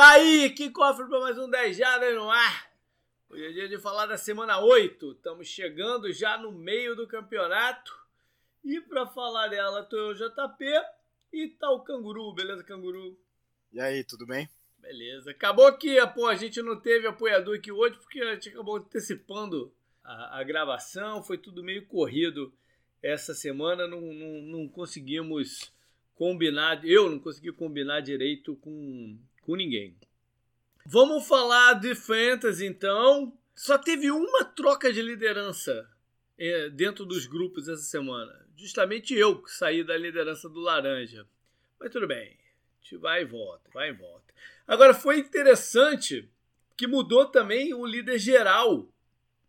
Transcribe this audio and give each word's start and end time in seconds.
Tá 0.00 0.12
aí, 0.12 0.48
que 0.48 0.70
cofre 0.70 1.06
para 1.06 1.20
mais 1.20 1.36
um 1.36 1.46
10 1.46 1.76
Jardas 1.76 2.14
no 2.14 2.30
ar. 2.30 2.72
Hoje 3.28 3.44
é 3.44 3.52
dia 3.52 3.68
de 3.68 3.76
falar 3.76 4.06
da 4.06 4.16
semana 4.16 4.58
8. 4.58 5.12
Estamos 5.12 5.46
chegando 5.46 6.10
já 6.10 6.38
no 6.38 6.50
meio 6.50 6.96
do 6.96 7.06
campeonato. 7.06 7.94
E 8.64 8.80
para 8.80 9.06
falar 9.08 9.48
dela, 9.48 9.84
tô 9.84 9.98
eu, 9.98 10.14
JP, 10.14 10.64
e 11.30 11.48
tá 11.48 11.70
o 11.70 11.82
Canguru, 11.82 12.32
beleza, 12.32 12.64
Canguru? 12.64 13.20
E 13.70 13.78
aí, 13.78 14.02
tudo 14.02 14.24
bem? 14.24 14.48
Beleza. 14.78 15.32
Acabou 15.32 15.70
que 15.76 15.94
pô, 16.14 16.28
a 16.28 16.34
gente 16.34 16.62
não 16.62 16.80
teve 16.80 17.06
apoiador 17.06 17.58
aqui 17.58 17.70
hoje 17.70 17.98
porque 17.98 18.22
a 18.22 18.32
gente 18.32 18.48
acabou 18.48 18.76
antecipando 18.76 19.70
a, 20.02 20.40
a 20.40 20.42
gravação. 20.42 21.22
Foi 21.22 21.36
tudo 21.36 21.62
meio 21.62 21.84
corrido 21.84 22.50
essa 23.02 23.34
semana. 23.34 23.86
Não, 23.86 24.00
não, 24.00 24.40
não 24.44 24.66
conseguimos 24.66 25.70
combinar. 26.14 26.82
Eu 26.86 27.10
não 27.10 27.18
consegui 27.18 27.52
combinar 27.52 28.00
direito 28.00 28.56
com 28.56 29.20
com 29.50 29.56
ninguém. 29.56 29.96
Vamos 30.86 31.26
falar 31.26 31.74
de 31.74 31.92
Fantasy 31.92 32.66
então. 32.66 33.36
Só 33.52 33.76
teve 33.76 34.08
uma 34.08 34.44
troca 34.44 34.92
de 34.92 35.02
liderança 35.02 35.90
é, 36.38 36.70
dentro 36.70 37.04
dos 37.04 37.26
grupos 37.26 37.68
essa 37.68 37.82
semana. 37.82 38.46
Justamente 38.56 39.12
eu 39.12 39.42
que 39.42 39.50
saí 39.50 39.82
da 39.82 39.96
liderança 39.96 40.48
do 40.48 40.60
Laranja. 40.60 41.26
Mas 41.80 41.90
tudo 41.90 42.06
bem. 42.06 42.28
A 42.28 42.84
gente 42.84 42.96
vai 42.96 43.22
e 43.22 43.24
volta, 43.24 43.68
vai 43.74 43.88
e 43.88 43.92
volta. 43.92 44.32
Agora 44.68 44.94
foi 44.94 45.18
interessante 45.18 46.30
que 46.76 46.86
mudou 46.86 47.26
também 47.26 47.74
o 47.74 47.84
líder 47.84 48.20
geral. 48.20 48.88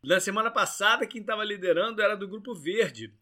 Na 0.02 0.20
semana 0.20 0.50
passada, 0.50 1.06
quem 1.06 1.22
estava 1.22 1.44
liderando 1.44 2.02
era 2.02 2.18
do 2.18 2.28
grupo 2.28 2.56
verde, 2.56 3.14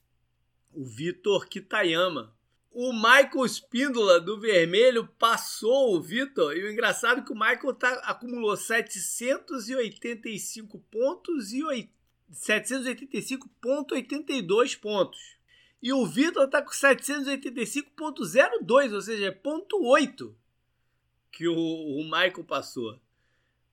o 0.71 0.85
Vitor 0.85 1.45
Kitayama. 1.45 2.33
O 2.71 2.93
Michael 2.93 3.47
Spíndola 3.47 4.19
do 4.19 4.39
Vermelho 4.39 5.07
passou 5.19 5.95
o 5.95 6.01
Vitor. 6.01 6.55
E 6.55 6.63
o 6.63 6.71
engraçado 6.71 7.21
é 7.21 7.23
que 7.23 7.31
o 7.31 7.35
Michael 7.35 7.73
tá, 7.73 7.91
acumulou 8.03 8.55
785 8.55 10.77
pontos 10.91 11.51
e 11.51 11.63
785,82 12.31 14.79
pontos. 14.79 15.39
E 15.81 15.91
o 15.91 16.05
Vitor 16.05 16.47
tá 16.47 16.61
com 16.61 16.69
785,02, 16.71 18.93
ou 18.93 19.01
seja, 19.01 19.25
é 19.27 19.31
ponto 19.31 19.83
8 19.83 20.37
que 21.31 21.47
o, 21.47 21.55
o 21.55 22.03
Michael 22.03 22.43
passou. 22.43 22.99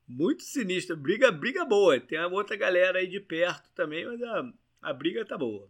Muito 0.07 0.45
sinistro. 0.45 0.97
Briga, 0.97 1.33
briga 1.33 1.65
boa. 1.65 1.99
Tem 1.99 2.19
a 2.19 2.29
outra 2.29 2.57
galera 2.57 2.99
aí 2.99 3.09
de 3.09 3.19
perto 3.19 3.69
também, 3.75 4.07
mas 4.07 4.23
a, 4.23 4.53
a 4.83 4.93
briga 4.93 5.25
tá 5.25 5.37
boa. 5.37 5.69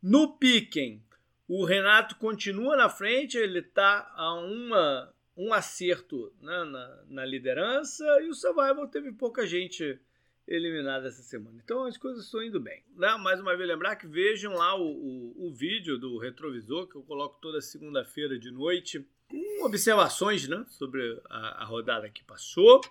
No 0.00 0.38
Piquen, 0.38 1.02
o 1.48 1.64
Renato 1.64 2.16
continua 2.16 2.76
na 2.76 2.90
frente, 2.90 3.38
ele 3.38 3.60
está 3.60 4.12
a 4.14 4.34
uma, 4.34 5.10
um 5.34 5.52
acerto 5.54 6.30
né, 6.42 6.64
na, 6.64 7.02
na, 7.08 7.24
liderança 7.24 8.04
e 8.20 8.28
o 8.28 8.34
Survival 8.34 8.86
teve 8.86 9.10
pouca 9.12 9.46
gente 9.46 9.98
eliminada 10.46 11.08
essa 11.08 11.22
semana. 11.22 11.58
Então 11.64 11.84
as 11.84 11.96
coisas 11.96 12.26
estão 12.26 12.42
indo 12.42 12.60
bem. 12.60 12.84
Né? 12.94 13.16
Mais 13.16 13.40
uma 13.40 13.56
vez 13.56 13.66
lembrar 13.66 13.96
que 13.96 14.06
vejam 14.06 14.54
lá 14.54 14.76
o, 14.76 14.90
o, 14.90 15.48
o 15.48 15.54
vídeo 15.54 15.98
do 15.98 16.18
retrovisor 16.18 16.86
que 16.86 16.96
eu 16.96 17.02
coloco 17.02 17.38
toda 17.40 17.62
segunda-feira 17.62 18.38
de 18.38 18.50
noite 18.50 19.06
com 19.26 19.64
observações 19.64 20.46
né, 20.46 20.64
sobre 20.68 21.18
a, 21.30 21.62
a 21.62 21.64
rodada 21.64 22.10
que 22.10 22.22
passou. 22.22 22.82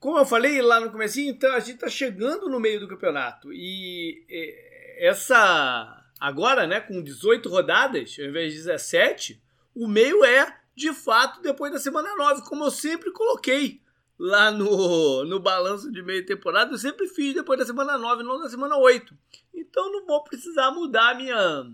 Como 0.00 0.18
eu 0.18 0.26
falei 0.26 0.60
lá 0.62 0.80
no 0.80 0.90
começo, 0.90 1.20
então 1.20 1.52
a 1.52 1.60
gente 1.60 1.74
está 1.74 1.88
chegando 1.88 2.48
no 2.48 2.58
meio 2.58 2.80
do 2.80 2.88
campeonato 2.88 3.52
e, 3.52 4.24
e 4.28 4.68
essa 4.98 6.07
Agora, 6.20 6.66
né, 6.66 6.80
com 6.80 7.02
18 7.02 7.48
rodadas, 7.48 8.16
ao 8.18 8.26
invés 8.26 8.52
de 8.52 8.58
17, 8.58 9.40
o 9.74 9.86
meio 9.86 10.24
é, 10.24 10.58
de 10.74 10.92
fato, 10.92 11.40
depois 11.40 11.72
da 11.72 11.78
semana 11.78 12.14
9, 12.16 12.42
como 12.42 12.64
eu 12.64 12.70
sempre 12.70 13.12
coloquei 13.12 13.80
lá 14.18 14.50
no, 14.50 15.24
no 15.24 15.38
balanço 15.38 15.92
de 15.92 16.02
meio 16.02 16.26
temporada, 16.26 16.72
eu 16.72 16.78
sempre 16.78 17.06
fiz 17.06 17.34
depois 17.34 17.58
da 17.58 17.64
semana 17.64 17.96
9, 17.96 18.22
não 18.24 18.40
da 18.40 18.48
semana 18.48 18.76
8. 18.76 19.16
Então 19.54 19.92
não 19.92 20.04
vou 20.06 20.24
precisar 20.24 20.70
mudar 20.72 21.16
minha 21.16 21.64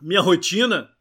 minha 0.00 0.20
rotina. 0.20 0.94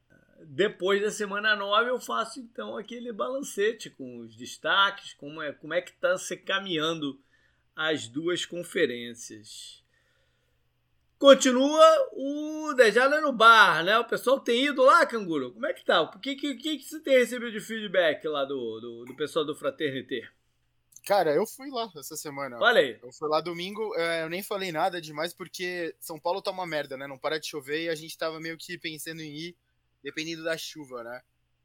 Depois 0.46 1.02
da 1.02 1.12
semana 1.12 1.56
9 1.56 1.90
eu 1.90 2.00
faço 2.00 2.40
então 2.40 2.78
aquele 2.78 3.12
balancete 3.12 3.90
com 3.90 4.20
os 4.20 4.36
destaques, 4.36 5.14
como 5.14 5.42
é, 5.42 5.52
como 5.52 5.74
é 5.74 5.82
que 5.82 5.92
está 5.92 6.18
se 6.18 6.38
caminhando 6.38 7.20
as 7.76 8.08
duas 8.08 8.46
conferências. 8.46 9.84
Continua 11.18 11.84
o 12.14 12.74
Dejada 12.76 13.20
no 13.20 13.34
bar, 13.34 13.84
né? 13.84 13.98
O 13.98 14.06
pessoal 14.06 14.40
tem 14.40 14.66
ido 14.66 14.84
lá, 14.84 15.06
Canguru? 15.06 15.52
Como 15.52 15.66
é 15.66 15.74
que 15.74 15.84
tá? 15.84 16.02
O 16.02 16.20
que, 16.20 16.36
que, 16.36 16.56
que, 16.56 16.78
que 16.78 16.84
você 16.84 17.00
tem 17.00 17.18
recebido 17.18 17.52
de 17.52 17.60
feedback 17.60 18.28
lá 18.28 18.46
do, 18.46 18.80
do, 18.80 19.06
do 19.06 19.16
pessoal 19.16 19.44
do 19.44 19.56
Fraternité? 19.56 20.30
Cara, 21.08 21.34
eu 21.34 21.48
fui 21.48 21.70
lá 21.72 21.90
essa 21.98 22.16
semana. 22.16 22.60
Olha 22.60 22.82
aí. 22.82 23.00
Eu 23.02 23.12
fui 23.14 23.30
lá 23.30 23.42
domingo, 23.42 23.96
é, 23.96 24.24
eu 24.24 24.30
nem 24.30 24.44
falei 24.44 24.72
nada 24.72 25.02
demais 25.02 25.34
porque 25.34 25.96
São 26.00 26.20
Paulo 26.20 26.42
tá 26.42 26.52
uma 26.52 26.68
merda, 26.68 26.98
né? 26.98 27.08
Não 27.08 27.18
para 27.18 27.40
de 27.40 27.48
chover 27.48 27.86
e 27.86 27.90
a 27.90 27.96
gente 27.96 28.18
tava 28.18 28.40
meio 28.40 28.58
que 28.58 28.78
pensando 28.78 29.22
em 29.22 29.34
ir, 29.34 29.58
dependendo 30.04 30.44
da 30.44 30.58
chuva, 30.58 31.04
né? 31.04 31.22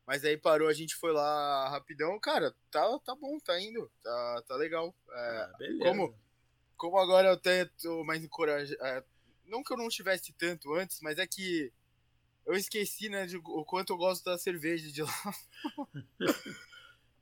Mas 0.06 0.24
aí 0.24 0.36
parou, 0.36 0.68
a 0.68 0.72
gente 0.72 0.94
foi 0.94 1.12
lá 1.12 1.68
rapidão. 1.68 2.18
Cara, 2.20 2.54
tá, 2.70 2.98
tá 3.04 3.14
bom, 3.14 3.38
tá 3.38 3.60
indo. 3.60 3.90
Tá, 4.02 4.42
tá 4.46 4.56
legal. 4.56 4.94
É, 5.10 5.14
ah, 5.14 5.52
beleza. 5.58 5.84
Como, 5.84 6.14
como 6.76 6.98
agora 6.98 7.28
eu 7.28 7.36
tenho, 7.36 7.68
tô 7.82 8.04
mais 8.04 8.22
encorajado. 8.22 9.04
Não 9.44 9.62
que 9.62 9.72
eu 9.72 9.76
não 9.76 9.88
tivesse 9.88 10.32
tanto 10.32 10.74
antes, 10.74 11.00
mas 11.00 11.18
é 11.18 11.26
que 11.26 11.72
eu 12.46 12.54
esqueci, 12.54 13.08
né, 13.08 13.26
de, 13.26 13.36
o 13.36 13.64
quanto 13.64 13.92
eu 13.92 13.96
gosto 13.96 14.24
da 14.24 14.36
cerveja 14.38 14.90
de 14.90 15.02
lá. 15.02 15.34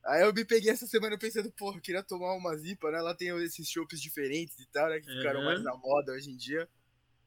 Aí 0.04 0.22
eu 0.22 0.32
me 0.32 0.44
peguei 0.44 0.70
essa 0.70 0.86
semana 0.86 1.18
pensando, 1.18 1.52
porra, 1.52 1.76
eu 1.76 1.82
queria 1.82 2.02
tomar 2.02 2.32
uma 2.32 2.56
zipa, 2.56 2.90
né? 2.90 3.00
Lá 3.02 3.14
tem 3.14 3.28
esses 3.44 3.68
chopps 3.68 4.00
diferentes 4.00 4.58
e 4.58 4.66
tal, 4.66 4.88
né? 4.88 4.98
Que 4.98 5.06
ficaram 5.06 5.40
uhum. 5.40 5.46
mais 5.46 5.62
na 5.62 5.76
moda 5.76 6.12
hoje 6.12 6.30
em 6.30 6.36
dia. 6.36 6.66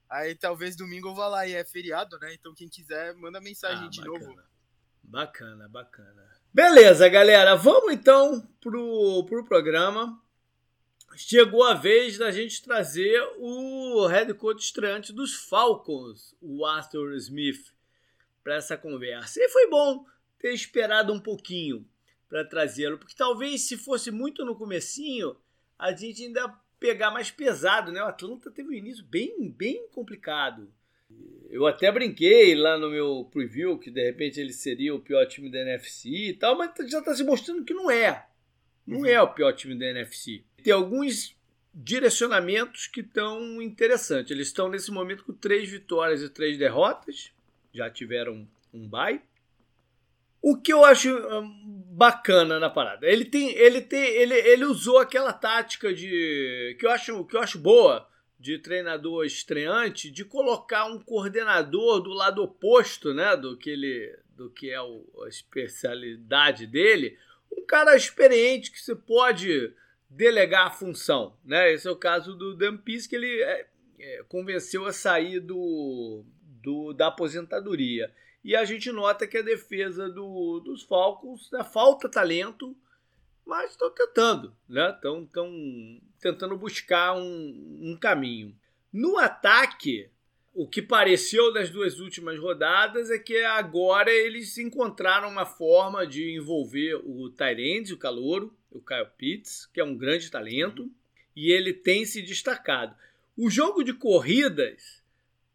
Aí 0.09 0.35
talvez 0.35 0.75
domingo 0.75 1.09
eu 1.09 1.15
vá 1.15 1.27
lá 1.27 1.47
e 1.47 1.53
é 1.53 1.63
feriado, 1.63 2.17
né? 2.19 2.33
Então 2.33 2.53
quem 2.53 2.67
quiser, 2.67 3.13
manda 3.15 3.39
mensagem 3.39 3.85
ah, 3.85 3.89
de 3.89 4.01
bacana. 4.01 4.25
novo. 4.25 4.41
Bacana, 5.03 5.69
bacana. 5.69 6.29
Beleza, 6.51 7.07
galera. 7.09 7.55
Vamos 7.55 7.93
então 7.93 8.41
pro, 8.59 9.25
pro 9.27 9.45
programa 9.45 10.22
chegou 11.15 11.63
a 11.63 11.73
vez 11.73 12.17
da 12.17 12.31
gente 12.31 12.63
trazer 12.63 13.21
o 13.37 14.05
head 14.07 14.33
coach 14.33 14.63
estreante 14.63 15.13
dos 15.13 15.33
Falcons, 15.33 16.35
o 16.41 16.65
Arthur 16.65 17.13
Smith, 17.15 17.73
para 18.43 18.55
essa 18.55 18.77
conversa. 18.77 19.39
E 19.41 19.49
foi 19.49 19.69
bom 19.69 20.05
ter 20.39 20.53
esperado 20.53 21.13
um 21.13 21.19
pouquinho 21.19 21.87
para 22.27 22.45
trazê-lo, 22.45 22.97
porque 22.97 23.15
talvez 23.15 23.61
se 23.61 23.77
fosse 23.77 24.11
muito 24.11 24.43
no 24.43 24.55
comecinho, 24.55 25.35
a 25.77 25.91
gente 25.93 26.23
ainda 26.23 26.49
pegar 26.79 27.11
mais 27.11 27.31
pesado, 27.31 27.91
né? 27.91 28.01
O 28.03 28.07
Atlanta 28.07 28.51
teve 28.51 28.69
um 28.69 28.73
início 28.73 29.05
bem, 29.05 29.49
bem 29.49 29.87
complicado. 29.89 30.71
Eu 31.49 31.67
até 31.67 31.91
brinquei 31.91 32.55
lá 32.55 32.77
no 32.77 32.89
meu 32.89 33.29
preview 33.31 33.77
que 33.77 33.91
de 33.91 34.03
repente 34.03 34.39
ele 34.39 34.51
seria 34.51 34.95
o 34.95 34.99
pior 34.99 35.25
time 35.27 35.51
da 35.51 35.59
NFC 35.59 36.09
e 36.09 36.33
tal, 36.33 36.57
mas 36.57 36.71
já 36.89 36.99
está 36.99 37.13
se 37.13 37.23
mostrando 37.23 37.63
que 37.63 37.73
não 37.73 37.89
é. 37.91 38.27
Não 38.85 38.99
uhum. 38.99 39.05
é 39.05 39.21
o 39.21 39.31
pior 39.31 39.53
time 39.53 39.77
da 39.77 39.85
NFC 39.85 40.43
tem 40.63 40.73
alguns 40.73 41.35
direcionamentos 41.73 42.87
que 42.87 43.01
estão 43.01 43.61
interessantes. 43.61 44.31
Eles 44.31 44.47
estão 44.47 44.69
nesse 44.69 44.91
momento 44.91 45.23
com 45.23 45.33
três 45.33 45.69
vitórias 45.69 46.21
e 46.21 46.29
três 46.29 46.57
derrotas. 46.57 47.31
Já 47.73 47.89
tiveram 47.89 48.47
um 48.73 48.87
bye. 48.87 49.21
O 50.41 50.57
que 50.57 50.73
eu 50.73 50.83
acho 50.83 51.09
hum, 51.09 51.83
bacana 51.87 52.59
na 52.59 52.69
parada, 52.69 53.07
ele 53.07 53.23
tem, 53.23 53.51
ele 53.51 53.81
tem, 53.81 54.03
ele, 54.03 54.33
ele 54.33 54.65
usou 54.65 54.99
aquela 54.99 55.31
tática 55.31 55.93
de 55.93 56.75
que 56.77 56.85
eu 56.85 56.91
acho, 56.91 57.23
que 57.23 57.37
eu 57.37 57.39
acho 57.39 57.57
boa 57.57 58.05
de 58.37 58.59
treinador 58.59 59.25
estreante, 59.25 60.11
de 60.11 60.25
colocar 60.25 60.85
um 60.85 60.99
coordenador 60.99 62.01
do 62.01 62.09
lado 62.09 62.43
oposto, 62.43 63.13
né, 63.13 63.37
do 63.37 63.55
que 63.55 63.69
ele, 63.69 64.19
do 64.35 64.49
que 64.49 64.69
é 64.69 64.81
o, 64.81 65.05
a 65.23 65.29
especialidade 65.29 66.67
dele, 66.67 67.17
um 67.49 67.65
cara 67.65 67.95
experiente 67.95 68.69
que 68.69 68.81
você 68.81 68.93
pode 68.93 69.73
delegar 70.15 70.67
a 70.67 70.71
função. 70.71 71.35
Né? 71.43 71.73
Esse 71.73 71.87
é 71.87 71.91
o 71.91 71.95
caso 71.95 72.35
do 72.35 72.55
Dan 72.55 72.77
Pease, 72.77 73.07
que 73.07 73.15
ele 73.15 73.41
é, 73.41 73.67
é, 73.99 74.23
convenceu 74.27 74.85
a 74.85 74.93
sair 74.93 75.39
do, 75.39 76.23
do, 76.61 76.93
da 76.93 77.07
aposentadoria. 77.07 78.13
E 78.43 78.55
a 78.55 78.65
gente 78.65 78.91
nota 78.91 79.25
que 79.25 79.37
a 79.37 79.41
defesa 79.41 80.09
do, 80.09 80.59
dos 80.59 80.83
Falcons 80.83 81.49
né, 81.51 81.63
falta 81.63 82.09
talento, 82.09 82.75
mas 83.45 83.71
estão 83.71 83.89
tentando, 83.89 84.55
né? 84.67 84.91
Estão 84.91 85.29
tentando 86.19 86.57
buscar 86.57 87.15
um, 87.15 87.79
um 87.81 87.97
caminho. 87.99 88.55
No 88.91 89.17
ataque, 89.17 90.09
o 90.53 90.67
que 90.67 90.81
pareceu 90.81 91.51
das 91.51 91.69
duas 91.69 91.99
últimas 91.99 92.37
rodadas 92.37 93.09
é 93.09 93.17
que 93.17 93.37
agora 93.43 94.11
eles 94.11 94.57
encontraram 94.57 95.29
uma 95.29 95.45
forma 95.45 96.05
de 96.05 96.35
envolver 96.35 96.95
o 96.95 97.29
Tyrande, 97.29 97.93
o 97.93 97.97
Calouro, 97.97 98.53
o 98.73 98.81
Kyle 98.81 99.07
Pitts, 99.17 99.67
que 99.73 99.79
é 99.79 99.83
um 99.83 99.95
grande 99.95 100.29
talento, 100.29 100.91
e 101.35 101.51
ele 101.51 101.73
tem 101.73 102.05
se 102.05 102.21
destacado. 102.21 102.95
O 103.37 103.49
jogo 103.49 103.83
de 103.83 103.93
corridas 103.93 105.03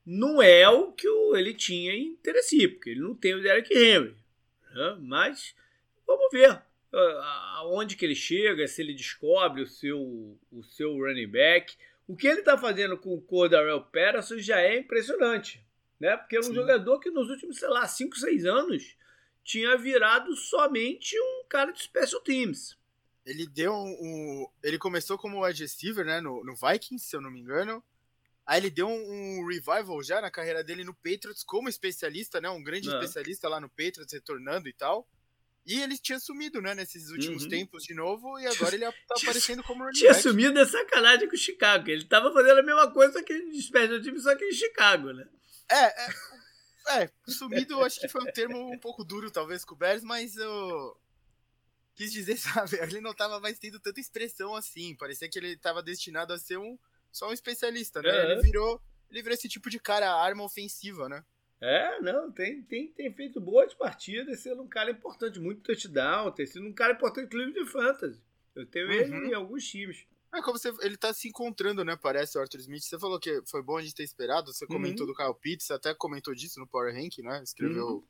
não 0.05 0.41
é 0.41 0.69
o 0.69 0.91
que 0.93 1.07
ele 1.35 1.53
tinha 1.53 1.93
em 1.93 2.17
Tennessee, 2.17 2.69
porque 2.69 2.91
ele 2.91 3.01
não 3.01 3.15
tem 3.15 3.35
o 3.35 3.43
Derek 3.43 3.73
Henry. 3.77 4.17
Né? 4.75 4.97
Mas 5.01 5.55
vamos 6.07 6.33
ver. 6.33 6.63
aonde 7.59 7.95
que 7.95 8.07
ele 8.07 8.15
chega, 8.15 8.67
se 8.67 8.81
ele 8.81 8.95
descobre 8.95 9.63
o 9.63 9.67
seu, 9.67 10.39
o 10.51 10.63
seu 10.63 10.97
running 10.97 11.29
back. 11.29 11.77
O 12.07 12.17
que 12.17 12.27
ele 12.27 12.41
está 12.41 12.57
fazendo 12.57 12.97
com 12.97 13.13
o 13.15 13.21
Cordarel 13.21 13.83
Patterson 13.83 14.39
já 14.39 14.61
é 14.61 14.79
impressionante, 14.79 15.63
né? 16.01 16.17
Porque 16.17 16.37
é 16.37 16.41
um 16.41 16.45
Sim. 16.45 16.55
jogador 16.55 16.99
que 17.01 17.11
nos 17.11 17.29
últimos, 17.29 17.59
sei 17.59 17.69
lá, 17.69 17.87
5, 17.87 18.17
6 18.17 18.47
anos 18.47 18.97
tinha 19.45 19.77
virado 19.77 20.35
somente 20.35 21.21
um 21.21 21.45
cara 21.47 21.71
de 21.71 21.83
special 21.83 22.23
teams. 22.23 22.78
Ele 23.29 23.47
deu 23.47 23.75
um, 23.75 23.97
um 24.01 24.49
ele 24.63 24.79
começou 24.79 25.19
como 25.19 25.45
wide 25.45 25.63
receiver, 25.63 26.05
né, 26.05 26.21
no, 26.21 26.43
no, 26.43 26.55
Vikings, 26.57 27.07
se 27.07 27.15
eu 27.15 27.21
não 27.21 27.31
me 27.31 27.41
engano. 27.41 27.85
Aí 28.47 28.59
ele 28.59 28.71
deu 28.71 28.89
um, 28.89 29.41
um, 29.41 29.47
revival 29.47 30.03
já 30.03 30.23
na 30.23 30.31
carreira 30.31 30.65
dele 30.65 30.83
no 30.83 30.95
Patriots 30.95 31.45
como 31.45 31.69
especialista, 31.69 32.41
né, 32.41 32.49
um 32.49 32.63
grande 32.63 32.89
é. 32.89 32.95
especialista 32.95 33.47
lá 33.47 33.61
no 33.61 33.69
Patriots 33.69 34.13
retornando 34.13 34.67
e 34.67 34.73
tal. 34.73 35.07
E 35.67 35.83
ele 35.83 35.99
tinha 35.99 36.19
sumido, 36.19 36.63
né, 36.63 36.75
nesses 36.75 37.11
últimos 37.11 37.43
uhum. 37.43 37.51
tempos 37.51 37.85
de 37.85 37.93
novo, 37.93 38.39
e 38.39 38.47
agora 38.47 38.75
ele 38.75 38.87
tá 38.87 39.15
aparecendo 39.23 39.63
como 39.63 39.85
running 39.85 39.99
Tinha 39.99 40.13
back. 40.13 40.23
sumido 40.23 40.59
é 40.59 40.65
sacanagem 40.65 41.29
com 41.29 41.35
o 41.35 41.39
Chicago. 41.39 41.91
Ele 41.91 42.07
tava 42.07 42.33
fazendo 42.33 42.61
a 42.61 42.63
mesma 42.63 42.91
coisa 42.91 43.13
só 43.13 43.23
que 43.23 43.51
de 43.51 43.61
special 43.61 44.01
time, 44.01 44.19
só 44.19 44.35
que 44.35 44.47
em 44.47 44.53
Chicago, 44.53 45.13
né? 45.13 45.29
É, 45.71 45.85
é, 45.85 47.03
é 47.03 47.11
sumido 47.27 47.85
acho 47.85 48.01
que 48.01 48.09
foi 48.09 48.23
um 48.23 48.33
termo 48.33 48.73
um 48.73 48.79
pouco 48.79 49.05
duro, 49.05 49.31
talvez, 49.31 49.63
com 49.63 49.75
o 49.75 49.77
Bears, 49.77 50.03
mas 50.03 50.37
eu 50.37 50.99
quis 51.99 52.13
dizer, 52.13 52.37
sabe, 52.39 52.77
ele 52.81 53.01
não 53.01 53.13
tava 53.13 53.41
mais 53.41 53.59
tendo 53.59 53.81
tanta 53.81 54.01
expressão 54.01 54.55
assim, 54.55 54.95
parecia 54.95 55.29
que 55.29 55.39
ele 55.39 55.57
tava 55.57 55.83
destinado 55.83 56.33
a 56.33 56.39
ser 56.39 56.57
um 56.57 56.79
só 57.11 57.29
um 57.29 57.33
especialista, 57.33 58.01
né? 58.01 58.33
Ele 58.33 58.43
virou, 58.43 58.81
ele 59.11 59.23
virou 59.23 59.35
esse 59.35 59.49
tipo 59.49 59.69
de 59.69 59.81
cara 59.81 60.15
arma 60.15 60.45
ofensiva, 60.45 61.09
né? 61.09 61.25
É, 61.61 62.01
não, 62.01 62.31
tem, 62.31 62.63
tem, 62.63 62.93
tem 62.93 63.13
feito 63.13 63.41
boas 63.41 63.75
partidas, 63.75 64.41
sendo 64.41 64.63
um 64.63 64.69
cara 64.69 64.93
importante, 64.93 65.41
muito 65.41 65.63
touchdown, 65.63 66.31
tem 66.31 66.47
sido 66.47 66.65
um 66.65 66.73
cara 66.73 66.93
importante, 66.93 67.27
inclusive 67.27 67.65
de 67.65 67.67
fantasy. 67.67 68.23
Eu 68.55 68.65
tenho 68.67 68.87
uhum. 68.87 68.93
ele 68.93 69.29
em 69.29 69.35
alguns 69.35 69.67
times. 69.67 70.07
É 70.33 70.43
como 70.43 70.59
você, 70.59 70.73
ele 70.83 70.97
tá 70.97 71.13
se 71.13 71.27
encontrando, 71.27 71.85
né? 71.85 71.97
Parece 71.97 72.37
o 72.37 72.41
Arthur 72.41 72.61
Smith. 72.61 72.83
Você 72.83 72.99
falou 72.99 73.19
que 73.19 73.43
foi 73.47 73.63
bom 73.63 73.79
a 73.79 73.83
gente 73.83 73.95
ter 73.95 74.05
esperado. 74.05 74.53
Você 74.53 74.67
comentou 74.67 75.07
uhum. 75.07 75.13
do 75.13 75.17
Kyle 75.17 75.35
Pitts, 75.35 75.71
até 75.71 75.95
comentou 75.95 76.35
disso 76.35 76.61
no 76.61 76.67
Power 76.67 76.95
Rank, 76.95 77.19
né? 77.19 77.43
Escreveu 77.43 77.87
uhum. 77.87 78.05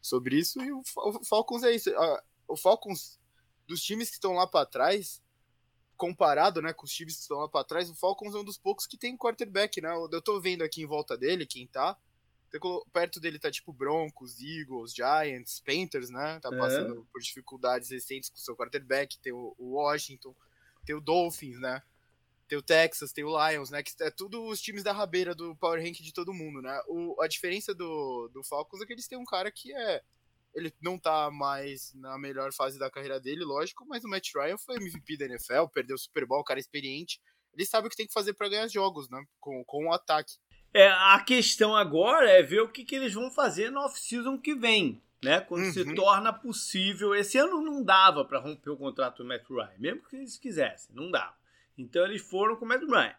sobre 0.00 0.36
isso. 0.36 0.62
E 0.62 0.70
o, 0.70 0.82
o 0.96 1.24
Falcons 1.24 1.62
é 1.62 1.74
isso. 1.74 1.90
O 2.46 2.56
Falcons, 2.56 3.18
dos 3.66 3.82
times 3.82 4.08
que 4.08 4.16
estão 4.16 4.32
lá 4.32 4.46
para 4.46 4.66
trás, 4.66 5.22
comparado, 5.96 6.60
né, 6.60 6.72
com 6.72 6.84
os 6.84 6.92
times 6.92 7.14
que 7.14 7.22
estão 7.22 7.38
lá 7.38 7.48
para 7.48 7.64
trás, 7.64 7.88
o 7.88 7.94
Falcons 7.94 8.34
é 8.34 8.38
um 8.38 8.44
dos 8.44 8.58
poucos 8.58 8.86
que 8.86 8.96
tem 8.96 9.16
quarterback, 9.16 9.80
né? 9.80 9.90
Eu 10.10 10.20
tô 10.20 10.40
vendo 10.40 10.62
aqui 10.62 10.82
em 10.82 10.86
volta 10.86 11.16
dele 11.16 11.46
quem 11.46 11.66
tá. 11.66 11.96
Perto 12.92 13.18
dele 13.18 13.38
tá 13.38 13.50
tipo 13.50 13.72
Broncos, 13.72 14.40
Eagles, 14.40 14.94
Giants, 14.94 15.60
Panthers, 15.60 16.10
né? 16.10 16.38
Tá 16.40 16.50
é. 16.52 16.58
passando 16.58 17.00
é. 17.00 17.12
por 17.12 17.20
dificuldades 17.20 17.90
recentes 17.90 18.30
com 18.30 18.36
o 18.36 18.40
seu 18.40 18.56
quarterback. 18.56 19.18
Tem 19.18 19.32
o 19.32 19.54
Washington, 19.58 20.34
tem 20.84 20.94
o 20.94 21.00
Dolphins, 21.00 21.58
né? 21.58 21.82
Tem 22.46 22.58
o 22.58 22.62
Texas, 22.62 23.12
tem 23.12 23.24
o 23.24 23.48
Lions, 23.48 23.70
né? 23.70 23.82
Que 23.82 23.90
é 24.02 24.10
tudo 24.10 24.44
os 24.44 24.60
times 24.60 24.84
da 24.84 24.92
rabeira 24.92 25.34
do 25.34 25.56
Power 25.56 25.82
Rank 25.82 26.00
de 26.00 26.12
todo 26.12 26.34
mundo, 26.34 26.62
né? 26.62 26.80
O, 26.86 27.20
a 27.20 27.26
diferença 27.26 27.74
do, 27.74 28.28
do 28.28 28.44
Falcons 28.44 28.80
é 28.80 28.86
que 28.86 28.92
eles 28.92 29.08
têm 29.08 29.18
um 29.18 29.24
cara 29.24 29.50
que 29.50 29.74
é. 29.74 30.02
Ele 30.54 30.72
não 30.80 30.98
tá 30.98 31.30
mais 31.30 31.92
na 31.94 32.16
melhor 32.18 32.52
fase 32.52 32.78
da 32.78 32.90
carreira 32.90 33.18
dele, 33.18 33.44
lógico, 33.44 33.84
mas 33.86 34.04
o 34.04 34.08
Matt 34.08 34.30
Ryan 34.34 34.56
foi 34.56 34.76
MVP 34.76 35.16
da 35.16 35.24
NFL, 35.26 35.66
perdeu 35.72 35.96
o 35.96 35.98
Super 35.98 36.26
Bowl, 36.26 36.44
cara 36.44 36.60
experiente. 36.60 37.20
Ele 37.52 37.66
sabe 37.66 37.86
o 37.86 37.90
que 37.90 37.96
tem 37.96 38.06
que 38.06 38.12
fazer 38.12 38.34
para 38.34 38.48
ganhar 38.48 38.68
jogos, 38.68 39.08
né? 39.08 39.22
Com, 39.40 39.64
com 39.64 39.86
o 39.86 39.92
ataque. 39.92 40.34
É, 40.72 40.88
a 40.88 41.22
questão 41.24 41.74
agora 41.76 42.28
é 42.28 42.42
ver 42.42 42.60
o 42.60 42.68
que, 42.68 42.84
que 42.84 42.96
eles 42.96 43.14
vão 43.14 43.30
fazer 43.30 43.70
no 43.70 43.80
off-season 43.80 44.36
que 44.38 44.54
vem, 44.54 45.00
né? 45.22 45.40
Quando 45.40 45.64
uhum. 45.64 45.72
se 45.72 45.94
torna 45.94 46.32
possível. 46.32 47.14
Esse 47.14 47.38
ano 47.38 47.60
não 47.60 47.82
dava 47.82 48.24
para 48.24 48.40
romper 48.40 48.70
o 48.70 48.76
contrato 48.76 49.22
do 49.22 49.28
Matt 49.28 49.48
Ryan, 49.48 49.78
mesmo 49.78 50.02
que 50.02 50.16
eles 50.16 50.36
quisessem, 50.36 50.94
não 50.94 51.10
dava. 51.10 51.34
Então 51.78 52.04
eles 52.04 52.22
foram 52.22 52.56
com 52.56 52.64
o 52.64 52.68
Matt 52.68 52.82
Ryan. 52.82 53.14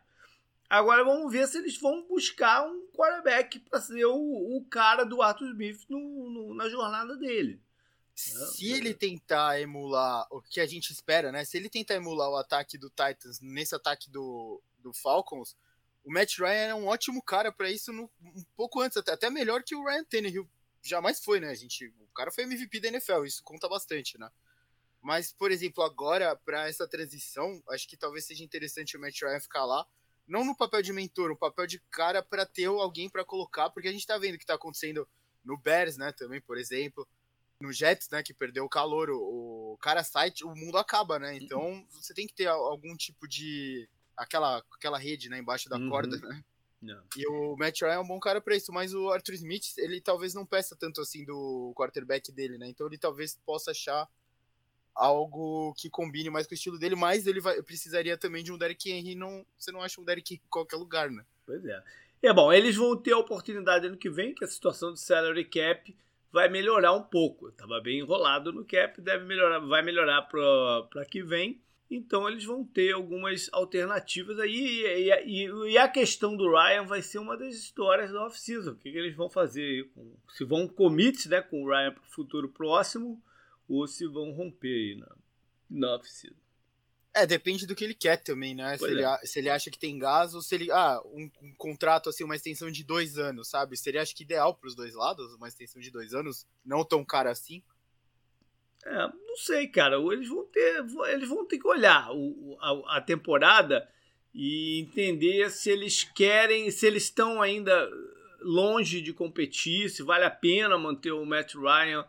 Agora 0.70 1.04
vamos 1.04 1.32
ver 1.32 1.48
se 1.48 1.58
eles 1.58 1.80
vão 1.80 2.08
buscar 2.08 2.66
um 2.68 2.88
quarterback 2.88 3.60
para 3.60 3.80
ser 3.80 4.06
o, 4.06 4.58
o, 4.58 4.66
cara 4.66 5.04
do 5.04 5.22
Arthur 5.22 5.50
Smith 5.50 5.86
no, 5.88 6.30
no, 6.30 6.56
na 6.56 6.68
jornada 6.70 7.16
dele. 7.18 7.62
Se 8.16 8.72
ele 8.72 8.94
tentar 8.94 9.60
emular 9.60 10.26
o 10.32 10.42
que 10.42 10.60
a 10.60 10.66
gente 10.66 10.92
espera, 10.92 11.32
né? 11.32 11.44
Se 11.44 11.58
ele 11.58 11.70
tentar 11.70 11.96
emular 11.96 12.30
o 12.30 12.38
ataque 12.38 12.78
do 12.78 12.90
Titans 12.90 13.42
nesse 13.42 13.76
ataque 13.76 14.10
do, 14.10 14.62
do 14.80 14.94
Falcons, 14.94 15.56
o 16.04 16.12
Matt 16.12 16.38
Ryan 16.38 16.68
é 16.68 16.76
um 16.76 16.88
ótimo 16.88 17.22
cara 17.22 17.52
para 17.52 17.70
isso 17.70 17.92
no, 17.92 18.10
um 18.22 18.44
pouco 18.56 18.80
antes, 18.80 18.98
até, 18.98 19.12
até 19.12 19.30
melhor 19.30 19.64
que 19.64 19.76
o 19.76 19.84
Ryan 19.84 20.04
Tannehill 20.06 20.50
jamais 20.82 21.24
foi, 21.24 21.40
né? 21.40 21.50
A 21.50 21.56
gente, 21.56 21.94
o 22.00 22.08
cara 22.14 22.32
foi 22.32 22.44
MVP 22.46 22.80
da 22.80 22.88
NFL, 22.88 23.26
isso 23.26 23.44
conta 23.44 23.68
bastante, 23.68 24.18
né? 24.18 24.30
Mas, 25.02 25.32
por 25.32 25.52
exemplo, 25.52 25.84
agora, 25.84 26.36
para 26.36 26.68
essa 26.68 26.88
transição, 26.88 27.62
acho 27.70 27.88
que 27.88 27.98
talvez 27.98 28.26
seja 28.26 28.44
interessante 28.44 28.96
o 28.96 29.00
Matt 29.00 29.22
Ryan 29.22 29.40
ficar 29.40 29.66
lá, 29.66 29.86
não 30.28 30.44
no 30.44 30.56
papel 30.56 30.82
de 30.82 30.92
mentor, 30.92 31.32
um 31.32 31.36
papel 31.36 31.68
de 31.68 31.80
cara 31.92 32.22
para 32.22 32.46
ter 32.46 32.66
alguém 32.66 33.10
para 33.10 33.26
colocar, 33.26 33.70
porque 33.70 33.88
a 33.88 33.92
gente 33.92 34.08
tá 34.08 34.18
vendo 34.18 34.36
o 34.36 34.40
que 34.40 34.46
tá 34.46 34.56
acontecendo 34.56 35.08
no 35.44 35.58
Bears, 35.58 35.98
né, 35.98 36.12
também, 36.12 36.42
por 36.42 36.58
exemplo, 36.58 37.08
no 37.60 37.72
Jets, 37.72 38.10
né, 38.10 38.24
que 38.24 38.34
perdeu 38.34 38.66
o 38.66 38.70
calor, 38.70 39.10
o, 39.10 39.74
o 39.74 39.78
cara 39.78 40.04
sai, 40.04 40.34
o 40.44 40.56
mundo 40.56 40.78
acaba, 40.78 41.20
né? 41.20 41.38
Então, 41.38 41.86
você 41.92 42.14
tem 42.14 42.28
que 42.28 42.34
ter 42.34 42.48
algum 42.48 42.96
tipo 42.96 43.28
de 43.28 43.88
aquela, 44.18 44.64
aquela 44.74 44.98
rede, 44.98 45.30
né, 45.30 45.40
embaixo 45.40 45.70
da 45.70 45.78
uhum. 45.78 45.90
corda, 45.90 46.18
né? 46.18 46.44
Não. 46.82 47.04
E 47.18 47.28
o 47.28 47.56
Matt 47.58 47.82
Ryan 47.82 47.94
é 47.94 48.00
um 48.00 48.08
bom 48.08 48.20
cara 48.20 48.40
pra 48.40 48.56
isso, 48.56 48.72
mas 48.72 48.94
o 48.94 49.10
Arthur 49.10 49.34
Smith, 49.36 49.78
ele 49.78 50.00
talvez 50.02 50.34
não 50.34 50.46
peça 50.46 50.76
tanto 50.76 51.02
assim 51.02 51.26
do 51.26 51.74
quarterback 51.76 52.32
dele, 52.32 52.58
né? 52.58 52.68
Então 52.68 52.86
ele 52.88 52.98
talvez 52.98 53.40
possa 53.46 53.72
achar 53.72 54.08
algo 54.96 55.74
que 55.78 55.90
combine 55.90 56.30
mais 56.30 56.48
com 56.48 56.54
o 56.54 56.56
estilo 56.56 56.80
dele, 56.80 56.96
mas 56.96 57.28
ele 57.28 57.42
vai, 57.42 57.62
precisaria 57.62 58.18
também 58.18 58.44
de 58.44 58.52
um 58.52 58.58
Derrick 58.58 58.90
Henry, 58.90 59.14
não, 59.14 59.46
você 59.58 59.72
não 59.72 59.82
acha 59.82 60.00
um 60.00 60.06
Henry 60.10 60.24
em 60.32 60.42
qualquer 60.50 60.78
lugar, 60.78 61.12
né? 61.12 61.24
Pois 61.46 61.64
é. 61.66 61.84
É 62.24 62.34
bom, 62.34 62.52
eles 62.52 62.76
vão 62.76 62.96
ter 62.96 63.12
a 63.12 63.20
oportunidade 63.20 63.86
ano 63.86 63.98
que 63.98 64.10
vem, 64.10 64.34
que 64.34 64.44
a 64.44 64.48
situação 64.48 64.94
de 64.94 65.00
salary 65.00 65.46
cap 65.46 65.96
vai 66.32 66.50
melhorar 66.50 66.94
um 66.94 67.04
pouco. 67.04 67.52
Tava 67.52 67.80
bem 67.80 68.00
enrolado 68.00 68.52
no 68.52 68.66
cap, 68.66 69.00
deve 69.00 69.26
melhorar, 69.26 69.60
vai 69.60 69.84
melhorar 69.84 70.24
para 70.24 71.06
que 71.06 71.22
vem. 71.22 71.62
Então 71.90 72.28
eles 72.28 72.44
vão 72.44 72.66
ter 72.66 72.94
algumas 72.94 73.48
alternativas 73.54 74.40
aí. 74.40 74.84
E, 74.86 75.12
e, 75.24 75.72
e, 75.72 75.78
a 75.78 75.88
questão 75.88 76.36
do 76.36 76.50
Ryan 76.50 76.84
vai 76.84 77.02
ser 77.02 77.20
uma 77.20 77.38
das 77.38 77.54
histórias 77.54 78.12
da 78.12 78.26
off-season. 78.26 78.72
O 78.72 78.76
que, 78.76 78.92
que, 78.92 78.98
eles 78.98 79.16
vão 79.16 79.30
fazer? 79.30 79.90
Se 80.30 80.44
vão 80.44 80.68
commit 80.68 81.30
né, 81.30 81.42
com 81.42 81.64
o 81.64 81.70
Ryan 81.70 81.92
para 81.92 82.04
o 82.04 82.12
futuro 82.12 82.50
próximo 82.50 83.22
ou 83.68 83.88
se 83.88 84.08
vão 84.08 84.32
romper 84.32 84.68
aí 84.68 84.96
na, 84.96 85.16
na 85.70 85.96
off-season. 85.96 86.46
É, 87.16 87.26
depende 87.26 87.66
do 87.66 87.74
que 87.74 87.84
ele 87.86 87.94
quer 87.94 88.18
também, 88.18 88.54
né? 88.54 88.78
Se 88.78 88.86
ele, 88.86 89.02
é. 89.02 89.18
se 89.24 89.40
ele, 89.40 89.50
acha 89.50 89.72
que 89.72 89.80
tem 89.80 89.98
gás 89.98 90.36
ou 90.36 90.42
se 90.42 90.54
ele. 90.54 90.70
Ah, 90.70 91.00
um, 91.06 91.32
um, 91.42 91.56
contrato, 91.56 92.10
assim, 92.10 92.26
uma 92.26 92.36
extensão 92.36 92.70
de 92.70 92.84
dois 92.84 93.18
anos, 93.18 93.48
sabe? 93.48 93.78
Seria, 93.78 94.02
acho 94.02 94.14
que 94.14 94.24
ideal 94.24 94.54
para 94.54 94.68
os 94.68 94.76
dois 94.76 94.94
lados, 94.94 95.34
uma 95.34 95.48
extensão 95.48 95.82
de 95.82 95.90
dois 95.90 96.14
anos, 96.14 96.46
não 96.66 96.84
tão 96.84 97.06
cara 97.06 97.32
assim. 97.32 97.64
É, 98.86 99.08
não 99.08 99.38
sei, 99.38 99.70
cara. 99.70 99.96
Eles 100.12 100.28
vão 100.28 100.46
ter, 100.46 100.86
eles 101.14 101.30
vão 101.30 101.46
ter 101.46 101.58
que 101.58 101.68
olhar 101.68 102.12
o, 102.12 102.58
a, 102.60 102.98
a, 102.98 103.02
temporada 103.02 103.90
e 104.34 104.82
entender 104.82 105.50
se 105.52 105.70
eles 105.70 106.04
querem, 106.04 106.70
se 106.70 106.86
eles 106.86 107.04
estão 107.04 107.42
ainda 107.42 107.90
longe 108.42 109.02
de 109.02 109.14
competir, 109.14 109.90
se 109.90 110.04
vale 110.04 110.26
a 110.26 110.30
pena 110.30 110.78
manter 110.78 111.14
o 111.14 111.26
Matt 111.26 111.56
Ryan 111.56 112.06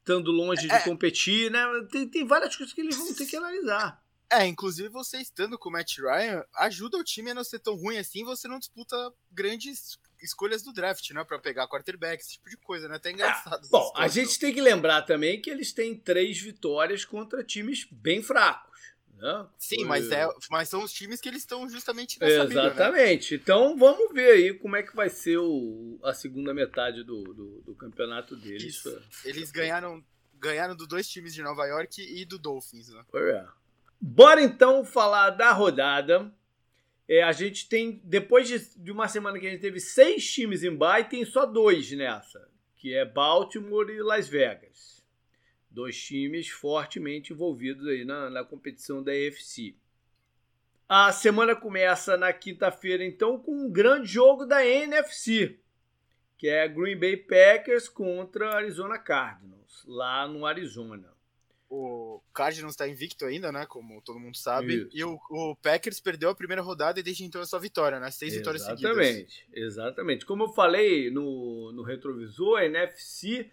estando 0.00 0.30
longe 0.30 0.70
é, 0.70 0.78
de 0.78 0.84
competir, 0.84 1.50
né? 1.50 1.64
Tem, 1.90 2.08
tem 2.08 2.26
várias 2.26 2.56
coisas 2.56 2.74
que 2.74 2.80
eles 2.80 2.96
vão 2.96 3.14
ter 3.14 3.26
que 3.26 3.36
analisar. 3.36 4.02
É, 4.32 4.46
inclusive 4.46 4.88
você 4.88 5.18
estando 5.18 5.58
com 5.58 5.68
o 5.68 5.72
Matt 5.72 5.98
Ryan 5.98 6.44
ajuda 6.54 6.96
o 6.96 7.04
time 7.04 7.32
a 7.32 7.34
não 7.34 7.42
ser 7.42 7.58
tão 7.58 7.74
ruim 7.74 7.98
assim, 7.98 8.24
você 8.24 8.46
não 8.46 8.60
disputa 8.60 8.96
grandes 9.28 9.98
escolhas 10.22 10.62
do 10.62 10.72
draft, 10.72 11.10
né? 11.10 11.24
Pra 11.24 11.38
pegar 11.38 11.66
quarterback, 11.66 12.22
esse 12.22 12.34
tipo 12.34 12.48
de 12.48 12.56
coisa, 12.56 12.88
né? 12.88 12.96
Até 12.96 13.10
engraçado. 13.10 13.64
Ah, 13.64 13.68
bom, 13.70 13.92
a 13.96 14.06
gente 14.06 14.38
tem 14.38 14.54
que 14.54 14.60
lembrar 14.60 15.02
também 15.02 15.40
que 15.40 15.50
eles 15.50 15.72
têm 15.72 15.96
três 15.96 16.38
vitórias 16.38 17.04
contra 17.04 17.42
times 17.42 17.86
bem 17.90 18.22
fracos. 18.22 18.70
Né? 19.20 19.46
Sim, 19.58 19.76
Foi... 19.76 19.84
mas, 19.84 20.10
é, 20.10 20.26
mas 20.50 20.68
são 20.68 20.82
os 20.82 20.92
times 20.92 21.20
que 21.20 21.28
eles 21.28 21.42
estão 21.42 21.68
justamente 21.68 22.18
nessa 22.18 22.44
Exatamente. 22.44 22.70
Briga, 22.74 22.90
né? 22.90 23.12
Então 23.42 23.76
vamos 23.76 24.12
ver 24.14 24.30
aí 24.30 24.54
como 24.54 24.76
é 24.76 24.82
que 24.82 24.96
vai 24.96 25.10
ser 25.10 25.36
o, 25.36 25.98
a 26.02 26.14
segunda 26.14 26.54
metade 26.54 27.04
do, 27.04 27.22
do, 27.22 27.60
do 27.60 27.74
campeonato 27.74 28.34
deles. 28.34 28.62
Isso. 28.62 29.02
Eles 29.24 29.50
ganharam, 29.50 30.02
ganharam 30.38 30.74
dos 30.74 30.88
dois 30.88 31.06
times 31.06 31.34
de 31.34 31.42
Nova 31.42 31.66
York 31.66 32.00
e 32.00 32.24
do 32.24 32.38
Dolphins, 32.38 32.88
né? 32.88 33.04
É. 33.14 33.46
Bora 34.00 34.42
então 34.42 34.84
falar 34.84 35.30
da 35.30 35.52
rodada. 35.52 36.32
É, 37.06 37.22
a 37.22 37.32
gente 37.32 37.68
tem, 37.68 38.00
depois 38.04 38.48
de, 38.48 38.58
de, 38.78 38.90
uma 38.90 39.08
semana 39.08 39.38
que 39.38 39.46
a 39.46 39.50
gente 39.50 39.60
teve 39.60 39.80
seis 39.80 40.32
times 40.32 40.62
em 40.62 40.74
bye, 40.74 41.04
tem 41.04 41.24
só 41.24 41.44
dois 41.44 41.90
nessa, 41.90 42.48
que 42.76 42.94
é 42.94 43.04
Baltimore 43.04 43.90
e 43.90 44.00
Las 44.00 44.28
Vegas. 44.28 44.99
Dois 45.70 45.96
times 45.96 46.48
fortemente 46.48 47.32
envolvidos 47.32 47.86
aí 47.86 48.04
na, 48.04 48.28
na 48.28 48.44
competição 48.44 49.02
da 49.02 49.12
AFC. 49.12 49.74
A 50.88 51.12
semana 51.12 51.54
começa 51.54 52.16
na 52.16 52.32
quinta-feira, 52.32 53.04
então, 53.04 53.38
com 53.38 53.52
um 53.52 53.70
grande 53.70 54.08
jogo 54.08 54.44
da 54.44 54.66
NFC, 54.66 55.56
que 56.36 56.48
é 56.48 56.66
Green 56.66 56.98
Bay 56.98 57.16
Packers 57.16 57.88
contra 57.88 58.56
Arizona 58.56 58.98
Cardinals, 58.98 59.84
lá 59.86 60.26
no 60.26 60.44
Arizona. 60.44 61.14
o 61.68 62.20
Cardinals 62.34 62.72
está 62.72 62.88
invicto 62.88 63.24
ainda, 63.24 63.52
né? 63.52 63.66
Como 63.66 64.02
todo 64.02 64.18
mundo 64.18 64.36
sabe. 64.36 64.78
Isso. 64.78 64.90
E 64.92 65.04
o, 65.04 65.16
o, 65.30 65.54
Packers 65.62 66.00
perdeu 66.00 66.30
a 66.30 66.34
primeira 66.34 66.60
rodada 66.60 66.98
e 66.98 67.02
desde 67.04 67.22
então 67.22 67.40
é 67.40 67.46
sua 67.46 67.60
vitória, 67.60 68.00
né? 68.00 68.10
Seis 68.10 68.34
vitórias 68.34 68.64
seguidas. 68.64 68.90
Exatamente, 68.90 69.48
exatamente. 69.52 70.26
Como 70.26 70.42
eu 70.42 70.48
falei 70.48 71.08
no, 71.08 71.70
no 71.70 71.84
retrovisor, 71.84 72.58
a 72.58 72.64
NFC 72.64 73.48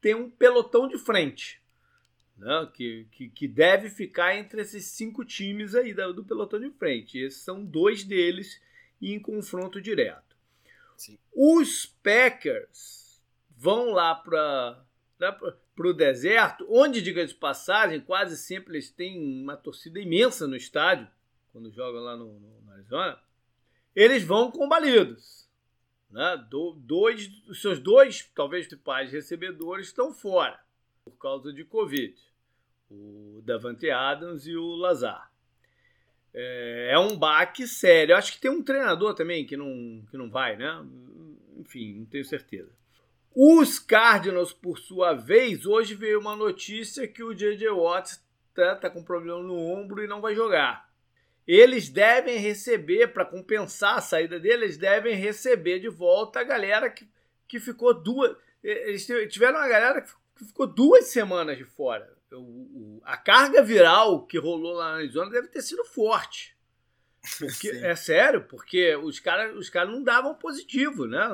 tem 0.00 0.14
um 0.14 0.30
pelotão 0.30 0.88
de 0.88 0.98
frente. 0.98 1.60
Né, 2.36 2.70
que, 2.72 3.06
que, 3.10 3.28
que, 3.30 3.48
deve 3.48 3.90
ficar 3.90 4.36
entre 4.36 4.62
esses 4.62 4.84
cinco 4.84 5.24
times 5.24 5.74
aí 5.74 5.92
do, 5.92 6.14
do 6.14 6.24
pelotão 6.24 6.60
de 6.60 6.70
frente. 6.70 7.18
Esses 7.18 7.42
são 7.42 7.64
dois 7.64 8.04
deles 8.04 8.62
em 9.02 9.18
confronto 9.18 9.80
direto. 9.80 10.36
Sim. 10.96 11.18
Os 11.34 11.86
Packers 11.86 13.20
vão 13.56 13.90
lá 13.90 14.14
para 14.14 14.84
para 15.18 15.88
o 15.88 15.92
deserto, 15.92 16.66
onde, 16.68 17.02
diga 17.02 17.26
de 17.26 17.34
passagem, 17.34 18.00
quase 18.00 18.36
sempre 18.36 18.74
eles 18.74 18.90
têm 18.90 19.42
uma 19.42 19.56
torcida 19.56 20.00
imensa 20.00 20.46
no 20.46 20.56
estádio, 20.56 21.08
quando 21.52 21.72
jogam 21.72 22.00
lá 22.02 22.16
no, 22.16 22.38
no 22.38 22.72
Arizona, 22.72 23.20
eles 23.94 24.22
vão 24.22 24.50
combalidos. 24.50 25.47
Né? 26.10 26.46
Do, 26.50 26.72
dois, 26.72 27.28
os 27.48 27.60
seus 27.60 27.78
dois, 27.78 28.30
talvez, 28.34 28.66
principais 28.66 29.12
recebedores 29.12 29.86
estão 29.86 30.12
fora, 30.12 30.58
por 31.04 31.12
causa 31.18 31.52
de 31.52 31.64
Covid. 31.64 32.14
O 32.90 33.42
Davante 33.44 33.90
Adams 33.90 34.46
e 34.46 34.56
o 34.56 34.76
Lazar. 34.76 35.30
É, 36.32 36.90
é 36.92 36.98
um 36.98 37.16
baque 37.16 37.66
sério. 37.66 38.16
Acho 38.16 38.32
que 38.32 38.40
tem 38.40 38.50
um 38.50 38.62
treinador 38.62 39.14
também 39.14 39.44
que 39.44 39.56
não, 39.56 40.02
que 40.10 40.16
não 40.16 40.30
vai, 40.30 40.56
né? 40.56 40.84
Enfim, 41.56 41.98
não 41.98 42.06
tenho 42.06 42.24
certeza. 42.24 42.70
Os 43.34 43.78
Cardinals, 43.78 44.52
por 44.52 44.78
sua 44.78 45.12
vez, 45.14 45.66
hoje 45.66 45.94
veio 45.94 46.18
uma 46.18 46.34
notícia 46.34 47.06
que 47.06 47.22
o 47.22 47.34
J.J. 47.34 47.68
Watts 47.70 48.24
está 48.48 48.74
tá 48.74 48.90
com 48.90 49.02
problema 49.02 49.42
no 49.42 49.56
ombro 49.56 50.02
e 50.02 50.08
não 50.08 50.20
vai 50.20 50.34
jogar. 50.34 50.87
Eles 51.48 51.88
devem 51.88 52.36
receber, 52.36 53.06
para 53.06 53.24
compensar 53.24 53.96
a 53.96 54.02
saída 54.02 54.38
dele, 54.38 54.64
eles 54.64 54.76
devem 54.76 55.16
receber 55.16 55.78
de 55.78 55.88
volta 55.88 56.40
a 56.40 56.44
galera 56.44 56.90
que, 56.90 57.08
que 57.48 57.58
ficou 57.58 57.94
duas. 57.94 58.36
Eles 58.62 59.06
tiveram 59.30 59.58
uma 59.58 59.66
galera 59.66 60.02
que 60.02 60.44
ficou 60.44 60.66
duas 60.66 61.06
semanas 61.06 61.56
de 61.56 61.64
fora. 61.64 62.14
O, 62.30 62.36
o, 62.36 63.00
a 63.02 63.16
carga 63.16 63.62
viral 63.62 64.26
que 64.26 64.36
rolou 64.38 64.74
lá 64.74 64.90
na 64.90 64.96
Arizona 64.98 65.30
deve 65.30 65.48
ter 65.48 65.62
sido 65.62 65.82
forte. 65.86 66.54
Porque, 67.38 67.70
é 67.82 67.96
sério, 67.96 68.44
porque 68.44 68.94
os 68.96 69.18
caras 69.18 69.56
os 69.56 69.70
cara 69.70 69.90
não 69.90 70.02
davam 70.02 70.34
positivo, 70.34 71.06
né? 71.06 71.26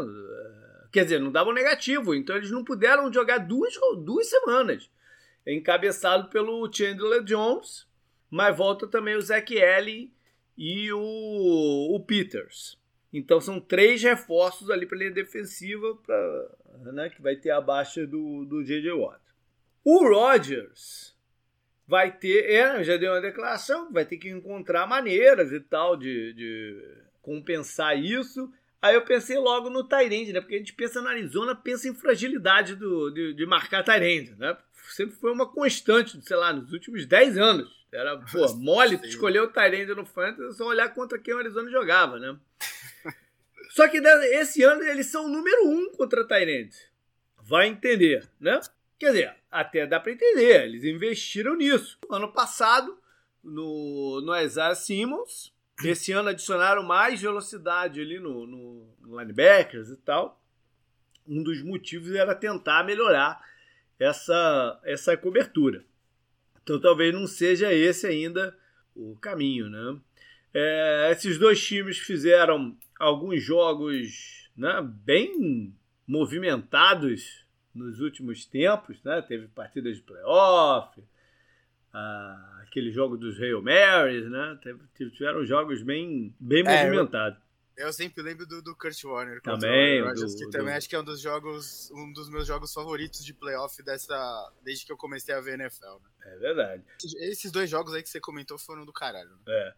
Quer 0.92 1.02
dizer, 1.02 1.18
não 1.18 1.32
davam 1.32 1.52
negativo, 1.52 2.14
então 2.14 2.36
eles 2.36 2.52
não 2.52 2.62
puderam 2.62 3.12
jogar 3.12 3.38
duas, 3.38 3.74
duas 3.98 4.28
semanas. 4.28 4.88
Encabeçado 5.44 6.28
pelo 6.28 6.72
Chandler 6.72 7.24
Jones, 7.24 7.84
mas 8.34 8.56
volta 8.56 8.88
também 8.88 9.14
o 9.14 9.22
Zach 9.22 9.54
Ellie 9.54 10.12
e 10.58 10.92
o, 10.92 11.94
o 11.94 12.00
Peters. 12.00 12.76
Então 13.12 13.40
são 13.40 13.60
três 13.60 14.02
reforços 14.02 14.70
ali 14.70 14.86
para 14.86 14.96
a 14.96 14.98
linha 14.98 15.12
defensiva 15.12 15.94
pra, 16.04 16.50
né, 16.92 17.10
que 17.10 17.22
vai 17.22 17.36
ter 17.36 17.50
a 17.50 17.60
baixa 17.60 18.04
do, 18.04 18.44
do 18.44 18.64
J.J. 18.64 18.90
Watt. 18.90 19.20
O 19.84 20.08
Rodgers 20.08 21.16
vai 21.86 22.10
ter, 22.10 22.50
é, 22.50 22.82
já 22.82 22.96
deu 22.96 23.12
uma 23.12 23.20
declaração, 23.20 23.92
vai 23.92 24.04
ter 24.04 24.16
que 24.16 24.30
encontrar 24.30 24.88
maneiras 24.88 25.52
e 25.52 25.60
tal 25.60 25.96
de, 25.96 26.32
de 26.32 26.82
compensar 27.22 27.96
isso. 27.96 28.52
Aí 28.82 28.96
eu 28.96 29.02
pensei 29.02 29.38
logo 29.38 29.70
no 29.70 29.86
Tyrande, 29.86 30.32
né? 30.32 30.40
Porque 30.40 30.56
a 30.56 30.58
gente 30.58 30.74
pensa 30.74 31.00
no 31.00 31.06
Arizona, 31.06 31.54
pensa 31.54 31.88
em 31.88 31.94
fragilidade 31.94 32.74
do, 32.74 33.10
de, 33.10 33.32
de 33.32 33.46
marcar 33.46 33.84
Tyrande, 33.84 34.34
né? 34.36 34.56
Sempre 34.88 35.14
foi 35.14 35.30
uma 35.30 35.46
constante, 35.46 36.20
sei 36.20 36.36
lá, 36.36 36.52
nos 36.52 36.72
últimos 36.72 37.06
10 37.06 37.38
anos. 37.38 37.83
Era, 37.94 38.18
pô, 38.30 38.54
mole 38.54 38.98
tu 38.98 39.06
escolher 39.06 39.40
o 39.40 39.48
Tyrande 39.48 39.94
no 39.94 40.04
Fantasy, 40.04 40.56
só 40.56 40.66
olhar 40.66 40.92
contra 40.92 41.18
quem 41.18 41.34
o 41.34 41.38
Arizona 41.38 41.70
jogava, 41.70 42.18
né? 42.18 42.36
Só 43.70 43.88
que 43.88 43.96
esse 43.96 44.62
ano 44.62 44.84
eles 44.84 45.06
são 45.06 45.24
o 45.24 45.28
número 45.28 45.66
um 45.66 45.90
contra 45.96 46.24
Tyrande. 46.24 46.76
Vai 47.42 47.66
entender, 47.66 48.28
né? 48.38 48.60
Quer 48.98 49.06
dizer, 49.06 49.36
até 49.50 49.84
dá 49.84 49.98
para 49.98 50.12
entender, 50.12 50.64
eles 50.64 50.84
investiram 50.84 51.56
nisso. 51.56 51.98
Ano 52.08 52.32
passado, 52.32 52.96
no, 53.42 54.20
no 54.20 54.36
Isaiah 54.40 54.76
Simmons, 54.76 55.52
esse 55.84 56.12
ano 56.12 56.28
adicionaram 56.28 56.82
mais 56.82 57.20
velocidade 57.20 58.00
ali 58.00 58.20
no, 58.20 58.46
no, 58.46 58.94
no 59.00 59.20
linebackers 59.20 59.90
e 59.90 59.96
tal. 59.96 60.40
Um 61.26 61.42
dos 61.42 61.62
motivos 61.62 62.14
era 62.14 62.34
tentar 62.34 62.84
melhorar 62.84 63.42
essa, 63.98 64.80
essa 64.84 65.16
cobertura. 65.16 65.84
Então 66.64 66.80
talvez 66.80 67.14
não 67.14 67.26
seja 67.26 67.72
esse 67.72 68.06
ainda 68.06 68.56
o 68.96 69.16
caminho, 69.16 69.68
né? 69.68 70.00
É, 70.52 71.10
esses 71.12 71.38
dois 71.38 71.62
times 71.62 71.98
fizeram 71.98 72.76
alguns 72.98 73.42
jogos 73.42 74.48
né, 74.56 74.80
bem 74.82 75.74
movimentados 76.06 77.44
nos 77.74 78.00
últimos 78.00 78.46
tempos, 78.46 79.02
né? 79.02 79.20
Teve 79.20 79.46
partidas 79.48 79.96
de 79.96 80.02
playoff, 80.02 81.02
ah, 81.92 82.60
aquele 82.62 82.90
jogo 82.90 83.16
dos 83.16 83.38
Hail 83.38 83.60
Marys, 83.60 84.30
né? 84.30 84.58
Tiveram 84.94 85.44
jogos 85.44 85.82
bem, 85.82 86.34
bem 86.40 86.64
é, 86.66 86.84
movimentados. 86.84 87.38
Eu, 87.76 87.92
sempre 87.92 88.22
lembro 88.22 88.46
do, 88.46 88.62
do 88.62 88.76
Kurt 88.76 89.02
Warner. 89.04 89.40
Também. 89.42 90.02
Rogers, 90.02 90.34
que 90.34 90.44
do, 90.44 90.50
também 90.50 90.74
acho 90.74 90.88
que 90.88 90.94
é 90.94 91.00
um 91.00 91.04
dos 91.04 91.20
jogos, 91.20 91.90
um 91.92 92.12
dos 92.12 92.30
meus 92.30 92.46
jogos 92.46 92.72
favoritos 92.72 93.24
de 93.24 93.34
playoff 93.34 93.82
dessa, 93.82 94.52
desde 94.62 94.86
que 94.86 94.92
eu 94.92 94.96
comecei 94.96 95.34
a 95.34 95.40
ver 95.40 95.58
NFL. 95.58 95.98
Né? 96.02 96.34
É 96.34 96.38
verdade. 96.38 96.84
Esses 97.20 97.50
dois 97.50 97.68
jogos 97.68 97.92
aí 97.94 98.02
que 98.02 98.08
você 98.08 98.20
comentou 98.20 98.58
foram 98.58 98.84
do 98.84 98.92
caralho. 98.92 99.30
Né? 99.30 99.38
É. 99.48 99.74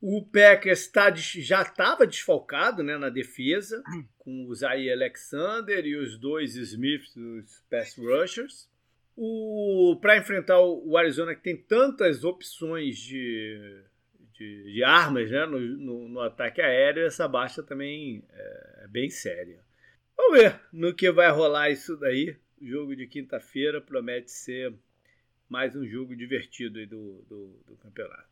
O 0.00 0.26
Packers 0.26 0.88
tá, 0.88 1.14
já 1.14 1.62
estava 1.62 2.06
desfalcado 2.06 2.82
né, 2.82 2.98
na 2.98 3.08
defesa, 3.08 3.82
com 4.18 4.46
o 4.46 4.54
Zay 4.54 4.92
Alexander 4.92 5.86
e 5.86 5.96
os 5.96 6.18
dois 6.18 6.56
Smiths, 6.56 7.16
os 7.16 7.62
pass 7.70 7.96
rushers 7.96 8.70
o 9.16 9.98
para 10.00 10.16
enfrentar 10.16 10.58
o 10.60 10.96
Arizona 10.96 11.34
que 11.34 11.42
tem 11.42 11.56
tantas 11.56 12.24
opções 12.24 12.96
de, 12.96 13.82
de, 14.42 14.72
de 14.72 14.84
armas 14.84 15.30
né, 15.30 15.46
no, 15.46 15.60
no, 15.60 16.08
no, 16.08 16.20
ataque 16.20 16.60
aéreo, 16.60 17.06
essa 17.06 17.28
baixa 17.28 17.62
também 17.62 18.24
é, 18.30 18.80
é 18.84 18.88
bem 18.88 19.08
séria. 19.08 19.60
Vamos 20.16 20.40
ver 20.40 20.60
no 20.72 20.94
que 20.94 21.10
vai 21.10 21.30
rolar 21.30 21.70
isso 21.70 21.96
daí. 21.96 22.36
O 22.60 22.66
jogo 22.66 22.96
de 22.96 23.06
quinta-feira 23.06 23.80
promete 23.80 24.30
ser 24.30 24.74
mais 25.48 25.76
um 25.76 25.86
jogo 25.86 26.16
divertido 26.16 26.84
do, 26.86 27.22
do, 27.22 27.62
do, 27.66 27.76
campeonato. 27.76 28.30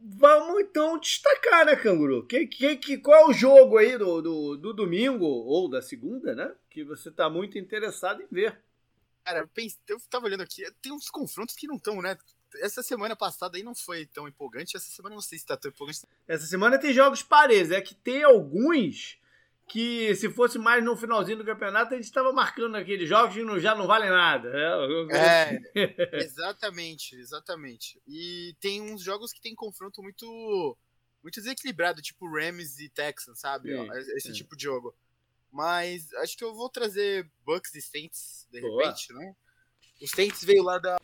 Vamos 0.00 0.60
então 0.60 0.98
destacar, 0.98 1.66
né, 1.66 1.74
Canguru? 1.74 2.26
Que, 2.26 2.46
que, 2.46 2.76
que, 2.76 2.98
qual 2.98 3.22
é 3.22 3.30
o 3.30 3.32
jogo 3.32 3.78
aí 3.78 3.96
do, 3.96 4.20
do, 4.20 4.56
do 4.56 4.72
domingo 4.72 5.24
ou 5.24 5.70
da 5.70 5.80
segunda, 5.80 6.34
né? 6.34 6.54
Que 6.68 6.84
você 6.84 7.08
está 7.08 7.30
muito 7.30 7.58
interessado 7.58 8.22
em 8.22 8.26
ver. 8.30 8.60
Cara, 9.24 9.40
eu, 9.40 9.48
pense, 9.48 9.78
eu 9.88 9.98
tava 10.10 10.26
olhando 10.26 10.42
aqui, 10.42 10.62
tem 10.82 10.92
uns 10.92 11.08
confrontos 11.08 11.56
que 11.56 11.66
não 11.66 11.76
estão, 11.76 12.02
né? 12.02 12.16
Essa 12.56 12.82
semana 12.82 13.16
passada 13.16 13.56
aí 13.56 13.62
não 13.62 13.74
foi 13.74 14.06
tão 14.06 14.28
empolgante, 14.28 14.76
essa 14.76 14.88
semana 14.88 15.14
não 15.14 15.22
sei 15.22 15.38
se 15.38 15.46
tá 15.46 15.56
tão 15.56 15.70
empolgante. 15.70 16.00
Essa 16.26 16.46
semana 16.46 16.78
tem 16.78 16.92
jogos 16.92 17.22
parelhos, 17.22 17.70
é 17.70 17.80
que 17.80 17.94
tem 17.94 18.22
alguns 18.22 19.18
que 19.68 20.14
se 20.14 20.30
fosse 20.30 20.58
mais 20.58 20.82
no 20.84 20.96
finalzinho 20.96 21.38
do 21.38 21.44
campeonato, 21.44 21.92
a 21.92 21.96
gente 21.96 22.06
estava 22.06 22.32
marcando 22.32 22.76
aqueles 22.76 23.08
jogos 23.08 23.34
que 23.34 23.42
não, 23.42 23.58
já 23.58 23.74
não 23.74 23.86
valem 23.86 24.10
nada. 24.10 24.50
Né? 24.50 25.58
É, 25.74 26.22
exatamente, 26.22 27.16
exatamente. 27.16 28.00
E 28.06 28.54
tem 28.60 28.80
uns 28.80 29.02
jogos 29.02 29.32
que 29.32 29.40
tem 29.40 29.54
confronto 29.54 30.02
muito 30.02 30.76
muito 31.22 31.40
desequilibrado, 31.40 32.00
tipo 32.00 32.30
Rams 32.30 32.78
e 32.78 32.88
Texans, 32.88 33.40
sabe? 33.40 33.70
Sim, 33.70 33.90
Esse 34.16 34.28
sim. 34.28 34.32
tipo 34.32 34.56
de 34.56 34.62
jogo. 34.62 34.94
Mas 35.50 36.12
acho 36.14 36.36
que 36.36 36.44
eu 36.44 36.54
vou 36.54 36.70
trazer 36.70 37.28
Bucks 37.44 37.74
e 37.74 37.82
Saints, 37.82 38.46
de 38.52 38.60
Boa. 38.60 38.84
repente, 38.84 39.12
né? 39.12 39.34
Os 40.00 40.10
Saints 40.10 40.44
veio 40.44 40.62
lá 40.62 40.78
da, 40.78 40.96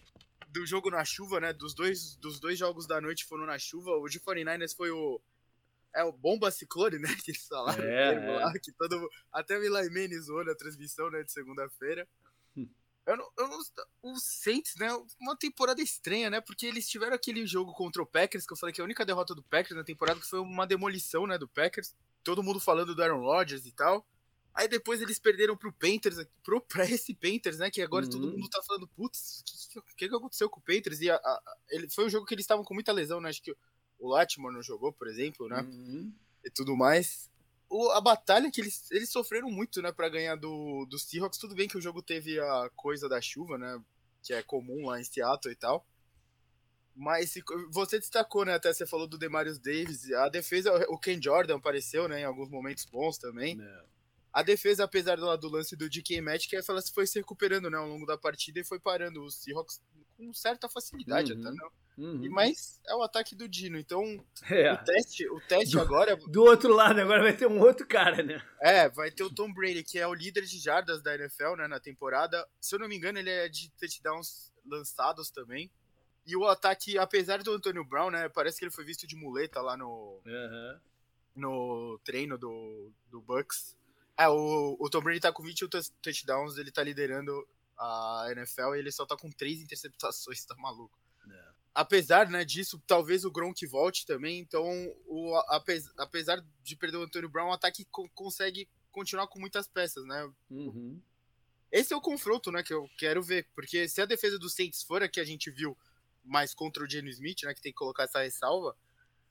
do 0.53 0.67
jogo 0.67 0.91
na 0.91 1.05
chuva, 1.05 1.41
né? 1.41 1.53
Dos 1.53 1.75
dois, 1.75 2.17
dos 2.17 2.39
dois 2.39 2.59
jogos 2.59 2.87
da 2.87 3.01
noite 3.01 3.25
foram 3.25 3.47
na 3.47 3.59
chuva. 3.59 3.91
O 3.93 4.09
de 4.09 4.21
49ers 4.21 4.77
foi 4.77 4.91
o. 4.91 5.21
É 5.95 6.05
o 6.05 6.13
Bomba 6.13 6.51
Ciclone, 6.51 6.99
né? 6.99 7.09
Que 7.23 7.33
eles 7.33 7.47
falaram. 7.47 7.85
É, 7.85 8.15
é. 8.15 8.39
Lá, 8.39 8.53
que 8.59 8.73
todo, 8.73 9.11
até 9.33 9.59
o 9.59 9.63
Eli 9.63 9.89
Manning 9.91 10.21
zoou 10.21 10.45
na 10.45 10.55
transmissão 10.55 11.11
né, 11.11 11.23
de 11.23 11.33
segunda-feira. 11.33 12.09
Hum. 12.57 12.69
Eu 13.07 13.17
não, 13.17 13.31
eu 13.39 13.49
não, 13.49 13.59
os 14.15 14.23
Saints, 14.23 14.75
né? 14.77 14.89
Uma 15.21 15.37
temporada 15.37 15.83
estranha, 15.83 16.31
né? 16.31 16.41
Porque 16.41 16.67
eles 16.67 16.89
tiveram 16.89 17.15
aquele 17.15 17.47
jogo 17.47 17.73
contra 17.73 18.03
o 18.03 18.07
Packers, 18.07 18.47
que 18.47 18.53
eu 18.53 18.57
falei 18.57 18.73
que 18.73 18.81
é 18.81 18.83
a 18.83 18.87
única 18.87 19.05
derrota 19.05 19.35
do 19.35 19.43
Packers 19.43 19.77
na 19.77 19.85
temporada, 19.85 20.21
foi 20.21 20.41
uma 20.41 20.67
demolição, 20.67 21.27
né? 21.27 21.37
Do 21.37 21.49
Packers. 21.49 21.95
Todo 22.23 22.43
mundo 22.43 22.61
falando 22.61 22.95
do 22.95 23.03
Aaron 23.03 23.21
Rodgers 23.21 23.67
e 23.67 23.73
tal. 23.73 24.07
Aí 24.55 24.69
depois 24.69 25.01
eles 25.01 25.19
perderam 25.19 25.57
pro 25.57 25.73
Panthers, 25.73 26.27
pro, 26.43 26.61
pra 26.69 26.85
esse 26.85 27.15
Panthers, 27.15 27.59
né? 27.59 27.71
Que 27.71 27.83
agora 27.83 28.05
uhum. 28.05 28.11
todo 28.11 28.29
mundo 28.29 28.49
tá 28.49 28.63
falando, 28.63 28.87
putz, 28.89 29.41
o 29.77 29.83
que, 29.83 29.95
que, 29.97 30.09
que, 30.09 30.15
aconteceu 30.15 30.49
com 30.49 30.61
o 30.61 30.63
Panthers? 30.63 31.01
E 31.01 31.11
a, 31.11 31.17
a, 31.17 31.43
ele, 31.71 31.89
foi 31.89 32.07
um 32.07 32.11
jogo 32.11 32.27
que 32.27 32.35
eles 32.35 32.45
estavam 32.45 32.65
com 32.65 32.75
muita 32.75 32.93
lesão, 32.93 33.21
né? 33.21 33.29
Acho 33.29 33.43
que 33.43 33.57
o 33.99 34.09
Latimore 34.09 34.55
não 34.55 34.63
jogou, 34.63 34.93
por 34.93 35.09
exemplo, 35.09 35.49
né? 35.49 35.63
Uhum. 35.63 36.13
E 36.45 36.51
tudo 36.51 36.77
mais. 36.77 37.31
O, 37.71 37.91
a 37.91 38.01
batalha 38.01 38.51
que 38.51 38.61
eles, 38.61 38.91
eles 38.91 39.11
sofreram 39.11 39.51
muito, 39.51 39.81
né? 39.81 39.93
Pra 39.93 40.09
ganhar 40.09 40.37
do, 40.37 40.85
do 40.87 40.99
Seahawks. 40.99 41.39
Tudo 41.39 41.55
bem 41.55 41.69
que 41.69 41.79
o 41.79 41.81
jogo 41.81 42.03
teve 42.03 42.39
a 42.39 42.71
coisa 42.77 43.09
da 43.09 43.21
chuva, 43.21 43.57
né? 43.57 43.83
que 44.23 44.33
é 44.33 44.43
comum 44.43 44.87
lá 44.87 45.01
em 45.01 45.05
Seattle 45.05 45.53
e 45.53 45.57
tal. 45.57 45.85
Mas 46.95 47.35
você 47.71 47.99
destacou, 47.99 48.45
né? 48.45 48.55
Até 48.55 48.73
você 48.73 48.87
falou 48.87 49.07
do 49.07 49.19
Demarius 49.19 49.59
Davis. 49.59 50.11
A 50.13 50.29
defesa, 50.29 50.73
o 50.89 50.99
Ken 50.99 51.21
Jordan 51.21 51.57
apareceu, 51.57 52.07
né? 52.07 52.21
Em 52.21 52.25
alguns 52.25 52.51
momentos 52.51 52.85
bons 52.85 53.19
também. 53.19 53.61
É. 53.61 53.85
A 54.33 54.43
defesa, 54.43 54.85
apesar 54.85 55.17
do, 55.17 55.37
do 55.37 55.49
lance 55.49 55.77
do 55.77 55.91
DK 55.91 56.21
Metcalf, 56.21 56.69
ela 56.69 56.81
foi 56.83 57.07
se 57.07 57.19
recuperando, 57.19 57.69
né? 57.69 57.77
Ao 57.77 57.87
longo 57.87 58.07
da 58.07 58.17
partida 58.17 58.61
e 58.61 58.65
foi 58.65 58.81
parando 58.81 59.23
os 59.23 59.43
Seahawks 59.43 59.81
com 60.17 60.33
certa 60.33 60.69
facilidade 60.69 61.33
uhum. 61.33 61.41
até, 61.41 61.51
não? 61.51 61.71
Uhum. 61.99 62.25
E, 62.25 62.29
mas 62.29 62.81
é 62.87 62.95
o 62.95 63.03
ataque 63.03 63.35
do 63.35 63.49
Dino. 63.49 63.79
Então, 63.79 64.03
é. 64.49 64.73
o 64.73 64.85
teste, 64.85 65.29
o 65.29 65.41
teste 65.41 65.73
do, 65.73 65.81
agora. 65.81 66.17
Do 66.17 66.43
outro 66.45 66.73
lado, 66.75 67.01
agora 67.01 67.23
vai 67.23 67.37
ter 67.37 67.47
um 67.47 67.61
outro 67.61 67.87
cara, 67.87 68.23
né? 68.23 68.43
É, 68.61 68.89
vai 68.89 69.11
ter 69.11 69.23
o 69.23 69.35
Tom 69.35 69.53
Brady, 69.53 69.85
que 69.85 69.99
é 69.99 70.07
o 70.07 70.15
líder 70.15 70.45
de 70.45 70.59
jardas 70.59 71.03
da 71.03 71.15
NFL, 71.15 71.57
né? 71.57 71.69
Na 71.69 71.79
temporada. 71.79 72.47
Se 72.61 72.75
eu 72.75 72.79
não 72.79 72.89
me 72.89 72.97
engano, 72.97 73.19
ele 73.19 73.31
é 73.31 73.49
de 73.49 73.71
touchdowns 73.73 74.53
lançados 74.65 75.31
também. 75.31 75.71
E 76.25 76.37
o 76.37 76.47
ataque, 76.47 76.97
apesar 76.97 77.43
do 77.43 77.53
Antônio 77.53 77.85
Brown, 77.85 78.11
né? 78.11 78.29
Parece 78.29 78.59
que 78.59 78.65
ele 78.65 78.73
foi 78.73 78.85
visto 78.85 79.07
de 79.07 79.17
muleta 79.17 79.61
lá 79.61 79.77
no. 79.77 80.21
Uhum. 80.25 80.81
No 81.35 82.01
treino 82.05 82.37
do, 82.37 82.93
do 83.11 83.21
Bucks. 83.21 83.77
É, 84.19 84.29
o, 84.29 84.77
o 84.79 84.91
Tom 84.91 85.01
Brady 85.01 85.21
tá 85.21 85.33
com 85.33 85.43
21 85.43 85.69
touchdowns, 86.03 86.57
ele 86.57 86.71
tá 86.71 86.83
liderando 86.83 87.47
a 87.79 88.27
NFL 88.31 88.75
e 88.75 88.79
ele 88.79 88.93
só 88.93 89.07
tá 89.07 89.17
com 89.17 89.31
três 89.31 89.61
interceptações, 89.61 90.45
tá 90.47 90.55
maluco. 90.57 90.99
É. 91.29 91.53
Apesar 91.75 92.29
né, 92.29 92.45
disso, 92.45 92.83
talvez 92.87 93.25
o 93.25 93.31
Gronk 93.31 93.67
volte 93.67 94.07
também, 94.07 94.39
então 94.39 94.65
o, 95.07 95.35
apesar 95.99 96.45
de 96.63 96.77
perder 96.77 96.99
o 96.99 97.03
Antônio 97.03 97.29
Brown, 97.29 97.49
o 97.49 97.53
ataque 97.53 97.85
co 97.87 98.09
consegue 98.11 98.69
continuar 98.91 99.27
com 99.27 99.41
muitas 99.41 99.67
peças, 99.67 100.05
né? 100.05 100.31
Uhum. 100.51 101.01
Esse 101.71 101.95
é 101.95 101.97
o 101.97 102.03
confronto, 102.03 102.53
né, 102.53 102.63
que 102.63 102.75
eu 102.75 102.87
quero 102.99 103.23
ver, 103.23 103.49
porque 103.55 103.89
se 103.89 104.03
a 104.03 104.07
defesa 104.07 104.39
do 104.39 104.51
Saints 104.51 104.83
for 104.83 105.03
a 105.03 105.09
que 105.09 105.19
a 105.19 105.25
gente 105.25 105.51
viu 105.51 105.75
mais 106.23 106.53
contra 106.53 106.85
o 106.85 106.89
Geno 106.89 107.09
Smith, 107.09 107.43
né, 107.45 107.55
que 107.55 107.63
tem 107.63 107.73
que 107.73 107.79
colocar 107.79 108.05
essa 108.05 108.23
ressalva, 108.23 108.77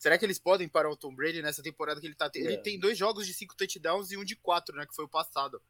será 0.02 0.18
que 0.18 0.26
eles 0.26 0.40
podem 0.40 0.68
parar 0.68 0.90
o 0.90 0.98
Tom 0.98 1.14
Brady 1.14 1.44
nessa 1.44 1.62
temporada 1.62 2.02
que 2.02 2.08
ele 2.08 2.16
tá 2.16 2.28
tendo? 2.28 2.48
É. 2.48 2.54
Ele 2.54 2.58
tem 2.58 2.80
dois 2.80 2.98
jogos 2.98 3.28
de 3.28 3.36
cinco 3.36 3.56
touchdowns 3.56 4.12
e 4.12 4.18
um 4.18 4.26
de 4.26 4.36
quatro, 4.36 4.76
né, 4.76 4.84
que 4.88 4.96
foi 4.96 5.06
o 5.06 5.08
passado. 5.08 5.62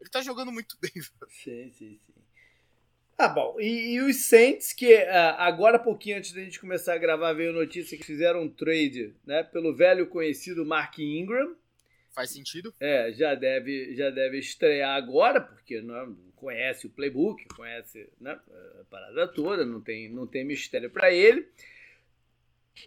Ele 0.00 0.08
tá 0.08 0.22
jogando 0.22 0.52
muito 0.52 0.78
bem. 0.80 0.92
Sim, 1.28 1.72
sim, 1.72 1.98
sim. 2.06 2.14
Ah, 3.18 3.28
bom. 3.28 3.56
E, 3.58 3.94
e 3.94 4.00
os 4.00 4.16
Saints, 4.16 4.72
que 4.72 4.94
uh, 4.94 5.34
agora, 5.38 5.76
pouquinho 5.76 6.18
antes 6.18 6.32
da 6.32 6.40
gente 6.40 6.60
começar 6.60 6.94
a 6.94 6.98
gravar, 6.98 7.32
veio 7.32 7.52
notícia 7.52 7.98
que 7.98 8.04
fizeram 8.04 8.44
um 8.44 8.48
trade 8.48 9.12
né, 9.26 9.42
pelo 9.42 9.74
velho 9.74 10.06
conhecido 10.06 10.64
Mark 10.64 10.98
Ingram. 10.98 11.54
Faz 12.12 12.30
sentido? 12.30 12.72
É, 12.80 13.12
já 13.12 13.34
deve, 13.34 13.94
já 13.96 14.08
deve 14.08 14.38
estrear 14.38 14.96
agora, 14.96 15.40
porque 15.40 15.82
não, 15.82 15.96
é, 15.96 16.08
conhece 16.36 16.86
o 16.86 16.90
playbook, 16.90 17.44
conhece 17.48 18.08
né, 18.20 18.38
a 18.80 18.84
parada 18.84 19.26
toda, 19.28 19.66
não 19.66 19.80
tem, 19.80 20.08
não 20.08 20.26
tem 20.26 20.44
mistério 20.44 20.88
para 20.90 21.12
ele. 21.12 21.46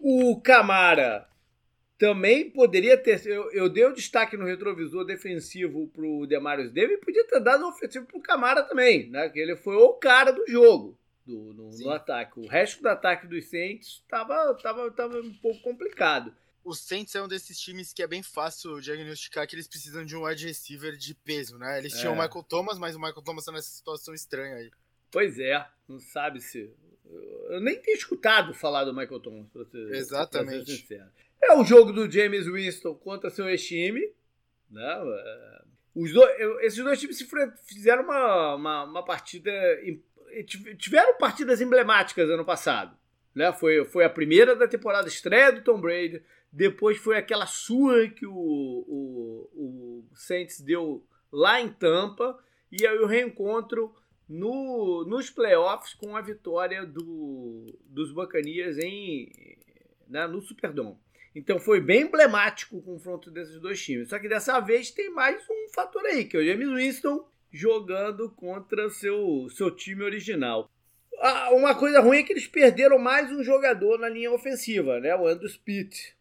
O 0.01 0.39
Camara 0.41 1.27
também 1.97 2.50
poderia 2.50 2.97
ter. 2.97 3.25
Eu, 3.25 3.51
eu 3.51 3.69
dei 3.69 3.85
o 3.85 3.93
destaque 3.93 4.35
no 4.35 4.45
retrovisor 4.45 5.05
defensivo 5.05 5.88
pro 5.88 6.25
Demarius 6.27 6.71
Davis 6.71 6.97
e 6.97 7.01
podia 7.01 7.25
ter 7.25 7.39
dado 7.39 7.65
um 7.65 7.69
ofensivo 7.69 8.05
pro 8.05 8.21
Camara 8.21 8.63
também, 8.63 9.09
né? 9.09 9.29
Que 9.29 9.39
ele 9.39 9.55
foi 9.55 9.75
o 9.75 9.93
cara 9.93 10.31
do 10.31 10.45
jogo 10.47 10.97
do, 11.25 11.53
no, 11.53 11.69
no 11.69 11.89
ataque. 11.89 12.39
O 12.39 12.47
resto 12.47 12.81
do 12.81 12.89
ataque 12.89 13.27
dos 13.27 13.45
Saints 13.45 14.01
estava 14.03 14.53
tava, 14.55 14.91
tava 14.91 15.19
um 15.19 15.33
pouco 15.33 15.62
complicado. 15.62 16.33
O 16.63 16.73
Saints 16.73 17.13
é 17.13 17.21
um 17.21 17.27
desses 17.27 17.59
times 17.59 17.91
que 17.91 18.01
é 18.01 18.07
bem 18.07 18.23
fácil 18.23 18.79
diagnosticar 18.79 19.45
que 19.45 19.55
eles 19.55 19.67
precisam 19.67 20.05
de 20.05 20.15
um 20.15 20.25
wide 20.25 20.47
receiver 20.47 20.95
de 20.95 21.13
peso, 21.13 21.57
né? 21.57 21.77
Eles 21.77 21.93
tinham 21.93 22.13
é. 22.13 22.17
o 22.17 22.21
Michael 22.21 22.43
Thomas, 22.43 22.79
mas 22.79 22.95
o 22.95 23.00
Michael 23.00 23.21
Thomas 23.21 23.43
tá 23.43 23.51
nessa 23.51 23.69
situação 23.69 24.13
estranha 24.13 24.55
aí. 24.55 24.71
Pois 25.12 25.38
é, 25.39 25.65
não 25.88 26.00
sabe 26.00 26.42
se. 26.42 26.72
Eu 27.50 27.60
nem 27.60 27.80
tenho 27.82 27.98
escutado 27.98 28.54
falar 28.54 28.86
do 28.86 28.94
Michael 28.94 29.20
Thomas, 29.20 29.48
pra 29.50 29.66
ser, 29.66 29.96
Exatamente. 29.96 30.56
Pra 30.56 30.66
ser 30.66 30.72
sincero. 30.78 31.10
É 31.42 31.54
o 31.56 31.63
jogo 31.63 31.92
do 31.92 32.10
James 32.10 32.48
Winston 32.48 32.96
contra 32.96 33.30
seu 33.30 33.50
ex-time. 33.50 34.02
Né? 34.72 35.02
Os 35.93 36.12
dois, 36.12 36.32
esses 36.62 36.84
dois 36.84 37.00
times 37.00 37.17
se 37.17 37.28
fizeram 37.65 38.04
uma, 38.04 38.56
uma, 38.56 38.84
uma, 38.86 39.06
partida. 39.06 39.52
Tiveram 40.78 41.17
partidas 41.17 41.62
emblemáticas 41.62 42.30
ano 42.30 42.46
passado. 42.46 42.98
Né? 43.36 43.52
Foi, 43.52 43.84
foi 43.86 44.06
a 44.06 44.10
primeira 44.10 44.56
da 44.56 44.67
temporada 44.67 45.08
estreia 45.08 45.52
do 45.52 45.62
Tom 45.62 45.80
Brady. 45.80 46.24
Depois 46.52 46.98
foi 46.98 47.17
aquela 47.17 47.46
surra 47.46 48.08
que 48.08 48.26
o, 48.26 48.34
o, 48.34 49.50
o 49.54 50.15
Saints 50.15 50.62
deu 50.62 51.06
lá 51.32 51.60
em 51.60 51.69
Tampa. 51.69 52.39
E 52.72 52.88
aí 52.88 52.98
o 53.00 53.06
reencontro 53.06 53.93
no, 54.27 55.05
nos 55.05 55.29
playoffs 55.29 55.93
com 55.93 56.15
a 56.15 56.21
vitória 56.21 56.86
do, 56.86 57.77
dos 57.86 58.12
Bacanias 58.12 58.77
em, 58.77 59.31
né, 60.07 60.27
no 60.27 60.41
Superdome. 60.41 60.97
Então 61.36 61.59
foi 61.59 61.81
bem 61.81 62.03
emblemático 62.03 62.77
o 62.77 62.81
confronto 62.81 63.31
desses 63.31 63.59
dois 63.59 63.81
times. 63.81 64.09
Só 64.09 64.19
que 64.19 64.29
dessa 64.29 64.59
vez 64.59 64.91
tem 64.91 65.09
mais 65.09 65.43
um 65.49 65.73
fator 65.73 66.05
aí, 66.05 66.25
que 66.25 66.38
é 66.38 66.39
o 66.39 66.45
James 66.45 66.69
Winston 66.69 67.27
jogando 67.51 68.29
contra 68.31 68.89
seu, 68.89 69.47
seu 69.49 69.71
time 69.71 70.03
original. 70.03 70.69
Ah, 71.19 71.51
uma 71.53 71.75
coisa 71.75 72.01
ruim 72.01 72.17
é 72.17 72.23
que 72.23 72.33
eles 72.33 72.47
perderam 72.47 72.99
mais 72.99 73.31
um 73.31 73.43
jogador 73.43 73.99
na 73.99 74.09
linha 74.09 74.31
ofensiva, 74.31 74.99
né? 74.99 75.15
O 75.15 75.27
Andrew 75.27 75.49
Pitt. 75.63 76.15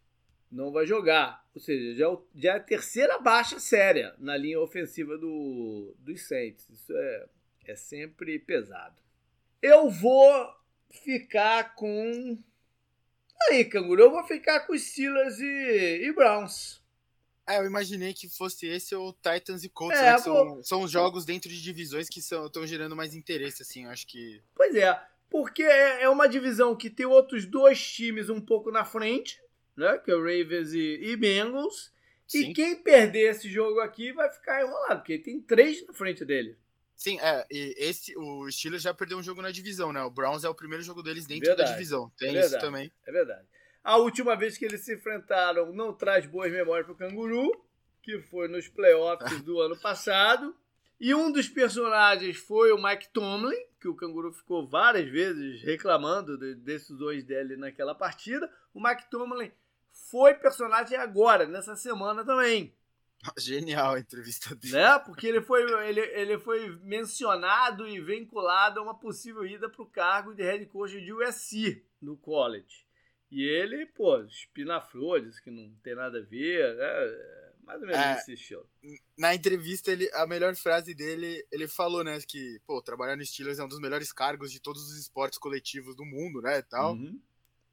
Não 0.51 0.71
vai 0.71 0.85
jogar. 0.85 1.43
Ou 1.53 1.59
seja, 1.59 1.95
já, 1.95 2.07
é 2.07 2.17
já 2.35 2.53
é 2.53 2.55
a 2.57 2.59
terceira 2.59 3.19
baixa 3.19 3.59
séria 3.59 4.13
na 4.19 4.37
linha 4.37 4.59
ofensiva 4.59 5.17
do, 5.17 5.95
dos 5.99 6.27
Saints. 6.27 6.69
Isso 6.69 6.93
é, 6.95 7.25
é 7.71 7.75
sempre 7.75 8.37
pesado. 8.39 9.01
Eu 9.61 9.89
vou 9.89 10.53
ficar 10.91 11.75
com 11.75 12.37
Aí, 13.49 13.65
Canguru, 13.65 14.03
eu 14.03 14.11
vou 14.11 14.23
ficar 14.23 14.61
com 14.61 14.77
Steelers 14.77 15.39
e, 15.39 16.05
e 16.05 16.13
Browns. 16.13 16.81
É, 17.47 17.59
eu 17.59 17.65
imaginei 17.65 18.13
que 18.13 18.29
fosse 18.29 18.65
esse 18.67 18.95
ou 18.95 19.11
Titans 19.13 19.65
e 19.65 19.69
Colts, 19.69 19.99
é, 19.99 20.13
né, 20.13 20.17
vou... 20.17 20.21
são, 20.21 20.63
são 20.63 20.81
os 20.83 20.91
jogos 20.91 21.25
dentro 21.25 21.49
de 21.49 21.61
divisões 21.61 22.07
que 22.07 22.19
estão 22.19 22.65
gerando 22.65 22.95
mais 22.95 23.13
interesse, 23.13 23.63
assim, 23.63 23.83
eu 23.83 23.89
acho 23.89 24.07
que... 24.07 24.41
Pois 24.55 24.73
é, 24.75 24.97
porque 25.29 25.61
é, 25.61 26.03
é 26.03 26.09
uma 26.09 26.27
divisão 26.27 26.73
que 26.73 26.89
tem 26.89 27.05
outros 27.05 27.45
dois 27.45 27.85
times 27.85 28.29
um 28.29 28.39
pouco 28.39 28.71
na 28.71 28.85
frente, 28.85 29.41
né, 29.75 29.97
que 29.97 30.09
é 30.09 30.15
o 30.15 30.21
Ravens 30.21 30.71
e, 30.71 30.99
e 31.03 31.17
Bengals, 31.17 31.91
Sim. 32.25 32.51
e 32.51 32.53
quem 32.53 32.77
perder 32.77 33.31
esse 33.31 33.49
jogo 33.49 33.81
aqui 33.81 34.13
vai 34.13 34.29
ficar 34.29 34.61
enrolado, 34.61 35.01
porque 35.01 35.17
tem 35.17 35.41
três 35.41 35.85
na 35.85 35.93
frente 35.93 36.23
dele. 36.23 36.57
Sim, 36.95 37.19
é, 37.19 37.45
e 37.51 37.75
esse, 37.77 38.15
o 38.17 38.49
Steelers 38.49 38.83
já 38.83 38.93
perdeu 38.93 39.17
um 39.17 39.23
jogo 39.23 39.41
na 39.41 39.51
divisão, 39.51 39.91
né? 39.91 40.01
O 40.03 40.09
Browns 40.09 40.43
é 40.43 40.49
o 40.49 40.55
primeiro 40.55 40.83
jogo 40.83 41.03
deles 41.03 41.25
dentro 41.25 41.47
verdade, 41.47 41.69
da 41.69 41.75
divisão. 41.75 42.11
Tem 42.17 42.37
é 42.37 42.45
isso 42.45 42.57
também. 42.59 42.91
É 43.05 43.11
verdade. 43.11 43.45
A 43.83 43.97
última 43.97 44.35
vez 44.35 44.57
que 44.57 44.63
eles 44.63 44.81
se 44.81 44.93
enfrentaram 44.93 45.73
não 45.73 45.93
traz 45.93 46.25
boas 46.25 46.51
memórias 46.51 46.85
pro 46.85 46.95
Canguru, 46.95 47.51
que 48.01 48.19
foi 48.21 48.47
nos 48.47 48.67
playoffs 48.67 49.41
do 49.41 49.59
ano 49.59 49.77
passado. 49.77 50.55
E 50.99 51.13
um 51.13 51.31
dos 51.31 51.49
personagens 51.49 52.37
foi 52.37 52.71
o 52.71 52.81
Mike 52.81 53.09
Tomlin, 53.09 53.57
que 53.81 53.89
o 53.89 53.95
Canguru 53.95 54.31
ficou 54.31 54.65
várias 54.65 55.09
vezes 55.09 55.61
reclamando 55.61 56.37
de 56.37 56.55
decisões 56.55 57.25
dele 57.25 57.57
naquela 57.57 57.93
partida. 57.93 58.49
O 58.73 58.81
Mike 58.81 59.09
Tomlin 59.09 59.51
foi 59.91 60.33
personagem 60.35 60.97
agora, 60.97 61.45
nessa 61.45 61.75
semana 61.75 62.23
também. 62.23 62.73
Genial 63.37 63.95
a 63.95 63.99
entrevista 63.99 64.53
dele. 64.55 64.73
Né? 64.73 64.99
Porque 64.99 65.27
ele 65.27 65.41
foi, 65.41 65.63
ele, 65.87 66.01
ele 66.01 66.37
foi 66.37 66.75
mencionado 66.81 67.87
e 67.87 67.99
vinculado 68.01 68.79
a 68.79 68.83
uma 68.83 68.97
possível 68.97 69.45
ida 69.45 69.69
para 69.69 69.81
o 69.81 69.89
cargo 69.89 70.33
de 70.33 70.43
head 70.43 70.65
coach 70.67 70.99
de 70.99 71.13
USC 71.13 71.85
no 72.01 72.17
college. 72.17 72.85
E 73.31 73.43
ele, 73.43 73.85
pô, 73.87 74.21
espinafrou, 74.21 75.19
disse 75.19 75.41
que 75.41 75.49
não 75.49 75.73
tem 75.83 75.95
nada 75.95 76.19
a 76.19 76.21
ver, 76.21 76.75
né? 76.75 77.53
Mais 77.63 77.81
ou 77.81 77.87
menos 77.87 78.01
é, 78.01 78.13
esse 78.17 78.33
estilo. 78.33 78.69
Na 79.17 79.33
entrevista, 79.33 79.91
ele, 79.91 80.09
a 80.13 80.27
melhor 80.27 80.53
frase 80.55 80.93
dele, 80.93 81.43
ele 81.51 81.67
falou, 81.67 82.03
né, 82.03 82.19
que, 82.27 82.59
pô, 82.67 82.81
trabalhar 82.81 83.15
no 83.15 83.25
Steelers 83.25 83.57
é 83.57 83.63
um 83.63 83.67
dos 83.69 83.79
melhores 83.79 84.11
cargos 84.11 84.51
de 84.51 84.59
todos 84.59 84.83
os 84.83 84.99
esportes 84.99 85.39
coletivos 85.39 85.95
do 85.95 86.05
mundo, 86.05 86.41
né, 86.41 86.59
e 86.59 86.63
tal. 86.63 86.93
Uhum 86.93 87.19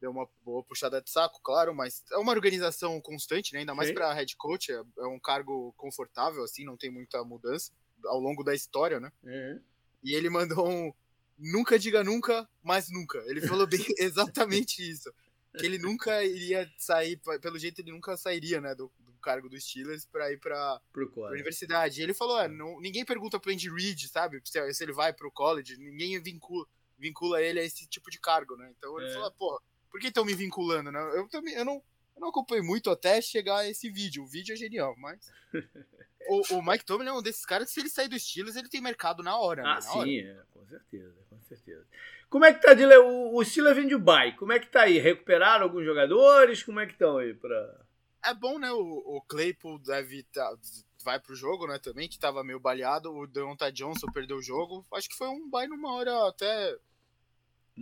deu 0.00 0.10
uma 0.10 0.28
boa 0.42 0.62
puxada 0.64 1.00
de 1.00 1.10
saco, 1.10 1.40
claro, 1.42 1.74
mas 1.74 2.02
é 2.12 2.16
uma 2.16 2.32
organização 2.32 3.00
constante, 3.00 3.52
né? 3.52 3.60
Ainda 3.60 3.74
mais 3.74 3.92
para 3.92 4.12
head 4.14 4.34
coach, 4.36 4.72
é, 4.72 4.82
é, 4.98 5.06
um 5.06 5.20
cargo 5.20 5.72
confortável, 5.76 6.42
assim, 6.42 6.64
não 6.64 6.76
tem 6.76 6.90
muita 6.90 7.22
mudança 7.24 7.72
ao 8.06 8.18
longo 8.18 8.42
da 8.42 8.54
história, 8.54 8.98
né? 8.98 9.12
Uhum. 9.22 9.60
E 10.02 10.14
ele 10.14 10.30
mandou 10.30 10.68
um 10.68 10.92
nunca 11.40 11.78
diga 11.78 12.04
nunca, 12.04 12.48
mas 12.62 12.90
nunca. 12.90 13.18
Ele 13.26 13.40
falou 13.40 13.66
bem 13.66 13.80
exatamente 13.98 14.88
isso. 14.88 15.12
Que 15.58 15.66
ele 15.66 15.78
nunca 15.78 16.22
iria 16.22 16.70
sair, 16.78 17.20
pelo 17.40 17.58
jeito 17.58 17.80
ele 17.80 17.90
nunca 17.90 18.16
sairia, 18.16 18.60
né, 18.60 18.74
do, 18.74 18.92
do 19.00 19.12
cargo 19.14 19.48
dos 19.48 19.64
Steelers 19.64 20.06
para 20.06 20.30
ir 20.30 20.38
para 20.38 20.56
a 20.56 21.30
universidade. 21.30 22.00
E 22.00 22.04
ele 22.04 22.14
falou, 22.14 22.36
ah, 22.36 22.46
não, 22.46 22.80
ninguém 22.80 23.04
pergunta 23.04 23.40
pro 23.40 23.50
Andy 23.50 23.68
Reid, 23.68 24.06
sabe, 24.08 24.40
se, 24.44 24.72
se 24.72 24.84
ele 24.84 24.92
vai 24.92 25.12
pro 25.12 25.32
college, 25.32 25.76
ninguém 25.76 26.20
vincula, 26.22 26.64
vincula 26.96 27.42
ele 27.42 27.58
a 27.58 27.64
esse 27.64 27.86
tipo 27.88 28.10
de 28.10 28.20
cargo, 28.20 28.56
né? 28.56 28.72
Então 28.76 28.96
ele 29.00 29.10
é. 29.10 29.14
falou, 29.14 29.32
pô, 29.32 29.60
por 29.90 30.00
que 30.00 30.08
estão 30.08 30.24
me 30.24 30.34
vinculando, 30.34 30.90
né? 30.90 31.00
Eu 31.14 31.28
também, 31.28 31.54
eu 31.54 31.64
não, 31.64 31.74
eu 31.74 32.20
não 32.20 32.28
acompanhei 32.28 32.62
muito 32.62 32.90
até 32.90 33.20
chegar 33.20 33.58
a 33.58 33.68
esse 33.68 33.90
vídeo. 33.90 34.22
O 34.22 34.26
vídeo 34.26 34.52
é 34.52 34.56
genial, 34.56 34.94
mas. 34.98 35.30
o, 36.28 36.56
o, 36.56 36.62
Mike 36.62 36.84
Tomlin 36.84 37.08
é 37.08 37.12
um 37.12 37.22
desses 37.22 37.44
caras 37.44 37.68
que, 37.68 37.74
se 37.74 37.80
ele 37.80 37.88
sair 37.88 38.08
do 38.08 38.18
Steelers, 38.18 38.56
ele 38.56 38.68
tem 38.68 38.80
mercado 38.80 39.22
na 39.22 39.36
hora. 39.36 39.62
Ah, 39.62 39.74
né? 39.76 39.80
sim, 39.80 39.98
hora. 39.98 40.10
É, 40.10 40.42
com 40.52 40.66
certeza, 40.66 41.16
com 41.28 41.40
certeza. 41.42 41.86
Como 42.28 42.44
é 42.44 42.54
que 42.54 42.62
tá 42.62 42.74
de 42.74 42.86
o, 42.86 43.34
o 43.34 43.44
Steelers 43.44 43.76
vem 43.76 43.88
de 43.88 43.98
bye? 43.98 44.36
Como 44.36 44.52
é 44.52 44.60
que 44.60 44.68
tá 44.68 44.82
aí? 44.82 44.98
Recuperaram 44.98 45.64
alguns 45.64 45.84
jogadores? 45.84 46.62
Como 46.62 46.78
é 46.78 46.86
que 46.86 46.92
estão 46.92 47.18
aí 47.18 47.34
para 47.34 47.80
É 48.24 48.32
bom, 48.32 48.58
né? 48.58 48.70
O, 48.70 49.16
o 49.16 49.22
Claypool 49.22 49.80
deve 49.80 50.22
tá, 50.24 50.56
vai 51.02 51.18
pro 51.18 51.34
jogo, 51.34 51.66
né, 51.66 51.78
também, 51.78 52.08
que 52.08 52.18
tava 52.18 52.44
meio 52.44 52.60
baleado. 52.60 53.12
O 53.12 53.26
Deonta 53.26 53.72
Johnson 53.72 54.06
perdeu 54.12 54.36
o 54.36 54.42
jogo. 54.42 54.86
Acho 54.92 55.08
que 55.08 55.16
foi 55.16 55.28
um 55.28 55.48
bye 55.50 55.66
numa 55.66 55.92
hora 55.94 56.28
até 56.28 56.76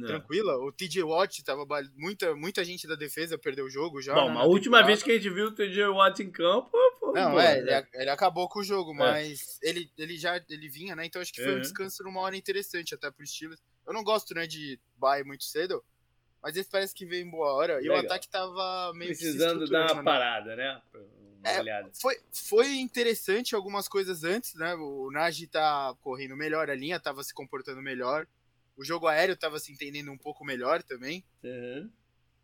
não. 0.01 0.07
tranquila. 0.07 0.57
O 0.57 0.73
TJ 0.73 1.03
Watt 1.03 1.43
tava 1.45 1.67
muita 1.97 2.35
muita 2.35 2.65
gente 2.65 2.87
da 2.87 2.95
defesa 2.95 3.39
perdeu 3.39 3.67
o 3.67 3.71
jogo 3.71 4.01
já. 4.01 4.15
Bom, 4.15 4.33
né, 4.33 4.41
a 4.41 4.45
última 4.45 4.83
vez 4.83 5.03
que 5.03 5.11
a 5.11 5.15
gente 5.15 5.31
viu 5.31 5.47
o 5.47 5.53
TJ 5.53 5.89
Watt 5.89 6.23
em 6.23 6.31
campo, 6.31 6.71
não, 7.15 7.33
bom, 7.33 7.41
é, 7.41 7.63
né? 7.63 7.79
ele, 7.79 7.89
ele, 7.95 8.11
acabou 8.11 8.49
com 8.49 8.61
o 8.61 8.65
jogo, 8.65 8.93
é. 8.93 8.97
mas 8.97 9.59
é. 9.63 9.69
ele, 9.69 9.91
ele 9.97 10.17
já 10.17 10.43
ele 10.49 10.69
vinha, 10.69 10.95
né? 10.95 11.07
Então 11.07 11.21
acho 11.21 11.33
que 11.33 11.43
foi 11.43 11.53
uhum. 11.53 11.59
um 11.59 11.63
descanso 11.63 12.03
numa 12.03 12.21
hora 12.21 12.37
interessante 12.37 12.95
até 12.95 13.11
pro 13.11 13.27
Steelers. 13.27 13.61
Eu 13.87 13.93
não 13.93 14.05
gosto, 14.05 14.35
né, 14.35 14.47
de 14.47 14.79
bye 14.97 15.25
muito 15.25 15.45
cedo, 15.45 15.83
mas 16.43 16.57
esse 16.57 16.69
parece 16.71 16.95
que 16.95 17.07
veio 17.07 17.27
em 17.27 17.31
boa 17.31 17.53
hora. 17.55 17.77
Legal. 17.77 17.97
E 17.97 18.01
o 18.01 18.05
ataque 18.05 18.29
tava 18.29 18.93
meio 18.95 19.11
Precisando 19.11 19.69
dar 19.69 19.93
uma 19.93 20.03
né? 20.03 20.03
parada, 20.03 20.57
né? 20.57 20.83
É, 21.45 21.85
foi, 21.95 22.17
foi 22.33 22.77
interessante 22.77 23.55
algumas 23.55 23.89
coisas 23.89 24.25
antes, 24.25 24.55
né? 24.55 24.75
O 24.75 25.11
Nagy 25.11 25.47
tá 25.47 25.95
correndo 26.01 26.37
melhor, 26.37 26.69
a 26.69 26.75
linha 26.75 26.99
tava 26.99 27.23
se 27.23 27.33
comportando 27.33 27.81
melhor. 27.81 28.27
O 28.79 28.85
jogo 28.85 29.09
aéreo 29.09 29.37
tava 29.37 29.59
se 29.59 29.73
entendendo 29.73 30.13
um 30.13 30.17
pouco 30.17 30.45
melhor 30.45 30.83
também. 30.85 31.25
Uhum. 31.43 31.91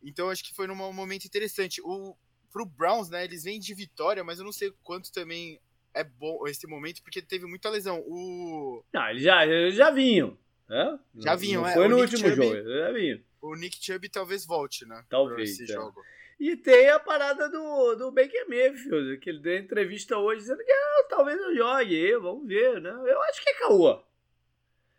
Então 0.02 0.28
acho 0.28 0.44
que 0.44 0.52
foi 0.52 0.66
num 0.66 0.74
momento 0.74 1.24
interessante. 1.24 1.80
O, 1.82 2.16
pro 2.52 2.66
Browns, 2.66 3.08
né? 3.08 3.24
Eles 3.24 3.44
vêm 3.44 3.60
de 3.60 3.72
vitória, 3.72 4.24
mas 4.24 4.38
eu 4.38 4.44
não 4.44 4.52
sei 4.52 4.72
quanto 4.82 5.12
também 5.12 5.60
é 5.94 6.02
bom 6.02 6.46
esse 6.48 6.66
momento, 6.66 7.02
porque 7.02 7.22
teve 7.22 7.46
muita 7.46 7.70
lesão. 7.70 8.00
O. 8.06 8.84
Não, 8.92 9.08
eles 9.10 9.22
já, 9.22 9.46
eles 9.46 9.76
já 9.76 9.90
vinham. 9.90 10.36
Né? 10.68 10.98
Já 11.16 11.36
vinham, 11.36 11.62
não 11.62 11.68
é. 11.68 11.74
Foi 11.74 11.88
no 11.88 11.98
último 11.98 12.28
Chubb, 12.28 12.36
jogo, 12.36 12.68
já 12.68 12.92
vinham. 12.92 13.20
O 13.40 13.54
Nick 13.54 13.84
Chubb 13.84 14.08
talvez 14.08 14.44
volte, 14.44 14.84
né? 14.86 15.04
Talvez. 15.08 15.50
Esse 15.50 15.64
é. 15.64 15.74
jogo. 15.74 16.02
E 16.40 16.56
tem 16.56 16.90
a 16.90 16.98
parada 16.98 17.48
do, 17.48 17.94
do 17.94 18.10
Baker 18.10 18.48
Mayfield, 18.48 19.18
que 19.18 19.30
ele 19.30 19.38
deu 19.38 19.56
entrevista 19.56 20.18
hoje 20.18 20.40
dizendo 20.40 20.64
que 20.64 20.72
ah, 20.72 21.06
talvez 21.08 21.40
eu 21.40 21.54
jogue, 21.54 22.16
vamos 22.16 22.48
ver, 22.48 22.80
né? 22.80 22.90
Eu 22.90 23.22
acho 23.22 23.42
que 23.42 23.50
é 23.50 23.54
caô. 23.54 24.02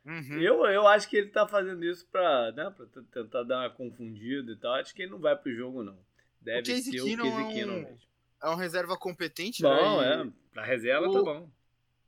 Uhum. 0.05 0.39
Eu, 0.39 0.65
eu 0.65 0.87
acho 0.87 1.09
que 1.09 1.17
ele 1.17 1.29
tá 1.29 1.47
fazendo 1.47 1.83
isso 1.83 2.05
pra, 2.11 2.51
né, 2.51 2.69
pra 2.69 2.85
tentar 3.11 3.43
dar 3.43 3.61
uma 3.61 3.69
confundida 3.69 4.51
e 4.51 4.55
tal. 4.55 4.75
Acho 4.75 4.93
que 4.93 5.01
ele 5.01 5.11
não 5.11 5.19
vai 5.19 5.35
pro 5.35 5.53
jogo, 5.53 5.83
não. 5.83 5.97
Deve 6.39 6.61
o 6.61 6.65
ser 6.65 6.73
o 6.73 6.75
Casey 6.75 7.19
é 7.19 7.23
um, 7.23 7.51
mesmo. 7.51 7.97
É 8.43 8.49
um 8.49 8.55
reserva 8.55 8.95
competente, 8.95 9.63
bom, 9.63 10.01
né? 10.01 10.21
é. 10.21 10.31
Pra 10.53 10.63
reserva 10.63 11.05
tá 11.05 11.09
o, 11.09 11.13
tá 11.13 11.21
bom. 11.23 11.49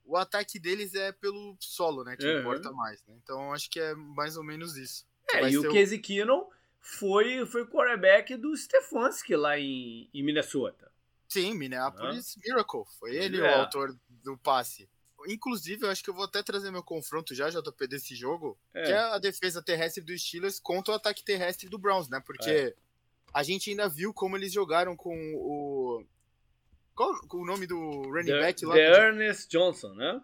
O 0.06 0.16
ataque 0.16 0.60
deles 0.60 0.94
é 0.94 1.12
pelo 1.12 1.58
solo, 1.60 2.04
né? 2.04 2.16
Que 2.16 2.26
uhum. 2.26 2.40
importa 2.40 2.72
mais, 2.72 3.04
né? 3.08 3.16
Então 3.24 3.52
acho 3.52 3.70
que 3.70 3.80
é 3.80 3.96
mais 3.96 4.38
ou 4.38 4.44
menos 4.44 4.78
isso. 4.78 5.06
É, 5.34 5.50
e 5.50 5.58
o 5.58 5.74
Casey 5.74 6.00
Keenum 6.00 6.46
foi, 6.80 7.46
foi 7.48 7.66
quarterback 7.66 8.36
do 8.38 8.56
Stefanski 8.56 9.36
lá 9.36 9.60
em, 9.60 10.08
em 10.14 10.24
Minnesota. 10.24 10.92
Sim, 11.28 11.56
Minneapolis 11.56 12.36
uhum. 12.36 12.42
Miracle. 12.46 12.84
Foi 13.00 13.16
ele 13.16 13.42
é. 13.42 13.44
o 13.44 13.60
autor 13.60 13.98
do 14.24 14.38
passe. 14.38 14.88
Inclusive, 15.28 15.86
eu 15.86 15.90
acho 15.90 16.04
que 16.04 16.10
eu 16.10 16.14
vou 16.14 16.26
até 16.26 16.42
trazer 16.42 16.72
meu 16.72 16.84
confronto 16.84 17.36
já, 17.36 17.50
JP, 17.50 17.88
desse 17.88 18.16
jogo, 18.16 18.58
é. 18.74 18.84
que 18.84 18.92
é 18.92 18.98
a 18.98 19.18
defesa 19.18 19.62
terrestre 19.62 20.04
dos 20.04 20.22
Steelers 20.22 20.60
contra 20.60 20.94
o 20.94 20.96
ataque 20.96 21.24
terrestre 21.24 21.70
do 21.70 21.78
Browns, 21.78 22.10
né? 22.10 22.22
Porque 22.26 22.50
é. 22.50 22.76
a 23.34 23.44
gente 23.44 23.70
ainda 23.70 23.90
viu 23.90 24.14
como 24.14 24.38
eles 24.38 24.54
jogaram 24.54 24.96
com 24.96 25.16
o. 25.36 26.04
Qual 26.96 27.14
o 27.34 27.46
nome 27.46 27.68
do 27.68 27.78
running 27.78 28.32
the, 28.32 28.40
back 28.40 28.66
lá? 28.66 28.74
The 28.74 29.08
Ernest 29.08 29.50
Johnson, 29.50 29.94
né? 29.94 30.22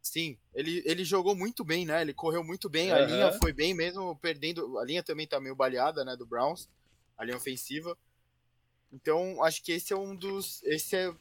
Sim, 0.00 0.38
ele, 0.54 0.82
ele 0.86 1.04
jogou 1.04 1.34
muito 1.34 1.62
bem, 1.62 1.84
né? 1.84 2.00
Ele 2.00 2.14
correu 2.14 2.42
muito 2.42 2.70
bem, 2.70 2.90
a 2.90 3.00
linha 3.00 3.32
foi 3.32 3.52
bem 3.52 3.74
mesmo, 3.74 4.16
perdendo. 4.16 4.78
A 4.78 4.84
linha 4.84 5.02
também 5.02 5.26
tá 5.26 5.38
meio 5.38 5.54
baleada, 5.54 6.04
né? 6.04 6.16
Do 6.16 6.24
Browns, 6.24 6.68
a 7.18 7.24
linha 7.24 7.36
ofensiva. 7.36 7.96
Então, 8.92 9.42
acho 9.44 9.62
que 9.62 9.72
esse 9.72 9.92
é 9.92 9.96
um 9.96 10.16
dos. 10.16 10.62
Esse 10.64 10.96
é, 10.96 11.14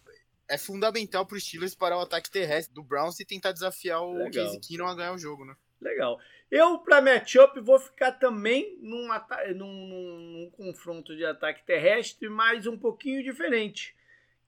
é 0.49 0.57
fundamental 0.57 1.25
pro 1.25 1.39
Steelers 1.39 1.75
para 1.75 1.95
o 1.95 2.01
ataque 2.01 2.29
terrestre 2.29 2.73
do 2.73 2.83
Browns 2.83 3.19
e 3.19 3.25
tentar 3.25 3.51
desafiar 3.51 4.01
o 4.01 4.13
Legal. 4.13 4.45
Casey 4.45 4.59
Keenum 4.59 4.87
a 4.87 4.95
ganhar 4.95 5.13
o 5.13 5.19
jogo, 5.19 5.45
né? 5.45 5.55
Legal. 5.79 6.19
Eu, 6.51 6.79
para 6.79 7.01
matchup, 7.01 7.59
vou 7.61 7.79
ficar 7.79 8.13
também 8.13 8.77
num, 8.81 9.07
num, 9.55 10.19
num, 10.19 10.49
confronto 10.51 11.15
de 11.15 11.23
ataque 11.23 11.63
terrestre, 11.63 12.27
mas 12.27 12.65
um 12.65 12.77
pouquinho 12.77 13.23
diferente 13.23 13.95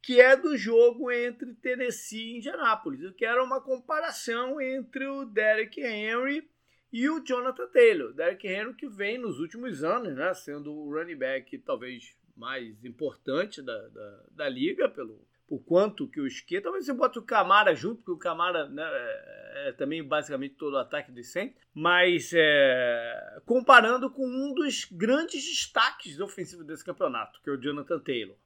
que 0.01 0.19
é 0.19 0.35
do 0.35 0.57
jogo 0.57 1.11
entre 1.11 1.53
Tennessee 1.53 2.33
e 2.33 2.37
Indianápolis. 2.37 3.01
Eu 3.01 3.13
quero 3.13 3.43
uma 3.43 3.61
comparação 3.61 4.59
entre 4.59 5.05
o 5.05 5.25
Derek 5.25 5.79
Henry 5.79 6.49
e 6.91 7.07
o 7.07 7.23
Jonathan 7.23 7.67
Taylor. 7.67 8.11
Derek 8.11 8.47
Henry 8.47 8.73
que 8.73 8.89
vem 8.89 9.19
nos 9.19 9.39
últimos 9.39 9.83
anos, 9.83 10.15
né, 10.15 10.33
sendo 10.33 10.73
o 10.73 10.91
running 10.91 11.15
back 11.15 11.55
talvez 11.59 12.15
mais 12.35 12.83
importante 12.83 13.61
da, 13.61 13.87
da, 13.89 14.23
da 14.31 14.49
liga, 14.49 14.89
pelo 14.89 15.23
por 15.51 15.59
quanto 15.65 16.07
que 16.07 16.21
o 16.21 16.25
esquerdo, 16.25 16.63
talvez 16.63 16.85
você 16.85 16.93
bota 16.93 17.19
o 17.19 17.23
Camara 17.23 17.75
junto, 17.75 17.97
porque 17.97 18.11
o 18.13 18.17
Camara 18.17 18.69
né, 18.69 18.81
é, 18.85 19.67
é 19.67 19.71
também 19.73 20.01
basicamente 20.01 20.55
todo 20.55 20.75
o 20.75 20.77
ataque 20.77 21.11
de 21.11 21.25
sempre, 21.25 21.61
mas 21.73 22.31
é, 22.33 23.41
comparando 23.45 24.09
com 24.09 24.25
um 24.25 24.53
dos 24.53 24.85
grandes 24.89 25.43
destaques 25.45 26.21
ofensivos 26.21 26.65
desse 26.65 26.85
campeonato, 26.85 27.41
que 27.43 27.49
é 27.49 27.51
o 27.51 27.57
Jonathan 27.57 27.99
Taylor 27.99 28.37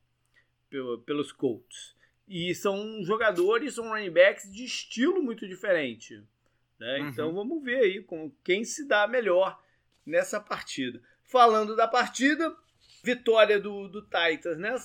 pelos 1.05 1.31
Colts. 1.31 1.95
E 2.27 2.55
são 2.55 3.03
jogadores, 3.03 3.75
são 3.75 3.89
running 3.89 4.09
backs 4.09 4.51
de 4.51 4.65
estilo 4.65 5.21
muito 5.21 5.47
diferente. 5.47 6.23
Né? 6.79 7.01
Uhum. 7.01 7.09
Então 7.09 7.33
vamos 7.35 7.63
ver 7.63 7.81
aí 7.81 8.01
com 8.01 8.31
quem 8.43 8.63
se 8.63 8.87
dá 8.87 9.07
melhor 9.07 9.61
nessa 10.03 10.39
partida. 10.39 10.99
Falando 11.23 11.75
da 11.75 11.87
partida, 11.87 12.51
vitória 13.03 13.59
do, 13.59 13.87
do 13.89 14.01
Titans, 14.01 14.57
né? 14.57 14.75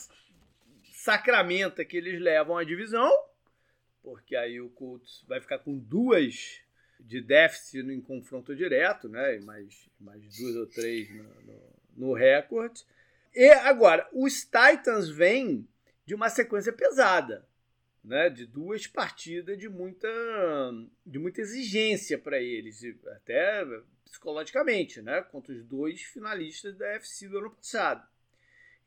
Sacramenta 1.10 1.84
que 1.84 1.96
eles 1.96 2.20
levam 2.20 2.56
a 2.56 2.62
divisão, 2.62 3.10
porque 4.00 4.36
aí 4.36 4.60
o 4.60 4.70
Colts 4.70 5.24
vai 5.26 5.40
ficar 5.40 5.58
com 5.58 5.76
duas 5.76 6.60
de 7.00 7.20
déficit 7.20 7.80
em 7.80 8.00
confronto 8.00 8.54
direto, 8.54 9.08
né? 9.08 9.40
Mais, 9.40 9.90
mais 9.98 10.20
duas 10.38 10.54
ou 10.54 10.66
três 10.66 11.10
no, 11.12 11.24
no, 11.24 11.60
no 11.96 12.12
recorde. 12.12 12.84
E 13.34 13.50
agora, 13.50 14.08
os 14.12 14.44
Titans 14.44 15.08
vêm 15.08 15.66
de 16.06 16.14
uma 16.14 16.28
sequência 16.28 16.72
pesada, 16.72 17.44
né? 18.04 18.30
de 18.30 18.46
duas 18.46 18.86
partidas 18.86 19.58
de 19.58 19.68
muita, 19.68 20.08
de 21.04 21.18
muita 21.18 21.40
exigência 21.40 22.18
para 22.18 22.40
eles, 22.40 22.82
até 23.08 23.64
psicologicamente, 24.04 25.02
né? 25.02 25.22
contra 25.22 25.52
os 25.52 25.64
dois 25.64 26.02
finalistas 26.02 26.76
da 26.76 26.86
UFC 26.92 27.26
do 27.26 27.38
ano 27.38 27.50
passado. 27.50 28.06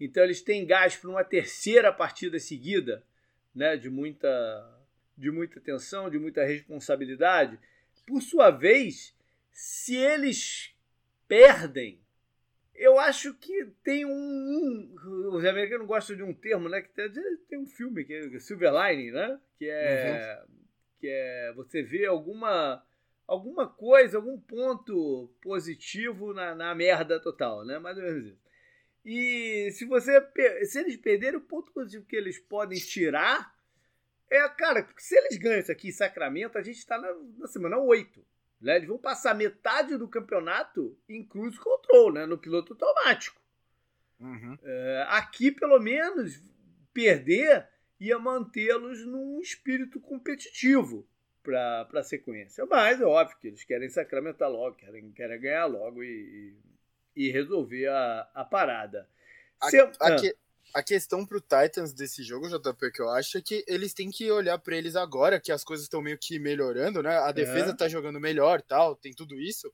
Então 0.05 0.23
eles 0.23 0.41
têm 0.41 0.65
gás 0.65 0.95
para 0.95 1.09
uma 1.09 1.23
terceira 1.23 1.91
partida 1.91 2.39
seguida, 2.39 3.03
né? 3.53 3.77
de, 3.77 3.89
muita, 3.89 4.29
de 5.17 5.31
muita 5.31 5.59
tensão, 5.59 6.09
de 6.09 6.19
muita 6.19 6.43
responsabilidade. 6.43 7.59
Por 8.05 8.21
sua 8.21 8.49
vez, 8.49 9.15
se 9.51 9.95
eles 9.95 10.75
perdem 11.27 12.03
eu 12.75 12.99
acho 12.99 13.33
que 13.35 13.65
tem 13.83 14.05
um. 14.05 14.95
Os 15.31 15.45
americanos 15.45 15.87
gostam 15.87 16.15
de 16.15 16.23
um 16.23 16.33
termo, 16.33 16.67
né? 16.67 16.81
Que 16.81 16.89
tem, 16.89 17.37
tem 17.47 17.59
um 17.59 17.67
filme 17.67 18.03
que 18.03 18.13
é 18.13 18.39
Silver 18.39 18.71
Lining, 18.73 19.11
né? 19.11 19.39
Que 19.57 19.69
é. 19.69 20.41
Uhum. 20.41 20.55
Que 20.99 21.07
é. 21.07 21.53
Você 21.55 21.83
vê 21.83 22.05
alguma. 22.05 22.83
Alguma 23.25 23.65
coisa, 23.69 24.17
algum 24.17 24.37
ponto 24.37 25.33
positivo 25.41 26.33
na, 26.33 26.53
na 26.53 26.75
merda 26.75 27.21
total, 27.21 27.63
né? 27.63 27.79
Mais 27.79 27.97
ou 27.97 28.03
menos 28.03 28.25
isso. 28.25 28.43
E 29.05 29.69
se 29.71 29.85
você. 29.85 30.21
Se 30.65 30.79
eles 30.79 30.97
perderem, 30.97 31.37
o 31.37 31.41
ponto 31.41 31.71
positivo 31.71 32.05
que 32.05 32.15
eles 32.15 32.39
podem 32.39 32.79
tirar 32.79 33.53
é, 34.33 34.49
cara, 34.49 34.87
se 34.97 35.15
eles 35.15 35.37
ganham 35.37 35.59
isso 35.59 35.71
aqui 35.71 35.89
em 35.89 35.91
Sacramento, 35.91 36.57
a 36.57 36.63
gente 36.63 36.79
está 36.79 36.97
na, 36.97 37.13
na 37.37 37.47
semana 37.47 37.77
8. 37.77 38.25
Né? 38.59 38.77
Eles 38.77 38.87
vão 38.87 38.97
passar 38.97 39.35
metade 39.35 39.95
do 39.95 40.07
campeonato 40.07 40.97
em 41.07 41.23
cruise 41.23 41.59
control, 41.59 42.11
né? 42.11 42.25
no 42.25 42.39
piloto 42.39 42.73
automático. 42.73 43.39
Uhum. 44.19 44.57
É, 44.63 45.05
aqui, 45.09 45.51
pelo 45.51 45.79
menos, 45.79 46.41
perder 46.91 47.69
ia 47.99 48.17
mantê-los 48.17 49.05
num 49.05 49.39
espírito 49.39 49.99
competitivo 49.99 51.07
para 51.43 51.87
a 51.93 52.03
sequência. 52.03 52.65
Mas 52.65 52.99
é 52.99 53.05
óbvio 53.05 53.37
que 53.37 53.49
eles 53.49 53.63
querem 53.63 53.87
sacramentar 53.87 54.49
logo, 54.49 54.77
querem, 54.77 55.11
querem 55.11 55.39
ganhar 55.39 55.67
logo 55.67 56.03
e, 56.03 56.07
e 56.07 56.55
resolver 57.15 57.87
a, 57.87 58.29
a 58.33 58.43
parada. 58.43 59.07
Se, 59.69 59.79
aqui, 59.99 60.29
ah 60.29 60.43
a 60.73 60.81
questão 60.81 61.23
pro 61.23 61.39
Titans 61.39 61.93
desse 61.93 62.23
jogo, 62.23 62.49
JP, 62.49 62.91
que 62.91 63.01
eu 63.01 63.09
acho 63.09 63.37
é 63.37 63.41
que 63.41 63.63
eles 63.67 63.93
têm 63.93 64.09
que 64.09 64.29
olhar 64.31 64.57
para 64.57 64.75
eles 64.75 64.95
agora, 64.95 65.39
que 65.39 65.51
as 65.51 65.63
coisas 65.63 65.85
estão 65.85 66.01
meio 66.01 66.17
que 66.17 66.39
melhorando, 66.39 67.03
né? 67.03 67.15
A 67.19 67.31
defesa 67.31 67.71
é. 67.71 67.75
tá 67.75 67.87
jogando 67.87 68.19
melhor 68.19 68.61
tal, 68.61 68.95
tem 68.95 69.13
tudo 69.13 69.39
isso. 69.39 69.71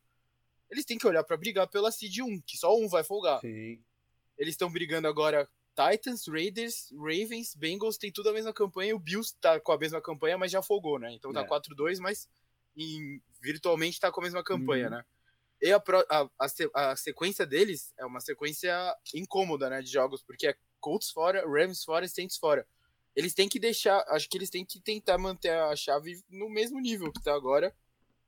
Eles 0.69 0.83
têm 0.83 0.97
que 0.97 1.07
olhar 1.07 1.23
para 1.23 1.37
brigar 1.37 1.67
pela 1.67 1.89
seed 1.89 2.19
1, 2.19 2.41
que 2.41 2.57
só 2.57 2.77
um 2.77 2.89
vai 2.89 3.03
folgar. 3.03 3.39
Sim. 3.39 3.81
Eles 4.37 4.53
estão 4.53 4.69
brigando 4.69 5.07
agora 5.07 5.47
Titans, 5.73 6.27
Raiders, 6.27 6.91
Ravens, 6.91 7.55
Bengals, 7.55 7.97
tem 7.97 8.11
tudo 8.11 8.29
a 8.29 8.33
mesma 8.33 8.53
campanha, 8.53 8.93
o 8.95 8.99
Bills 8.99 9.33
tá 9.39 9.57
com 9.59 9.71
a 9.71 9.77
mesma 9.77 10.01
campanha, 10.01 10.37
mas 10.37 10.51
já 10.51 10.61
folgou, 10.61 10.99
né? 10.99 11.13
Então 11.13 11.31
tá 11.31 11.41
é. 11.41 11.47
4-2, 11.47 11.99
mas 11.99 12.27
em, 12.75 13.21
virtualmente 13.41 13.99
tá 14.01 14.11
com 14.11 14.19
a 14.19 14.23
mesma 14.23 14.43
campanha, 14.43 14.85
uhum. 14.85 14.91
né? 14.97 15.05
E 15.61 15.71
a, 15.71 15.77
a, 16.09 16.29
a, 16.39 16.91
a, 16.91 16.95
sequência 16.95 17.45
deles 17.45 17.93
é 17.97 18.05
uma 18.05 18.21
sequência 18.21 18.73
incômoda, 19.13 19.69
né, 19.69 19.81
de 19.81 19.91
jogos, 19.91 20.23
porque 20.23 20.47
é 20.47 20.55
Colts 20.79 21.11
fora, 21.11 21.43
Rams 21.45 21.83
fora 21.83 22.05
e 22.05 22.09
Saints 22.09 22.37
fora. 22.37 22.65
Eles 23.15 23.33
têm 23.33 23.49
que 23.49 23.59
deixar, 23.59 23.99
acho 24.09 24.29
que 24.29 24.37
eles 24.37 24.49
têm 24.49 24.63
que 24.63 24.79
tentar 24.79 25.17
manter 25.17 25.51
a 25.51 25.75
chave 25.75 26.23
no 26.29 26.49
mesmo 26.49 26.79
nível 26.79 27.11
que 27.11 27.21
tá 27.21 27.33
agora. 27.33 27.75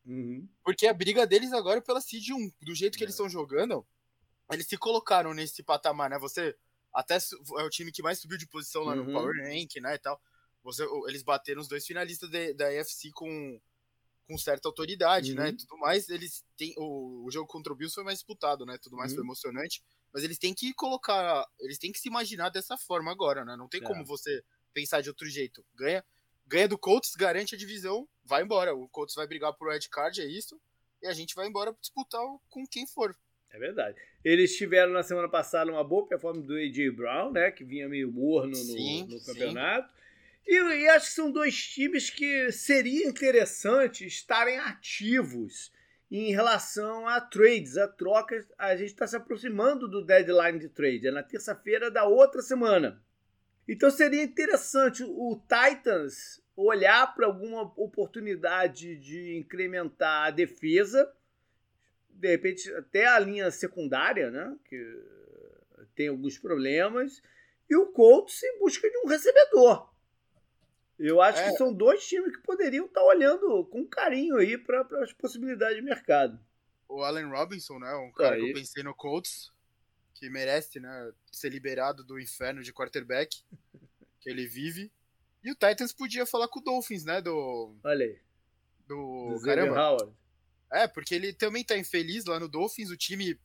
Uhum. 0.05 0.47
Porque 0.63 0.87
a 0.87 0.93
briga 0.93 1.25
deles 1.25 1.53
agora 1.53 1.77
é 1.77 1.81
pela 1.81 2.01
Seed 2.01 2.29
1. 2.31 2.51
Do 2.61 2.75
jeito 2.75 2.97
que 2.97 3.03
é. 3.03 3.05
eles 3.05 3.13
estão 3.13 3.29
jogando, 3.29 3.85
eles 4.51 4.67
se 4.67 4.77
colocaram 4.77 5.33
nesse 5.33 5.63
patamar, 5.63 6.09
né? 6.09 6.19
Você 6.19 6.55
até 6.93 7.15
é 7.15 7.63
o 7.63 7.69
time 7.69 7.91
que 7.91 8.03
mais 8.03 8.19
subiu 8.19 8.37
de 8.37 8.47
posição 8.47 8.83
lá 8.83 8.93
uhum. 8.93 9.05
no 9.05 9.13
Power 9.13 9.35
Rank, 9.37 9.77
né, 9.77 9.95
e 9.95 9.99
tal. 9.99 10.21
Você, 10.63 10.83
eles 11.07 11.23
bateram 11.23 11.61
os 11.61 11.67
dois 11.67 11.85
finalistas 11.85 12.29
de, 12.29 12.53
da 12.53 12.67
AFC 12.67 13.11
com, 13.13 13.59
com 14.27 14.37
certa 14.37 14.67
autoridade, 14.67 15.33
né, 15.33 15.45
uhum. 15.45 15.51
né, 15.51 15.57
tudo 15.57 15.77
mais. 15.77 16.09
Eles 16.09 16.43
têm 16.57 16.73
o, 16.77 17.25
o 17.25 17.31
jogo 17.31 17.47
contra 17.47 17.71
o 17.71 17.75
Bills 17.75 17.93
foi 17.93 18.03
mais 18.03 18.19
disputado, 18.19 18.65
né, 18.65 18.77
tudo 18.81 18.95
mais 18.95 19.11
uhum. 19.11 19.17
foi 19.17 19.25
emocionante. 19.25 19.83
Mas 20.13 20.23
eles 20.23 20.37
têm 20.37 20.53
que 20.53 20.73
colocar, 20.73 21.45
eles 21.59 21.77
têm 21.77 21.91
que 21.91 21.99
se 21.99 22.09
imaginar 22.09 22.49
dessa 22.49 22.77
forma 22.77 23.11
agora, 23.11 23.45
né? 23.45 23.55
Não 23.55 23.69
tem 23.69 23.81
é. 23.81 23.83
como 23.83 24.05
você 24.05 24.43
pensar 24.73 25.01
de 25.01 25.09
outro 25.09 25.27
jeito. 25.29 25.65
Ganha, 25.73 26.03
ganha 26.45 26.67
do 26.67 26.77
Colts, 26.77 27.15
garante 27.15 27.55
a 27.55 27.57
divisão, 27.57 28.07
vai 28.25 28.43
embora. 28.43 28.75
O 28.75 28.89
Colts 28.89 29.15
vai 29.15 29.25
brigar 29.25 29.53
por 29.53 29.71
red 29.71 29.87
card, 29.89 30.21
é 30.21 30.25
isso. 30.25 30.59
E 31.01 31.07
a 31.07 31.13
gente 31.13 31.33
vai 31.33 31.47
embora 31.47 31.75
disputar 31.79 32.21
com 32.49 32.67
quem 32.67 32.85
for. 32.85 33.15
É 33.49 33.57
verdade. 33.57 33.97
Eles 34.23 34.55
tiveram 34.55 34.93
na 34.93 35.03
semana 35.03 35.27
passada 35.27 35.71
uma 35.71 35.83
boa 35.83 36.07
performance 36.07 36.47
do 36.47 36.55
A.J. 36.55 36.91
Brown, 36.91 37.31
né? 37.31 37.51
Que 37.51 37.63
vinha 37.63 37.87
meio 37.89 38.11
morno 38.11 38.51
no, 38.51 39.07
no 39.07 39.25
campeonato. 39.25 39.91
E, 40.47 40.55
e, 40.55 40.89
acho 40.89 41.07
que 41.07 41.13
são 41.13 41.31
dois 41.31 41.55
times 41.55 42.09
que 42.09 42.51
seria 42.51 43.07
interessante 43.07 44.05
estarem 44.05 44.57
ativos 44.59 45.71
em 46.09 46.31
relação 46.31 47.07
a 47.07 47.21
trades, 47.21 47.77
a 47.77 47.87
trocas. 47.87 48.45
A 48.57 48.75
gente 48.75 48.89
está 48.89 49.07
se 49.07 49.15
aproximando 49.15 49.87
do 49.87 50.03
deadline 50.03 50.59
de 50.59 50.69
trade, 50.69 51.07
é 51.07 51.11
na 51.11 51.23
terça-feira 51.23 51.89
da 51.89 52.05
outra 52.05 52.41
semana. 52.41 53.01
Então 53.67 53.89
seria 53.89 54.23
interessante 54.23 55.03
o 55.03 55.41
Titans 55.47 56.41
olhar 56.55 57.15
para 57.15 57.27
alguma 57.27 57.61
oportunidade 57.77 58.97
de 58.97 59.37
incrementar 59.37 60.27
a 60.27 60.31
defesa 60.31 61.11
de 62.21 62.27
repente 62.29 62.71
até 62.75 63.07
a 63.07 63.19
linha 63.19 63.49
secundária, 63.49 64.29
né? 64.29 64.55
Que 64.65 65.03
tem 65.95 66.07
alguns 66.07 66.37
problemas. 66.37 67.21
E 67.69 67.75
o 67.75 67.87
Colts 67.87 68.43
em 68.43 68.59
busca 68.59 68.89
de 68.89 68.97
um 68.99 69.07
recebedor. 69.07 69.90
Eu 71.01 71.19
acho 71.19 71.39
é. 71.39 71.49
que 71.49 71.57
são 71.57 71.73
dois 71.73 72.05
times 72.05 72.35
que 72.35 72.43
poderiam 72.43 72.85
estar 72.85 73.03
olhando 73.03 73.65
com 73.65 73.87
carinho 73.87 74.37
aí 74.37 74.55
para 74.55 74.81
as 75.01 75.11
possibilidades 75.11 75.75
de 75.75 75.81
mercado. 75.81 76.39
O 76.87 77.01
Allen 77.01 77.25
Robinson, 77.25 77.79
né? 77.79 77.91
Um 77.95 78.11
cara 78.11 78.35
aí. 78.35 78.41
que 78.41 78.49
eu 78.49 78.53
pensei 78.53 78.83
no 78.83 78.93
Colts, 78.93 79.51
que 80.13 80.29
merece, 80.29 80.79
né? 80.79 81.11
Ser 81.31 81.49
liberado 81.49 82.03
do 82.03 82.19
inferno 82.19 82.61
de 82.61 82.71
quarterback 82.71 83.41
que 84.19 84.29
ele 84.29 84.45
vive. 84.45 84.91
E 85.43 85.51
o 85.51 85.55
Titans 85.55 85.91
podia 85.91 86.23
falar 86.25 86.47
com 86.47 86.59
o 86.59 86.63
Dolphins, 86.63 87.03
né? 87.03 87.19
Do. 87.19 87.75
Olha 87.83 88.05
aí. 88.05 88.19
Do, 88.85 89.39
do 89.39 89.41
caramba. 89.41 89.75
Howard. 89.75 90.13
É, 90.71 90.87
porque 90.87 91.15
ele 91.15 91.33
também 91.33 91.63
tá 91.63 91.75
infeliz 91.75 92.25
lá 92.25 92.39
no 92.39 92.47
Dolphins, 92.47 92.91
o 92.91 92.97
time. 92.97 93.39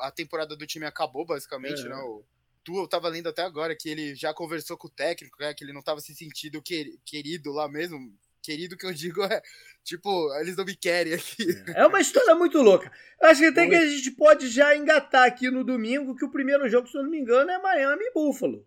A 0.00 0.10
temporada 0.10 0.54
do 0.54 0.66
time 0.66 0.84
acabou, 0.84 1.24
basicamente, 1.24 1.80
é. 1.80 1.88
né? 1.88 1.96
O, 1.96 2.22
tu, 2.64 2.76
eu 2.76 2.88
tava 2.88 3.08
lendo 3.08 3.28
até 3.28 3.42
agora 3.42 3.76
que 3.76 3.88
ele 3.88 4.14
já 4.14 4.32
conversou 4.32 4.76
com 4.76 4.88
o 4.88 4.90
técnico, 4.90 5.36
né? 5.40 5.54
Que 5.54 5.64
ele 5.64 5.72
não 5.72 5.82
tava 5.82 6.00
se 6.00 6.14
sentindo 6.14 6.62
querido 6.62 7.52
lá 7.52 7.68
mesmo. 7.68 7.98
Querido 8.42 8.74
que 8.74 8.86
eu 8.86 8.92
digo 8.94 9.22
é, 9.22 9.42
tipo, 9.84 10.34
eles 10.40 10.56
não 10.56 10.64
me 10.64 10.74
querem 10.74 11.12
aqui. 11.12 11.44
É 11.74 11.86
uma 11.86 12.00
história 12.00 12.34
muito 12.34 12.60
louca. 12.62 12.90
Acho 13.20 13.40
que 13.40 13.46
até 13.48 13.68
que 13.68 13.74
a 13.74 13.86
gente 13.86 14.10
pode 14.12 14.48
já 14.48 14.74
engatar 14.74 15.26
aqui 15.26 15.50
no 15.50 15.62
domingo 15.62 16.16
que 16.16 16.24
o 16.24 16.30
primeiro 16.30 16.68
jogo, 16.68 16.88
se 16.88 16.96
eu 16.96 17.02
não 17.02 17.10
me 17.10 17.18
engano, 17.18 17.50
é 17.50 17.60
Miami 17.60 18.04
e 18.04 18.12
Buffalo. 18.12 18.66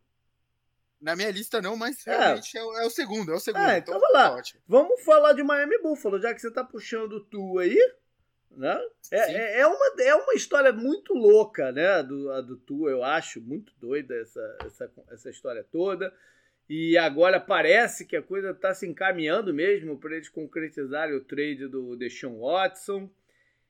Na 1.01 1.15
minha 1.15 1.31
lista 1.31 1.61
não, 1.61 1.75
mas 1.75 2.05
é. 2.07 2.17
realmente 2.17 2.57
é, 2.57 2.61
é, 2.61 2.63
o, 2.63 2.77
é 2.77 2.85
o, 2.85 2.89
segundo, 2.89 3.31
é 3.31 3.35
o 3.35 3.39
segundo. 3.39 3.65
É, 3.65 3.79
então, 3.79 3.95
então 3.97 3.99
vai 3.99 4.23
lá. 4.23 4.35
Tá 4.37 4.43
Vamos 4.67 5.03
falar 5.03 5.33
de 5.33 5.43
Miami 5.43 5.77
Buffalo, 5.81 6.21
já 6.21 6.33
que 6.33 6.39
você 6.39 6.51
tá 6.51 6.63
puxando 6.63 7.19
tu 7.25 7.59
aí. 7.59 7.77
Né? 8.55 8.79
É, 9.11 9.31
é, 9.31 9.59
é, 9.61 9.67
uma, 9.67 10.01
é 10.01 10.15
uma 10.15 10.33
história 10.33 10.71
muito 10.71 11.13
louca, 11.13 11.71
né? 11.71 12.03
Do, 12.03 12.31
a 12.31 12.41
do 12.41 12.57
Tu, 12.57 12.89
eu 12.89 13.03
acho, 13.03 13.41
muito 13.41 13.73
doida 13.79 14.15
essa, 14.15 14.57
essa, 14.65 14.91
essa 15.11 15.29
história 15.29 15.65
toda. 15.71 16.13
E 16.69 16.97
agora 16.97 17.39
parece 17.39 18.05
que 18.05 18.15
a 18.15 18.21
coisa 18.21 18.51
está 18.51 18.73
se 18.73 18.87
encaminhando 18.87 19.53
mesmo 19.53 19.97
para 19.99 20.15
eles 20.15 20.29
concretizarem 20.29 21.15
o 21.15 21.23
trade 21.23 21.67
do 21.67 21.95
Deshaun 21.95 22.39
Watson 22.39 23.09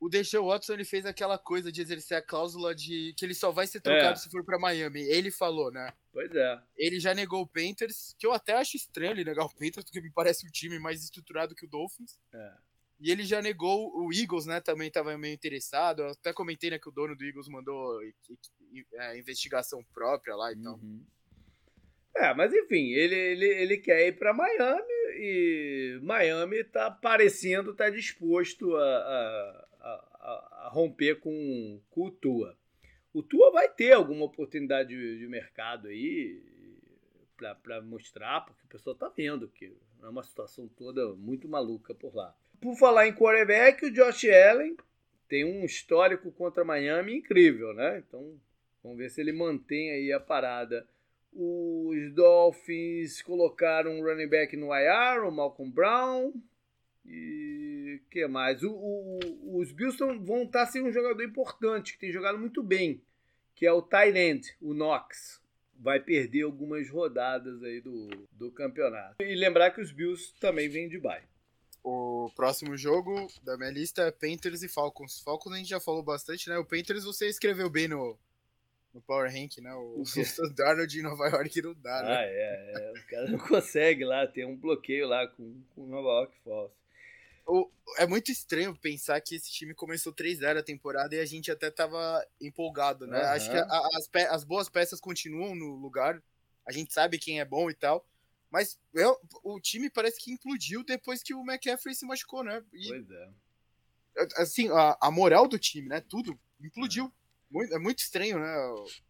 o 0.04 0.10
Deshaun 0.10 0.48
Watson 0.48 0.74
ele 0.74 0.84
fez 0.84 1.06
aquela 1.06 1.38
coisa 1.38 1.72
de 1.72 1.82
exercer 1.82 2.18
a 2.18 2.22
cláusula 2.22 2.76
de 2.76 3.14
que 3.18 3.24
ele 3.24 3.34
só 3.34 3.52
vai 3.52 3.66
ser 3.66 3.80
trocado 3.80 4.12
é. 4.12 4.16
se 4.18 4.30
for 4.30 4.44
para 4.44 4.60
Miami. 4.60 5.00
Ele 5.04 5.32
falou, 5.32 5.72
né? 5.72 5.94
Pois 6.12 6.30
é. 6.36 6.62
Ele 6.76 7.00
já 7.00 7.14
negou 7.14 7.42
o 7.42 7.48
Panthers, 7.48 8.14
que 8.20 8.28
eu 8.28 8.34
até 8.34 8.52
acho 8.54 8.76
estranho 8.76 9.14
ele 9.14 9.24
negar 9.24 9.46
o 9.46 9.54
Panthers, 9.56 9.86
porque 9.86 10.02
me 10.02 10.12
parece 10.12 10.46
um 10.46 10.52
time 10.52 10.78
mais 10.78 11.02
estruturado 11.02 11.56
que 11.56 11.66
o 11.66 11.70
Dolphins. 11.70 12.20
É. 12.34 12.54
E 13.00 13.12
ele 13.12 13.24
já 13.24 13.42
negou 13.42 13.92
o 13.96 14.14
Eagles, 14.14 14.46
né? 14.46 14.62
Também 14.62 14.88
estava 14.88 15.18
meio 15.18 15.34
interessado. 15.34 16.04
Eu 16.04 16.10
até 16.10 16.32
comentei 16.32 16.70
né, 16.70 16.80
que 16.80 16.88
o 16.88 16.92
dono 16.92 17.16
do 17.16 17.26
Eagles 17.26 17.48
mandou 17.50 18.00
é, 18.94 19.18
investigação 19.18 19.84
própria 19.94 20.36
lá 20.36 20.54
então. 20.54 20.76
Uhum. 20.76 21.04
É, 22.16 22.34
mas 22.34 22.54
enfim, 22.54 22.92
ele, 22.92 23.16
ele, 23.16 23.46
ele 23.46 23.78
quer 23.78 24.08
ir 24.08 24.20
para 24.20 24.34
Miami 24.34 24.94
e 25.18 26.00
Miami 26.04 26.58
está 26.58 26.92
parecendo 26.92 27.72
estar 27.72 27.86
tá 27.86 27.90
disposto 27.90 28.76
a, 28.76 28.84
a 28.84 29.68
a, 29.84 30.66
a, 30.66 30.70
romper 30.70 31.20
com, 31.20 31.82
com, 31.92 32.08
o 32.08 32.12
Tua. 32.12 32.58
O 33.14 33.22
Tua 33.22 33.52
vai 33.52 33.70
ter 33.70 33.92
alguma 33.92 34.26
oportunidade 34.26 34.90
de, 34.90 35.20
de 35.20 35.28
mercado 35.28 35.90
aí 35.90 36.42
para 37.62 37.82
mostrar, 37.82 38.42
porque 38.42 38.64
o 38.64 38.70
pessoal 38.70 38.94
está 38.94 39.10
vendo 39.10 39.50
que 39.50 39.76
é 40.02 40.08
uma 40.08 40.24
situação 40.24 40.68
toda 40.68 41.14
muito 41.14 41.48
maluca 41.48 41.94
por 41.94 42.16
lá. 42.16 42.36
Por 42.64 42.78
falar 42.78 43.10
em 43.10 43.14
quarterback, 43.14 43.86
o 43.86 43.92
Josh 43.92 44.24
Allen 44.24 44.78
tem 45.28 45.44
um 45.44 45.66
histórico 45.66 46.32
contra 46.32 46.64
Miami 46.64 47.18
incrível, 47.18 47.74
né? 47.74 48.02
Então, 48.08 48.40
vamos 48.82 48.98
ver 48.98 49.10
se 49.10 49.20
ele 49.20 49.34
mantém 49.34 49.92
aí 49.92 50.14
a 50.14 50.20
parada. 50.20 50.88
Os 51.34 52.14
Dolphins 52.14 53.22
colocaram 53.22 53.92
um 53.92 54.02
running 54.02 54.30
back 54.30 54.56
no 54.56 54.74
IR, 54.74 55.28
o 55.28 55.32
Malcolm 55.32 55.70
Brown. 55.70 56.32
E 57.06 58.00
que 58.10 58.26
mais? 58.28 58.64
O, 58.64 58.72
o, 58.72 59.58
os 59.58 59.74
Bills 59.74 59.98
vão 60.22 60.44
estar 60.44 60.66
sem 60.68 60.82
um 60.82 60.92
jogador 60.94 61.22
importante, 61.22 61.92
que 61.92 62.00
tem 62.00 62.14
jogado 62.14 62.40
muito 62.40 62.64
bem, 62.64 63.02
que 63.56 63.66
é 63.66 63.74
o 63.74 63.82
Thailand, 63.82 64.56
o 64.62 64.74
Knox. 64.74 65.42
Vai 65.78 66.00
perder 66.00 66.44
algumas 66.44 66.90
rodadas 66.90 67.62
aí 67.62 67.82
do, 67.82 68.08
do 68.32 68.50
campeonato. 68.52 69.22
E 69.22 69.36
lembrar 69.36 69.72
que 69.72 69.82
os 69.82 69.92
Bills 69.92 70.34
também 70.40 70.70
vêm 70.70 70.88
de 70.88 70.98
bye. 70.98 71.33
O 71.84 72.32
próximo 72.36 72.78
jogo 72.78 73.28
da 73.44 73.58
minha 73.58 73.70
lista 73.70 74.04
é 74.04 74.12
Panthers 74.12 74.64
e 74.64 74.70
Falcons. 74.70 75.20
Falcons 75.20 75.54
a 75.54 75.58
gente 75.58 75.70
já 75.70 75.80
falou 75.80 76.02
bastante, 76.02 76.50
né? 76.50 76.58
O 76.58 76.66
Panthers 76.66 77.04
você 77.04 77.28
escreveu 77.28 77.70
bem 77.70 77.90
no, 77.90 78.18
no 78.94 79.02
Power 79.02 79.30
Rank, 79.30 79.58
né? 79.58 79.74
O 79.74 80.04
Darnold 80.56 80.98
em 80.98 81.02
Nova 81.02 81.28
York 81.28 81.62
não 81.62 81.74
dá, 81.74 82.04
né? 82.04 82.16
Ah, 82.16 82.24
é, 82.24 82.74
é. 82.76 82.94
O 83.00 83.08
cara 83.08 83.32
não 83.32 83.40
consegue 83.48 84.06
lá, 84.06 84.26
tem 84.26 84.46
um 84.46 84.56
bloqueio 84.56 85.08
lá 85.08 85.28
com, 85.28 85.62
com 85.76 85.86
Nova 85.88 86.08
York 86.08 86.34
Falcons 86.44 86.84
é 87.98 88.08
muito 88.08 88.32
estranho 88.32 88.76
pensar 88.76 89.20
que 89.22 89.36
esse 89.36 89.52
time 89.52 89.74
começou 89.74 90.14
3-0 90.14 90.60
a 90.60 90.64
temporada 90.64 91.16
e 91.16 91.20
a 91.20 91.26
gente 91.26 91.52
até 91.52 91.70
tava 91.70 92.26
empolgado, 92.42 93.06
né? 93.06 93.20
Uhum. 93.20 93.30
Acho 93.30 93.52
que 93.52 93.58
a, 93.58 93.88
as, 93.98 94.10
as, 94.32 94.44
boas 94.44 94.70
peças 94.70 95.00
continuam 95.00 95.54
no 95.54 95.76
lugar, 95.76 96.22
a 96.66 96.72
gente 96.72 96.94
sabe 96.94 97.20
quem 97.20 97.40
é 97.40 97.46
bom 97.46 97.70
e 97.70 97.74
tal, 97.74 98.06
mas 98.54 98.80
eu, 98.94 99.18
o 99.44 99.60
time 99.60 99.90
parece 99.90 100.24
que 100.24 100.32
implodiu 100.32 100.84
depois 100.84 101.24
que 101.24 101.34
o 101.34 101.42
McCaffrey 101.42 101.96
se 101.96 102.06
machucou, 102.06 102.44
né? 102.44 102.64
E, 102.72 102.88
pois 102.88 103.10
é. 103.10 103.30
Assim, 104.38 104.70
a, 104.70 104.96
a 105.02 105.10
moral 105.10 105.48
do 105.48 105.58
time, 105.58 105.90
né? 105.90 106.00
Tudo 106.08 106.40
implodiu. 106.62 107.12
Muito, 107.50 107.74
é 107.74 107.80
muito 107.80 107.98
estranho, 107.98 108.38
né? 108.38 108.56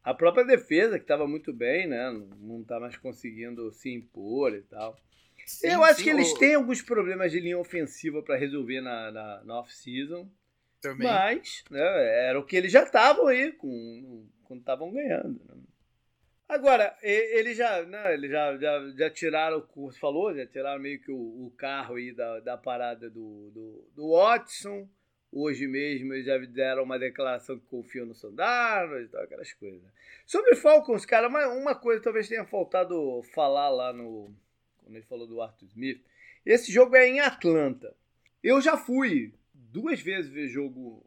A 0.02 0.14
própria 0.14 0.46
defesa, 0.46 0.98
que 0.98 1.04
estava 1.04 1.28
muito 1.28 1.52
bem, 1.52 1.88
né? 1.88 2.10
Não 2.40 2.62
está 2.62 2.80
mais 2.80 2.96
conseguindo 2.96 3.70
se 3.74 3.94
impor 3.94 4.56
e 4.56 4.62
tal. 4.62 4.98
Sim, 5.46 5.68
eu 5.68 5.84
acho 5.84 5.98
sim, 5.98 6.04
que 6.06 6.10
eles 6.10 6.34
têm 6.36 6.56
alguns 6.56 6.82
problemas 6.82 7.30
de 7.30 7.42
linha 7.42 7.60
ofensiva 7.60 8.24
para 8.24 8.38
resolver 8.38 8.80
na, 8.80 9.12
na, 9.12 9.44
na 9.44 9.60
off-season. 9.60 10.26
Também. 10.80 11.06
Mas 11.06 11.66
né, 11.70 12.30
era 12.30 12.40
o 12.40 12.46
que 12.46 12.56
eles 12.56 12.72
já 12.72 12.84
estavam 12.84 13.28
aí 13.28 13.52
com, 13.52 14.26
quando 14.46 14.62
estavam 14.62 14.90
ganhando. 14.90 15.42
Né? 15.50 15.64
Agora, 16.54 16.96
eles 17.02 17.58
já, 17.58 17.84
né, 17.84 18.14
eles 18.14 18.30
já, 18.30 18.56
já, 18.60 18.92
já 18.96 19.10
tiraram 19.10 19.58
o 19.58 19.64
curso, 19.64 20.00
falou, 20.00 20.36
já 20.36 20.46
tiraram 20.46 20.80
meio 20.80 21.02
que 21.02 21.12
o, 21.12 21.48
o 21.48 21.52
carro 21.58 21.96
aí 21.96 22.14
da, 22.14 22.42
da 22.42 22.56
parada 22.56 23.10
do, 23.10 23.50
do, 23.50 23.92
do, 23.96 24.12
Watson. 24.12 24.88
Hoje 25.32 25.66
mesmo 25.66 26.14
eles 26.14 26.28
já 26.28 26.38
deram 26.38 26.84
uma 26.84 27.00
declaração 27.00 27.58
que 27.58 27.66
confiam 27.66 28.06
no 28.06 28.14
Sandarno 28.14 29.02
e 29.02 29.08
tal, 29.08 29.24
aquelas 29.24 29.52
coisas. 29.54 29.82
Sobre 30.28 30.56
Falcons, 30.56 31.08
cara, 31.08 31.28
uma, 31.28 31.48
uma 31.48 31.74
coisa 31.74 32.04
talvez 32.04 32.30
tenha 32.30 32.46
faltado 32.46 33.24
falar 33.34 33.70
lá 33.70 33.92
no, 33.92 34.32
quando 34.84 34.96
ele 34.96 35.06
falou 35.06 35.26
do 35.26 35.42
Arthur 35.42 35.66
Smith. 35.66 36.06
Esse 36.46 36.72
jogo 36.72 36.96
é 36.96 37.08
em 37.08 37.20
Atlanta. 37.20 37.96
Eu 38.44 38.62
já 38.62 38.78
fui 38.78 39.34
duas 39.56 40.00
vezes 40.00 40.30
ver 40.30 40.50
jogo 40.50 41.04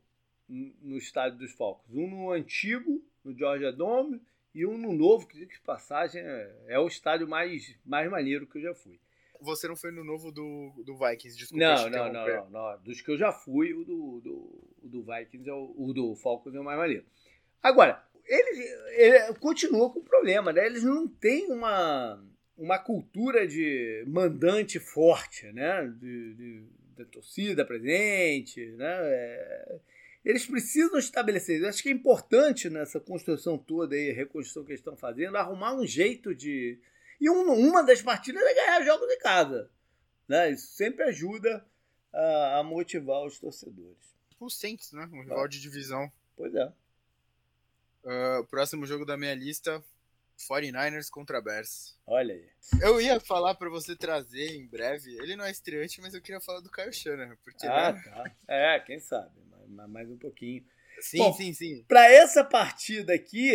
no 0.49 0.99
estádio 0.99 1.39
dos 1.39 1.53
Falcons. 1.53 1.95
Um 1.95 2.11
no 2.11 2.33
antigo, 2.33 3.01
no 3.25 3.33
Georgia 3.33 3.71
Dome, 3.71 4.21
e 4.57 4.65
um 4.65 4.79
no 4.79 4.95
novo, 4.95 5.27
que 5.27 5.45
de 5.45 5.61
passagem 5.61 6.23
é, 6.23 6.51
é, 6.69 6.79
o 6.79 6.87
estádio 6.87 7.29
mais, 7.29 7.77
mais 7.85 8.11
maneiro 8.11 8.47
que 8.47 8.57
eu 8.57 8.63
já 8.63 8.75
fui. 8.75 8.99
Você 9.39 9.69
não 9.69 9.77
foi 9.77 9.91
no 9.91 10.03
novo 10.03 10.33
do, 10.33 10.73
do 10.83 10.97
Vikings, 10.97 11.37
desculpa. 11.37 11.63
Não, 11.63 11.91
não, 11.91 12.11
não, 12.11 12.27
não, 12.27 12.51
não, 12.51 12.83
Dos 12.83 13.03
que 13.03 13.11
eu 13.11 13.19
já 13.19 13.31
fui, 13.31 13.75
o 13.75 13.85
do, 13.85 14.21
do, 14.23 14.69
o 14.83 14.89
do 14.89 15.03
Vikings, 15.03 15.47
é 15.47 15.53
o, 15.53 15.75
o 15.77 15.93
do 15.93 16.17
Falcons 16.17 16.55
é 16.55 16.59
o 16.59 16.65
mais 16.65 16.79
maneiro. 16.79 17.05
Agora, 17.63 18.03
ele, 18.25 18.63
ele 18.95 19.35
continua 19.35 19.93
com 19.93 19.99
o 19.99 20.05
problema, 20.05 20.51
né? 20.55 20.65
Eles 20.65 20.83
não 20.83 21.07
têm 21.07 21.53
uma, 21.53 22.19
uma 22.57 22.79
cultura 22.79 23.47
de 23.47 24.05
mandante 24.07 24.81
forte, 24.81 25.53
né? 25.53 25.87
De, 26.01 26.35
de, 26.35 26.65
da 26.97 27.05
torcida 27.05 27.63
presente, 27.63 28.65
né? 28.71 28.87
É, 28.89 29.79
eles 30.27 30.45
precisam 30.45 30.99
estabelecer. 30.99 31.63
Eu 31.63 31.69
acho 31.69 31.81
que 31.81 31.89
é 31.89 31.93
importante 31.93 32.69
nessa 32.69 32.99
construção 32.99 33.57
toda 33.57 33.95
aí, 33.95 34.11
reconstrução 34.11 34.65
que 34.65 34.71
eles 34.73 34.81
estão 34.81 34.97
fazendo, 34.97 35.37
arrumar 35.37 35.73
um 35.73 35.87
jeito 35.87 36.35
de. 36.35 36.81
E 37.21 37.31
um, 37.31 37.53
uma 37.53 37.85
das 37.85 38.03
partidas 38.03 38.43
é 38.43 38.55
ganhar 38.55 38.85
jogos 38.85 39.07
de 39.07 39.17
casa. 39.19 39.71
Né? 40.27 40.51
Isso 40.51 40.67
sempre 40.75 41.05
ajuda 41.05 41.65
a, 42.13 42.59
a 42.59 42.63
motivar 42.65 43.25
os 43.25 43.39
torcedores. 43.39 44.17
O 44.41 44.51
Saints, 44.51 44.91
né? 44.91 45.09
Um 45.13 45.23
rival 45.23 45.47
de 45.47 45.61
divisão. 45.61 46.11
Pois 46.37 46.53
é. 46.57 46.73
Uh, 48.03 48.45
próximo 48.51 48.85
jogo 48.85 49.07
da 49.07 49.17
minha 49.17 49.33
lista: 49.33 49.83
49ers 50.37 51.09
contra 51.09 51.41
Bears. 51.41 51.97
Olha 52.05 52.35
aí. 52.35 52.49
Eu 52.83 53.01
ia 53.01 53.21
falar 53.21 53.55
para 53.55 53.71
você 53.71 53.95
trazer 53.95 54.57
em 54.57 54.67
breve. 54.67 55.17
Ele 55.23 55.37
não 55.37 55.45
é 55.45 55.53
estreante, 55.53 56.01
mas 56.01 56.15
eu 56.15 56.21
queria 56.21 56.41
falar 56.41 56.59
do 56.61 56.71
Kyle 56.71 56.93
Shanahan. 56.93 57.37
Porque, 57.45 57.65
ah, 57.69 57.93
né? 57.93 58.03
tá. 58.03 58.25
É, 58.49 58.81
quem 58.81 58.99
sabe 58.99 59.47
mais 59.69 60.11
um 60.11 60.17
pouquinho. 60.17 60.65
Sim, 61.01 61.19
Bom, 61.19 61.33
sim, 61.33 61.53
sim. 61.53 61.85
Para 61.87 62.11
essa 62.11 62.43
partida 62.43 63.15
aqui, 63.15 63.53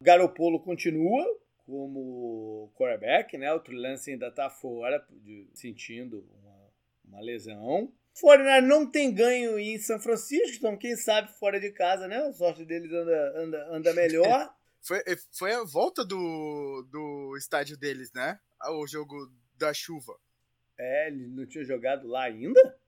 Garopolo 0.00 0.60
continua 0.60 1.24
como 1.66 2.72
quarterback, 2.74 3.36
né? 3.36 3.52
O 3.52 3.60
Trulance 3.60 4.10
ainda 4.10 4.30
tá 4.30 4.48
fora, 4.48 5.04
de, 5.10 5.48
sentindo 5.52 6.26
uma, 6.40 6.72
uma 7.04 7.20
lesão. 7.20 7.92
Fora 8.14 8.60
não 8.60 8.90
tem 8.90 9.14
ganho 9.14 9.58
em 9.58 9.78
São 9.78 10.00
Francisco, 10.00 10.56
então 10.56 10.76
quem 10.76 10.96
sabe 10.96 11.30
fora 11.38 11.60
de 11.60 11.70
casa, 11.70 12.08
né? 12.08 12.16
A 12.16 12.32
sorte 12.32 12.64
deles 12.64 12.90
anda, 12.90 13.32
anda, 13.36 13.68
anda 13.70 13.92
melhor. 13.92 14.52
foi, 14.82 15.02
foi 15.32 15.52
a 15.52 15.62
volta 15.62 16.04
do, 16.04 16.86
do 16.90 17.36
estádio 17.36 17.76
deles, 17.76 18.10
né? 18.12 18.40
O 18.70 18.86
jogo 18.86 19.14
da 19.56 19.72
chuva. 19.74 20.18
É, 20.78 21.08
eles 21.08 21.30
não 21.30 21.46
tinham 21.46 21.64
jogado 21.64 22.08
lá 22.08 22.24
ainda? 22.24 22.78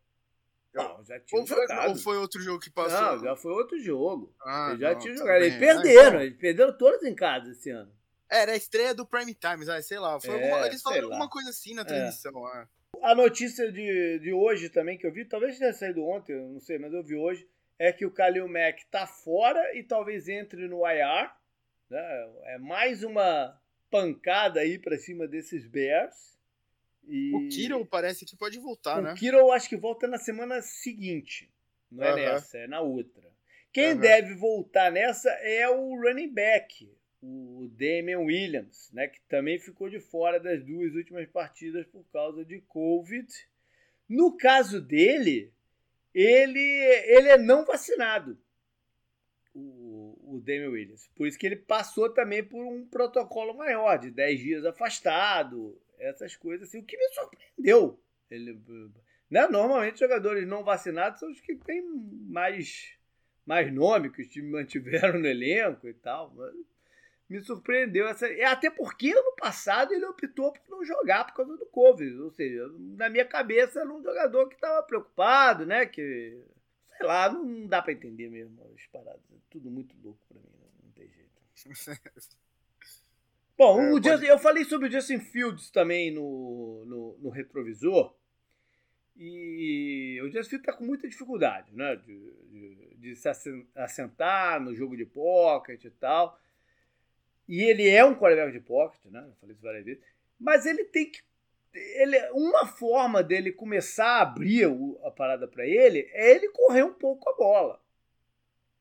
Não, 0.72 1.04
já 1.04 1.18
tinha 1.20 1.40
ou 1.40 1.46
foi, 1.46 1.56
jogado. 1.56 1.88
Ou 1.88 1.96
foi 1.96 2.16
outro 2.16 2.40
jogo 2.40 2.60
que 2.60 2.70
passou? 2.70 3.00
Não, 3.00 3.18
já 3.24 3.36
foi 3.36 3.52
outro 3.52 3.78
jogo. 3.80 4.34
Ah, 4.42 4.68
eles 4.68 4.80
já 4.80 4.94
tinham 4.94 5.14
tá 5.16 5.20
jogado. 5.20 5.42
Eles 5.42 5.56
perderam, 5.56 6.20
eles 6.20 6.36
perderam 6.36 6.78
todos 6.78 7.02
em 7.02 7.14
casa 7.14 7.50
esse 7.50 7.70
ano. 7.70 7.92
Era 8.30 8.52
a 8.52 8.56
estreia 8.56 8.94
do 8.94 9.04
Prime 9.04 9.34
Time, 9.34 9.82
sei 9.82 9.98
lá. 9.98 10.16
É, 10.22 10.30
alguma, 10.30 10.66
eles 10.66 10.80
falaram 10.80 11.04
alguma 11.04 11.28
coisa 11.28 11.50
assim 11.50 11.74
na 11.74 11.82
é. 11.82 11.84
transmissão. 11.84 12.48
É. 12.56 12.68
A 13.02 13.14
notícia 13.14 13.70
de, 13.72 14.20
de 14.20 14.32
hoje 14.32 14.68
também 14.68 14.96
que 14.96 15.06
eu 15.06 15.12
vi, 15.12 15.24
talvez 15.24 15.58
tenha 15.58 15.72
saído 15.72 16.04
ontem, 16.04 16.36
não 16.36 16.60
sei, 16.60 16.78
mas 16.78 16.92
eu 16.92 17.02
vi 17.02 17.16
hoje, 17.16 17.48
é 17.78 17.92
que 17.92 18.06
o 18.06 18.10
Kalil 18.10 18.46
Mack 18.46 18.84
tá 18.90 19.06
fora 19.06 19.76
e 19.76 19.82
talvez 19.82 20.28
entre 20.28 20.68
no 20.68 20.86
IR. 20.86 21.30
Né? 21.88 22.30
É 22.44 22.58
mais 22.58 23.02
uma 23.02 23.58
pancada 23.90 24.60
aí 24.60 24.78
para 24.78 24.96
cima 24.96 25.26
desses 25.26 25.66
Bears. 25.66 26.38
E... 27.04 27.34
O 27.34 27.48
Kiro 27.48 27.84
parece 27.86 28.24
que 28.24 28.36
pode 28.36 28.58
voltar, 28.58 28.98
o 28.98 29.02
né? 29.02 29.12
O 29.12 29.16
Kiro 29.16 29.38
eu 29.38 29.52
acho 29.52 29.68
que 29.68 29.76
volta 29.76 30.06
na 30.06 30.18
semana 30.18 30.62
seguinte. 30.62 31.50
Não 31.90 32.04
é 32.04 32.14
nessa, 32.14 32.58
é 32.58 32.66
na 32.66 32.80
outra. 32.80 33.28
Quem 33.72 33.96
deve 33.96 34.34
voltar 34.34 34.90
nessa 34.90 35.30
é 35.30 35.68
o 35.68 35.94
running 36.00 36.32
back, 36.32 36.92
o 37.22 37.68
Damian 37.72 38.20
Williams, 38.20 38.90
né, 38.92 39.06
que 39.06 39.20
também 39.28 39.58
ficou 39.58 39.88
de 39.88 40.00
fora 40.00 40.40
das 40.40 40.64
duas 40.64 40.94
últimas 40.94 41.28
partidas 41.28 41.86
por 41.86 42.04
causa 42.12 42.44
de 42.44 42.60
Covid. 42.62 43.26
No 44.08 44.36
caso 44.36 44.80
dele, 44.80 45.52
ele, 46.12 46.58
ele 46.58 47.28
é 47.28 47.38
não 47.38 47.64
vacinado, 47.64 48.36
o, 49.54 50.18
o 50.34 50.40
Damian 50.40 50.70
Williams. 50.70 51.08
Por 51.14 51.28
isso 51.28 51.38
que 51.38 51.46
ele 51.46 51.56
passou 51.56 52.12
também 52.12 52.42
por 52.42 52.64
um 52.64 52.84
protocolo 52.86 53.54
maior, 53.54 53.98
de 53.98 54.10
10 54.10 54.40
dias 54.40 54.64
afastado, 54.64 55.79
essas 56.00 56.34
coisas 56.36 56.68
assim, 56.68 56.80
o 56.80 56.84
que 56.84 56.96
me 56.96 57.08
surpreendeu. 57.10 58.00
Ele, 58.30 58.60
né? 59.30 59.46
Normalmente 59.46 60.00
jogadores 60.00 60.46
não 60.46 60.64
vacinados 60.64 61.20
são 61.20 61.30
os 61.30 61.40
que 61.40 61.54
têm 61.54 61.82
mais, 61.82 62.94
mais 63.46 63.72
nome, 63.72 64.10
que 64.10 64.22
os 64.22 64.28
times 64.28 64.50
mantiveram 64.50 65.18
no 65.18 65.26
elenco 65.26 65.88
e 65.88 65.94
tal. 65.94 66.34
Me 67.28 67.40
surpreendeu 67.40 68.08
essa. 68.08 68.26
Até 68.48 68.70
porque 68.70 69.12
ano 69.12 69.36
passado 69.36 69.92
ele 69.92 70.04
optou 70.04 70.52
por 70.52 70.68
não 70.68 70.84
jogar 70.84 71.24
por 71.26 71.34
causa 71.34 71.56
do 71.56 71.66
Covid. 71.66 72.18
Ou 72.20 72.30
seja, 72.30 72.68
na 72.76 73.08
minha 73.08 73.24
cabeça 73.24 73.80
era 73.80 73.92
um 73.92 74.02
jogador 74.02 74.48
que 74.48 74.56
estava 74.56 74.82
preocupado, 74.82 75.64
né? 75.64 75.86
Que. 75.86 76.42
Sei 76.96 77.06
lá, 77.06 77.32
não 77.32 77.66
dá 77.66 77.80
para 77.80 77.92
entender 77.92 78.28
mesmo 78.28 78.60
as 78.74 78.86
paradas. 78.88 79.22
É 79.32 79.38
tudo 79.48 79.70
muito 79.70 79.94
louco 80.02 80.20
para 80.28 80.38
mim, 80.38 80.50
não, 80.60 80.68
não 80.84 80.92
tem 80.92 81.08
jeito. 81.08 81.30
Bom, 83.60 83.78
é, 83.78 83.92
o 83.92 84.02
Justin, 84.02 84.24
eu 84.24 84.38
falei 84.38 84.64
sobre 84.64 84.88
o 84.88 84.90
Justin 84.90 85.20
Fields 85.20 85.70
também 85.70 86.10
no, 86.10 86.82
no, 86.86 87.18
no 87.18 87.28
retrovisor. 87.28 88.16
E 89.14 90.18
o 90.22 90.30
Justin 90.30 90.48
Fields 90.48 90.66
está 90.66 90.72
com 90.72 90.86
muita 90.86 91.06
dificuldade, 91.06 91.76
né? 91.76 91.94
De, 91.96 92.32
de, 92.48 92.94
de, 92.96 93.16
se 93.16 93.28
assentar 93.76 94.62
no 94.62 94.74
jogo 94.74 94.96
de 94.96 95.04
pocket 95.04 95.84
e 95.84 95.90
tal. 95.90 96.40
E 97.46 97.60
ele 97.60 97.86
é 97.86 98.02
um 98.02 98.14
quarterback 98.14 98.50
de 98.50 98.64
pocket, 98.64 99.04
né? 99.12 99.26
Eu 99.28 99.34
falei 99.34 99.54
isso 99.54 99.62
várias 99.62 99.84
vezes. 99.84 100.02
Mas 100.38 100.64
ele 100.64 100.84
tem 100.86 101.10
que. 101.10 101.20
Ele, 101.74 102.18
uma 102.32 102.66
forma 102.66 103.22
dele 103.22 103.52
começar 103.52 104.06
a 104.06 104.22
abrir 104.22 104.64
a 105.04 105.10
parada 105.10 105.46
para 105.46 105.66
ele 105.66 106.08
é 106.12 106.34
ele 106.34 106.48
correr 106.48 106.82
um 106.82 106.94
pouco 106.94 107.28
a 107.28 107.36
bola 107.36 107.79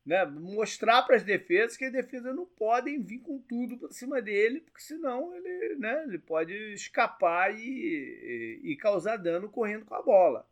né, 0.04 0.24
mostrar 0.24 1.02
para 1.02 1.16
as 1.16 1.22
defesas 1.22 1.76
que 1.76 1.84
as 1.84 1.92
defesas 1.92 2.34
não 2.34 2.46
podem 2.46 3.02
vir 3.02 3.20
com 3.20 3.38
tudo 3.38 3.76
para 3.76 3.90
cima 3.90 4.20
dele, 4.20 4.60
porque 4.60 4.80
senão 4.80 5.34
ele, 5.34 5.76
né, 5.76 6.04
ele 6.06 6.18
pode 6.18 6.52
escapar 6.72 7.54
e, 7.54 7.60
e, 7.60 8.60
e, 8.72 8.76
causar 8.76 9.16
dano 9.16 9.48
correndo 9.48 9.84
com 9.84 9.94
a 9.94 10.02
bola. 10.02 10.48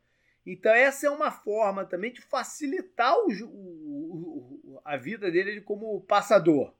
Então 0.46 0.72
essa 0.72 1.06
é 1.06 1.10
uma 1.10 1.30
forma 1.30 1.84
também 1.84 2.12
de 2.12 2.20
facilitar 2.20 3.14
o, 3.18 3.28
o, 3.44 4.80
a 4.84 4.96
vida 4.96 5.30
dele 5.30 5.60
como 5.60 6.00
passador. 6.02 6.72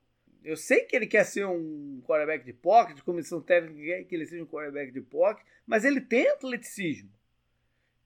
Eu 0.43 0.55
sei 0.55 0.81
que 0.85 0.95
ele 0.95 1.05
quer 1.05 1.25
ser 1.25 1.45
um 1.45 2.01
quarterback 2.05 2.45
de 2.45 2.53
pocket, 2.53 3.01
comissão 3.01 3.41
técnica 3.41 3.81
quer 3.83 4.03
que 4.05 4.15
ele 4.15 4.25
seja 4.25 4.43
um 4.43 4.47
quarterback 4.47 4.91
de 4.91 5.01
pocket, 5.01 5.45
mas 5.67 5.83
ele 5.83 6.01
tem 6.01 6.29
atleticismo. 6.29 7.09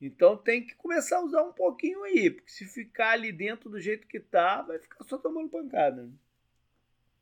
Então 0.05 0.35
tem 0.35 0.65
que 0.65 0.75
começar 0.75 1.17
a 1.17 1.23
usar 1.23 1.43
um 1.43 1.53
pouquinho 1.53 2.03
aí, 2.03 2.29
porque 2.29 2.51
se 2.51 2.65
ficar 2.65 3.11
ali 3.11 3.31
dentro 3.31 3.69
do 3.69 3.79
jeito 3.79 4.07
que 4.07 4.19
tá, 4.19 4.61
vai 4.61 4.77
ficar 4.79 5.03
só 5.05 5.17
tomando 5.17 5.49
pancada. 5.49 6.03
Né? 6.03 6.11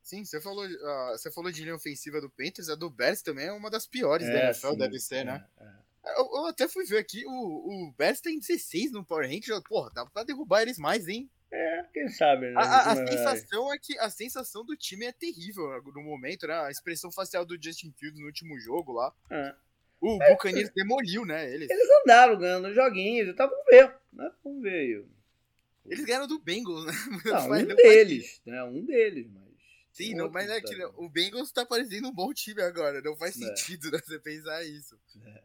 Sim, 0.02 0.26
você 0.26 0.42
falou, 0.42 0.66
uh, 0.66 1.12
você 1.12 1.32
falou 1.32 1.52
de 1.52 1.62
linha 1.62 1.76
ofensiva 1.76 2.20
do 2.20 2.30
Panthers, 2.30 2.70
a 2.70 2.76
do 2.76 2.90
Bears 2.90 3.22
também 3.22 3.46
é 3.46 3.52
uma 3.52 3.70
das 3.70 3.86
piores 3.86 4.28
é, 4.28 4.34
da 4.34 4.46
NFL, 4.46 4.72
sim, 4.72 4.78
deve 4.78 5.00
ser, 5.00 5.24
né? 5.24 5.46
é, 5.60 5.64
né? 5.64 5.78
É. 5.78 6.20
Eu, 6.20 6.26
eu, 6.34 6.46
até 6.48 6.68
fui 6.68 6.84
ver 6.84 6.98
aqui, 6.98 7.24
o, 7.28 7.30
o 7.32 7.94
Bears 7.96 8.20
tem 8.20 8.40
16 8.40 8.92
no 8.92 9.06
Power 9.06 9.30
Rank, 9.30 9.46
porra, 9.70 9.92
dá 9.94 10.04
pra 10.08 10.24
derrubar 10.24 10.64
eles 10.64 10.80
mais, 10.80 11.08
hein? 11.08 11.30
É, 11.52 11.84
quem 11.94 12.08
sabe, 12.08 12.50
né? 12.50 12.54
A, 12.56 12.62
a, 12.62 12.92
a 12.94 12.96
sensação 12.96 13.74
é 13.74 13.78
que 13.78 14.00
a 14.00 14.10
sensação 14.10 14.66
do 14.66 14.76
time 14.76 15.06
é 15.06 15.12
terrível 15.12 15.84
no 15.94 16.02
momento, 16.02 16.48
né? 16.48 16.56
A 16.56 16.72
expressão 16.72 17.12
facial 17.12 17.46
do 17.46 17.62
Justin 17.62 17.92
Fields 17.92 18.20
no 18.20 18.26
último 18.26 18.58
jogo 18.58 18.94
lá. 18.94 19.14
É. 19.30 19.54
O 20.02 20.22
é, 20.22 20.32
Buccaneers 20.32 20.72
demoliu, 20.72 21.26
né? 21.26 21.54
Eles. 21.54 21.70
eles 21.70 21.88
andaram 22.04 22.38
ganhando 22.38 22.74
joguinhos 22.74 23.30
e 23.30 23.34
tá, 23.34 23.46
vamos 23.46 23.66
ver. 23.70 23.94
Né? 24.12 24.32
Vamos 24.44 24.64
ver 24.64 24.74
aí. 24.74 25.06
Eles 25.86 26.06
ganharam 26.06 26.28
do 26.28 26.40
Bengals, 26.40 26.86
né? 26.86 26.94
Não, 27.26 27.52
um 27.52 27.76
deles, 27.76 28.42
né? 28.46 28.64
Um 28.64 28.84
deles, 28.84 29.28
mas. 29.32 29.52
Sim, 29.92 30.16
não, 30.16 30.32
mas 30.32 30.50
é 30.50 30.62
que 30.62 30.86
o 30.96 31.10
Bengals 31.10 31.52
tá 31.52 31.66
parecendo 31.66 32.08
um 32.08 32.14
bom 32.14 32.34
time 32.34 32.62
agora. 32.62 33.02
Não 33.02 33.16
faz 33.16 33.36
é. 33.36 33.46
sentido 33.46 33.92
né, 33.92 34.00
você 34.00 34.18
pensar 34.20 34.64
isso. 34.64 34.98
É. 35.26 35.42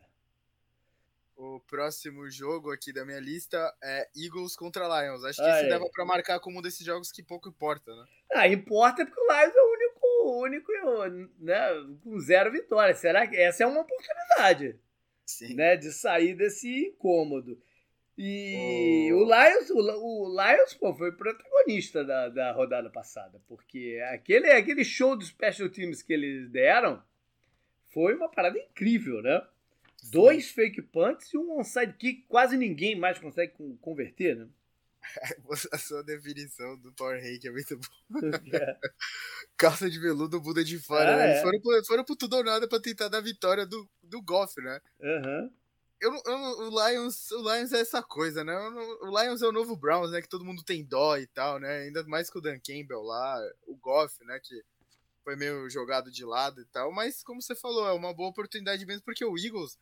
O 1.36 1.60
próximo 1.60 2.30
jogo 2.30 2.70
aqui 2.70 2.92
da 2.92 3.04
minha 3.04 3.18
lista 3.18 3.74
é 3.82 4.08
Eagles 4.16 4.54
contra 4.54 4.86
Lions. 4.86 5.24
Acho 5.24 5.42
que 5.42 5.48
ah, 5.48 5.56
esse 5.58 5.66
é. 5.66 5.68
dava 5.68 5.90
pra 5.90 6.04
marcar 6.04 6.38
como 6.38 6.60
um 6.60 6.62
desses 6.62 6.86
jogos 6.86 7.10
que 7.10 7.22
pouco 7.24 7.48
importa, 7.48 7.94
né? 7.94 8.06
Ah, 8.32 8.48
importa 8.48 9.04
porque 9.04 9.20
o 9.20 9.24
Lions 9.24 9.54
é 9.54 9.60
o 9.60 9.72
único 9.72 9.85
único, 10.26 10.70
né, 11.38 11.58
com 12.02 12.18
zero 12.18 12.50
vitórias. 12.50 12.98
Será 12.98 13.26
que 13.26 13.36
essa 13.36 13.64
é 13.64 13.66
uma 13.66 13.80
oportunidade 13.80 14.78
Sim. 15.24 15.54
né, 15.54 15.76
de 15.76 15.92
sair 15.92 16.34
desse 16.34 16.88
incômodo? 16.88 17.60
E 18.18 19.10
oh. 19.12 19.18
o 19.18 19.24
Lions, 19.24 19.70
o, 19.70 19.78
o 19.78 20.28
Lions 20.28 20.74
pô, 20.74 20.94
foi 20.94 21.12
protagonista 21.12 22.02
da, 22.02 22.28
da 22.30 22.52
rodada 22.52 22.88
passada, 22.88 23.40
porque 23.46 24.02
aquele, 24.10 24.50
aquele 24.50 24.84
show 24.84 25.14
dos 25.14 25.28
special 25.28 25.68
teams 25.68 26.02
que 26.02 26.14
eles 26.14 26.48
deram 26.48 27.02
foi 27.92 28.14
uma 28.14 28.28
parada 28.28 28.58
incrível, 28.58 29.20
né? 29.20 29.42
Sim. 29.96 30.10
Dois 30.12 30.50
fake 30.50 30.80
punts 30.82 31.32
e 31.32 31.38
um 31.38 31.58
onside 31.58 31.92
kick 31.94 32.24
quase 32.28 32.56
ninguém 32.56 32.94
mais 32.94 33.18
consegue 33.18 33.52
converter, 33.80 34.36
né? 34.36 34.48
A 35.72 35.78
sua 35.78 36.02
definição 36.02 36.76
do 36.78 36.92
Power 36.92 37.22
Rank 37.22 37.44
é 37.44 37.50
muito 37.50 37.78
boa. 38.08 38.22
Calça 39.56 39.88
de 39.88 39.98
veludo, 39.98 40.40
Buda 40.40 40.64
de 40.64 40.78
fora. 40.78 41.14
Ah, 41.14 41.16
né? 41.16 41.24
Eles 41.30 41.38
é. 41.38 41.42
foram, 41.42 41.60
pro, 41.60 41.84
foram 41.84 42.04
pro 42.04 42.16
tudo 42.16 42.36
ou 42.36 42.44
nada 42.44 42.68
pra 42.68 42.80
tentar 42.80 43.08
dar 43.08 43.20
vitória 43.20 43.66
do, 43.66 43.88
do 44.02 44.20
Goff, 44.22 44.60
né? 44.60 44.80
Aham. 45.02 45.50
Eu, 45.98 46.12
eu 46.12 46.36
o, 46.68 46.88
Lions, 46.88 47.30
o 47.30 47.40
Lions 47.40 47.72
é 47.72 47.80
essa 47.80 48.02
coisa, 48.02 48.44
né? 48.44 48.54
O 49.00 49.22
Lions 49.22 49.40
é 49.40 49.46
o 49.46 49.52
novo 49.52 49.74
Browns, 49.74 50.10
né? 50.10 50.20
Que 50.20 50.28
todo 50.28 50.44
mundo 50.44 50.62
tem 50.62 50.84
dó 50.84 51.16
e 51.16 51.26
tal, 51.26 51.58
né? 51.58 51.84
Ainda 51.84 52.04
mais 52.04 52.28
com 52.28 52.38
o 52.38 52.42
Dan 52.42 52.58
Campbell 52.60 53.02
lá, 53.02 53.40
o 53.66 53.76
Goff, 53.76 54.22
né? 54.24 54.38
Que 54.42 54.62
foi 55.24 55.36
meio 55.36 55.68
jogado 55.70 56.10
de 56.10 56.24
lado 56.24 56.60
e 56.60 56.64
tal. 56.66 56.92
Mas, 56.92 57.22
como 57.22 57.40
você 57.40 57.54
falou, 57.54 57.88
é 57.88 57.92
uma 57.92 58.12
boa 58.12 58.28
oportunidade 58.28 58.84
mesmo, 58.84 59.02
porque 59.02 59.24
o 59.24 59.38
Eagles, 59.38 59.78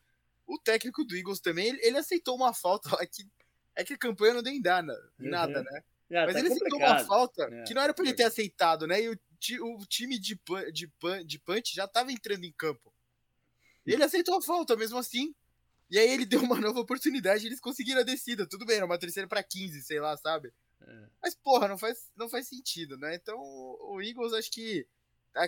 o 0.47 0.57
técnico 0.57 1.03
do 1.03 1.15
Eagles 1.15 1.39
também, 1.39 1.67
ele, 1.67 1.79
ele 1.83 1.97
aceitou 1.97 2.35
uma 2.35 2.53
falta 2.53 2.89
lá 2.95 3.05
que. 3.05 3.23
É 3.75 3.83
que 3.83 3.93
a 3.93 3.97
campanha 3.97 4.35
não 4.35 4.43
deu 4.43 4.53
em 4.53 4.61
nada, 4.61 5.11
em 5.19 5.29
nada 5.29 5.59
Uhum. 5.59 5.63
né? 5.65 5.83
Ah, 6.11 6.25
Mas 6.25 6.33
tá 6.33 6.39
ele 6.39 6.47
aceitou 6.49 6.79
uma 6.79 6.99
falta 6.99 7.43
É, 7.51 7.63
que 7.63 7.73
não 7.73 7.81
era 7.81 7.93
pra 7.93 8.03
ele 8.05 8.13
ter 8.13 8.23
complicado. 8.23 8.31
aceitado, 8.31 8.87
né? 8.87 9.01
E 9.01 9.09
o, 9.09 9.17
o 9.77 9.85
time 9.85 10.17
de, 10.19 10.35
pan- 10.35 10.71
de, 10.71 10.87
pan- 10.87 11.25
de 11.25 11.39
punch 11.39 11.73
já 11.75 11.87
tava 11.87 12.11
entrando 12.11 12.43
em 12.45 12.53
campo. 12.53 12.93
E 13.85 13.91
ele 13.93 14.03
aceitou 14.03 14.37
a 14.37 14.41
falta 14.41 14.75
mesmo 14.75 14.97
assim. 14.97 15.33
E 15.89 15.99
aí 15.99 16.09
ele 16.09 16.25
deu 16.25 16.41
uma 16.41 16.59
nova 16.59 16.79
oportunidade 16.79 17.43
e 17.43 17.47
eles 17.47 17.59
conseguiram 17.59 18.01
a 18.01 18.03
descida. 18.03 18.47
Tudo 18.47 18.65
bem, 18.65 18.77
era 18.77 18.85
uma 18.85 18.97
terceira 18.97 19.27
pra 19.27 19.43
15, 19.43 19.81
sei 19.83 19.99
lá, 19.99 20.15
sabe? 20.17 20.53
É. 20.81 21.07
Mas, 21.21 21.35
porra, 21.35 21.67
não 21.67 21.77
faz, 21.77 22.09
não 22.15 22.29
faz 22.29 22.47
sentido, 22.47 22.97
né? 22.97 23.15
Então, 23.15 23.37
o 23.39 23.99
Eagles 24.01 24.33
acho 24.33 24.51
que 24.51 24.87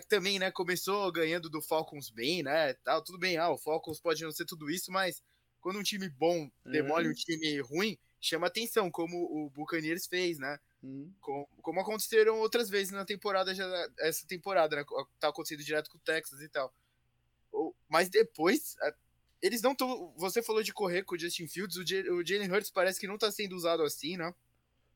também, 0.09 0.38
né, 0.38 0.51
começou 0.51 1.09
ganhando 1.13 1.49
do 1.49 1.61
Falcons 1.61 2.09
bem, 2.09 2.43
né? 2.43 2.73
Tal, 2.84 3.01
tudo 3.01 3.17
bem, 3.17 3.38
ah, 3.38 3.49
o 3.51 3.57
Falcons 3.57 4.01
pode 4.01 4.21
não 4.23 4.32
ser 4.32 4.45
tudo 4.45 4.69
isso, 4.69 4.91
mas 4.91 5.23
quando 5.61 5.80
um 5.80 5.84
time 5.84 6.09
bom 6.09 6.49
demole 6.65 7.05
Uhum. 7.05 7.11
um 7.11 7.15
time 7.15 7.61
ruim, 7.61 7.97
chama 8.22 8.47
atenção, 8.47 8.89
como 8.91 9.15
o 9.18 9.49
Buccaneers 9.49 10.07
fez, 10.07 10.39
né? 10.39 10.59
Hum. 10.84 11.11
Com- 11.20 11.47
como 11.61 11.80
aconteceram 11.80 12.39
outras 12.39 12.70
vezes 12.70 12.91
na 12.91 13.05
temporada, 13.05 13.53
já, 13.53 13.65
essa 13.99 14.26
temporada, 14.28 14.76
né? 14.76 14.86
Tá 15.20 15.30
acontecendo 15.30 15.63
direto 15.63 15.89
com 15.89 15.97
o 15.97 16.01
Texas 16.01 16.41
e 16.41 16.49
tal. 16.49 16.74
O- 17.51 17.74
Mas 17.89 18.09
depois, 18.09 18.76
eles 19.41 19.61
não 19.61 19.72
estão. 19.72 20.13
Você 20.18 20.41
falou 20.43 20.61
de 20.63 20.74
correr 20.74 21.03
com 21.03 21.15
o 21.15 21.20
Justin 21.20 21.47
Fields, 21.47 21.78
o, 21.78 21.84
Ja- 21.86 22.11
o 22.13 22.26
Jalen 22.26 22.51
Hurts 22.51 22.72
parece 22.72 22.99
que 22.99 23.07
não 23.07 23.18
tá 23.18 23.32
sendo 23.32 23.55
usado 23.55 23.84
assim, 23.84 24.18
né? 24.18 24.34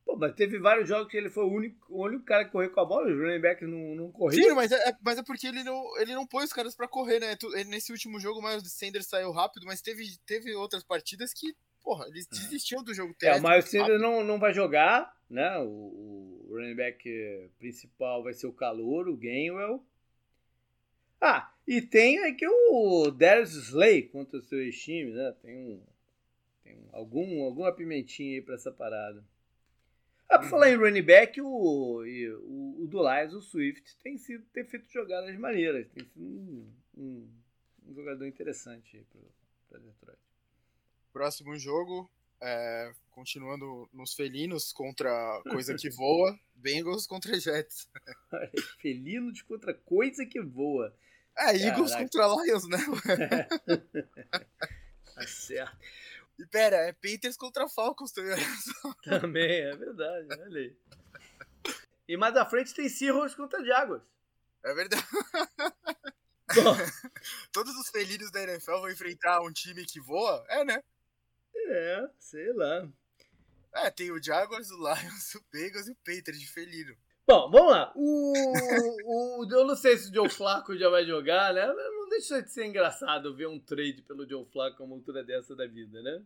Pô, 0.03 0.15
mas 0.17 0.33
teve 0.35 0.57
vários 0.57 0.87
jogos 0.89 1.11
que 1.11 1.15
ele 1.17 1.29
foi 1.29 1.43
o 1.43 1.47
único, 1.51 1.77
o 1.93 2.03
único 2.05 2.25
cara 2.25 2.43
que 2.43 2.51
correu 2.51 2.71
com 2.71 2.79
a 2.81 2.85
bola, 2.85 3.07
os 3.11 3.17
running 3.19 3.39
backs 3.39 3.69
não, 3.69 3.95
não 3.95 4.11
corriam. 4.11 4.49
Sim, 4.49 4.55
mas 4.55 4.71
é, 4.71 4.89
é- 4.89 4.97
mas 5.01 5.17
é 5.19 5.23
porque 5.23 5.45
ele 5.47 5.63
não, 5.63 5.97
ele 5.99 6.15
não 6.15 6.25
põe 6.25 6.43
os 6.43 6.51
caras 6.51 6.75
pra 6.75 6.87
correr, 6.87 7.19
né? 7.19 7.37
Ele- 7.53 7.65
nesse 7.65 7.91
último 7.91 8.19
jogo, 8.19 8.39
o 8.39 8.43
Miles 8.43 8.71
Sanders 8.73 9.05
saiu 9.05 9.31
rápido, 9.31 9.65
mas 9.65 9.79
teve, 9.81 10.17
teve 10.25 10.55
outras 10.55 10.83
partidas 10.83 11.31
que, 11.33 11.55
porra, 11.83 12.07
eles 12.07 12.27
desistiam 12.27 12.83
do 12.83 12.93
jogo 12.93 13.11
É, 13.11 13.13
o 13.13 13.17
terrestre. 13.17 13.49
Miles 13.49 13.69
Sanders 13.69 14.01
não, 14.01 14.23
não 14.23 14.39
vai 14.39 14.53
jogar, 14.53 15.15
né? 15.29 15.57
O, 15.59 15.65
o 15.67 16.47
running 16.49 16.75
back 16.75 17.49
principal 17.59 18.23
vai 18.23 18.33
ser 18.33 18.47
o 18.47 18.53
Calor, 18.53 19.07
o 19.07 19.17
Gainwell. 19.17 19.83
Ah, 21.19 21.53
e 21.67 21.81
tem 21.81 22.19
aqui 22.25 22.45
o 22.47 23.11
Darius 23.11 23.53
Slay 23.53 24.03
contra 24.03 24.37
os 24.39 24.47
seus 24.49 24.75
times, 24.77 25.13
né? 25.15 25.35
Tem 25.41 25.55
um. 25.55 25.81
Tem 26.63 26.75
um- 26.75 26.89
algum, 26.91 27.43
alguma 27.43 27.71
pimentinha 27.71 28.35
aí 28.35 28.41
pra 28.41 28.55
essa 28.55 28.71
parada. 28.71 29.23
Ah, 30.27 30.39
pra 30.39 30.47
falar 30.49 30.69
em 30.71 30.75
running 30.77 31.01
back, 31.03 31.41
o, 31.41 31.47
o, 31.47 32.83
o 32.83 32.87
do 32.87 32.99
Lions, 33.01 33.33
o 33.33 33.41
Swift, 33.41 33.97
tem, 34.01 34.17
sido, 34.17 34.45
tem 34.53 34.63
feito 34.65 34.89
jogadas 34.89 35.37
maneiras. 35.37 35.87
Tem 35.89 36.05
sido 36.05 36.23
um, 36.25 36.71
um, 36.97 37.29
um 37.87 37.93
jogador 37.93 38.25
interessante 38.25 38.95
aí 38.97 39.03
pro, 39.03 39.21
pra 39.69 39.79
Detroit. 39.79 40.17
Próximo 41.13 41.57
jogo, 41.57 42.09
é, 42.41 42.91
continuando 43.11 43.89
nos 43.93 44.13
felinos 44.13 44.71
contra 44.71 45.41
coisa 45.49 45.75
que 45.75 45.89
voa, 45.89 46.37
Bengals 46.55 47.05
contra 47.05 47.39
Jets. 47.39 47.87
Felino 48.81 49.31
de 49.31 49.43
contra 49.43 49.73
coisa 49.73 50.25
que 50.25 50.41
voa. 50.41 50.95
É, 51.37 51.55
Eagles 51.55 51.91
Caraca. 51.91 52.09
contra 52.09 52.43
Lions, 52.43 52.67
né? 52.67 52.77
Tá 55.13 55.27
certo. 55.27 55.77
E 56.39 56.45
pera, 56.45 56.77
é 56.77 56.93
Panthers 56.93 57.35
contra 57.35 57.67
Falcons 57.67 58.13
também. 58.13 58.37
Também, 59.03 59.61
é 59.61 59.75
verdade, 59.75 60.27
olha 60.31 60.59
aí. 60.59 60.75
E 62.07 62.17
mais 62.17 62.35
à 62.37 62.45
frente 62.45 62.73
tem 62.73 62.87
Seahawks 62.87 63.35
contra 63.35 63.63
Jaguars. 63.63 64.01
É 64.63 64.73
verdade. 64.73 65.03
Bom, 66.55 66.75
Todos 67.51 67.75
os 67.75 67.89
felinos 67.89 68.31
da 68.31 68.41
NFL 68.43 68.79
vão 68.79 68.89
enfrentar 68.89 69.41
um 69.41 69.51
time 69.51 69.85
que 69.85 69.99
voa? 69.99 70.43
É, 70.47 70.63
né? 70.63 70.81
É, 71.71 72.09
sei 72.19 72.53
lá. 72.53 72.87
É, 73.73 73.89
tem 73.89 74.11
o 74.11 74.21
Jaguars, 74.21 74.69
o 74.69 74.77
Lions, 74.77 75.35
o 75.35 75.43
Bengals 75.51 75.87
e 75.87 75.91
o 75.91 75.95
Panthers 75.95 76.39
de 76.39 76.47
felino. 76.47 76.95
Bom, 77.25 77.49
vamos 77.49 77.71
lá. 77.71 77.93
O, 77.95 78.33
o, 79.05 79.47
eu 79.49 79.65
não 79.65 79.75
sei 79.75 79.95
se 79.97 80.09
o 80.09 80.13
Joe 80.13 80.29
Flacco 80.29 80.75
já 80.75 80.89
vai 80.89 81.05
jogar, 81.05 81.53
né? 81.53 81.65
Não 81.65 82.09
deixa 82.09 82.41
de 82.41 82.51
ser 82.51 82.65
engraçado 82.65 83.33
ver 83.33 83.47
um 83.47 83.59
trade 83.59 84.01
pelo 84.01 84.27
Joe 84.27 84.45
Flacco 84.45 84.83
a 84.83 84.85
uma 84.85 84.95
altura 84.95 85.23
dessa 85.23 85.55
da 85.55 85.65
vida, 85.65 86.01
né? 86.01 86.21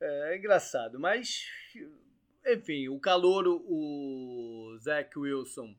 É, 0.00 0.32
é 0.32 0.38
engraçado, 0.38 0.98
mas 0.98 1.44
enfim, 2.46 2.88
o 2.88 2.98
calouro, 2.98 3.62
o 3.68 4.74
Zach 4.78 5.18
Wilson 5.18 5.76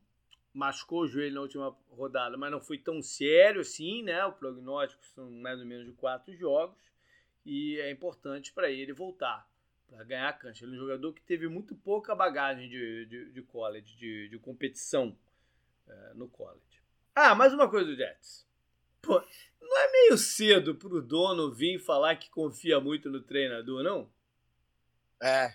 machucou 0.52 1.02
o 1.02 1.08
joelho 1.08 1.34
na 1.34 1.40
última 1.40 1.76
rodada, 1.90 2.36
mas 2.36 2.50
não 2.50 2.60
foi 2.60 2.78
tão 2.78 3.02
sério 3.02 3.62
assim, 3.62 4.02
né? 4.02 4.24
O 4.24 4.32
prognóstico 4.32 5.04
são 5.06 5.30
mais 5.30 5.58
ou 5.58 5.66
menos 5.66 5.86
de 5.86 5.92
quatro 5.92 6.32
jogos 6.36 6.76
e 7.44 7.78
é 7.80 7.90
importante 7.90 8.52
para 8.52 8.70
ele 8.70 8.92
voltar 8.92 9.48
para 9.88 10.04
ganhar 10.04 10.28
a 10.28 10.32
cancha. 10.32 10.64
Ele 10.64 10.72
é 10.74 10.76
um 10.76 10.80
jogador 10.80 11.12
que 11.12 11.22
teve 11.22 11.48
muito 11.48 11.74
pouca 11.74 12.14
bagagem 12.14 12.68
de, 12.68 13.06
de, 13.06 13.32
de 13.32 13.42
college, 13.42 13.96
de, 13.96 14.28
de 14.28 14.38
competição 14.38 15.16
é, 15.88 16.14
no 16.14 16.28
college. 16.28 16.80
Ah, 17.14 17.34
mais 17.34 17.52
uma 17.52 17.68
coisa 17.68 17.86
do 17.90 17.96
Jets. 17.96 18.46
Pô, 19.02 19.20
não 19.60 19.78
é 19.78 19.92
meio 19.92 20.16
cedo 20.18 20.74
pro 20.76 21.02
dono 21.02 21.50
vir 21.52 21.78
falar 21.80 22.14
que 22.16 22.30
confia 22.30 22.78
muito 22.80 23.10
no 23.10 23.20
treinador, 23.20 23.82
não? 23.82 24.10
É. 25.20 25.52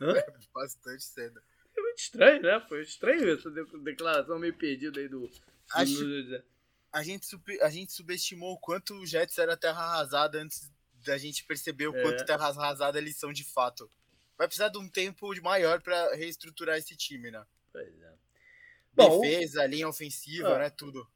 Hã? 0.00 0.14
Bastante 0.54 1.02
cedo. 1.02 1.42
É 1.76 1.80
muito 1.80 1.98
estranho, 1.98 2.42
né? 2.42 2.60
Foi 2.68 2.82
estranho 2.82 3.30
essa 3.32 3.50
de- 3.50 3.78
declaração 3.82 4.38
meio 4.38 4.54
perdida 4.54 5.00
aí 5.00 5.08
do. 5.08 5.28
Acho- 5.72 6.04
do- 6.04 6.44
A 6.92 7.02
gente, 7.02 7.26
a 7.62 7.70
gente 7.70 7.92
subestimou 7.92 8.52
o 8.54 8.58
quanto 8.58 8.94
o 8.94 9.06
Jets 9.06 9.38
era 9.38 9.56
terra 9.56 9.82
arrasada 9.82 10.38
antes 10.38 10.70
da 11.02 11.18
gente 11.18 11.44
perceber 11.44 11.88
o 11.88 11.96
É. 11.96 12.02
quanto 12.02 12.24
terra 12.24 12.46
arrasada 12.48 12.98
eles 12.98 13.16
são 13.16 13.32
de 13.32 13.44
fato. 13.44 13.90
Vai 14.38 14.46
precisar 14.46 14.68
de 14.68 14.78
um 14.78 14.88
tempo 14.88 15.28
maior 15.42 15.80
pra 15.82 16.14
reestruturar 16.14 16.76
esse 16.78 16.96
time, 16.96 17.30
né? 17.30 17.44
Pois 17.72 18.02
é. 18.02 18.12
Bom, 18.94 19.20
Defesa, 19.20 19.64
linha 19.66 19.88
ofensiva, 19.88 20.56
Ah. 20.56 20.58
né? 20.58 20.70
Tudo. 20.70 21.06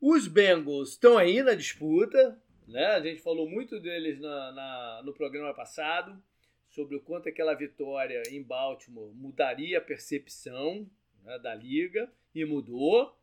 Os 0.00 0.26
Bengals 0.26 0.90
estão 0.92 1.18
aí 1.18 1.42
na 1.42 1.54
disputa, 1.54 2.40
né? 2.66 2.86
A 2.86 3.00
gente 3.00 3.20
falou 3.20 3.48
muito 3.48 3.78
deles 3.78 4.18
na, 4.18 4.52
na- 4.52 5.02
no 5.04 5.12
programa 5.12 5.52
passado, 5.54 6.22
sobre 6.70 6.96
o 6.96 7.00
quanto 7.00 7.28
aquela 7.28 7.52
vitória 7.54 8.22
em 8.30 8.42
Baltimore 8.42 9.12
mudaria 9.14 9.78
a 9.78 9.82
percepção 9.82 10.88
né, 11.24 11.38
da 11.38 11.54
liga, 11.54 12.10
e 12.34 12.44
mudou. 12.44 13.14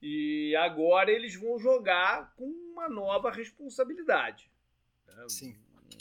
E 0.00 0.54
agora 0.56 1.10
eles 1.10 1.34
vão 1.34 1.58
jogar 1.58 2.34
com 2.36 2.44
uma 2.44 2.88
nova 2.88 3.30
responsabilidade. 3.30 4.50
Sim. 5.28 5.56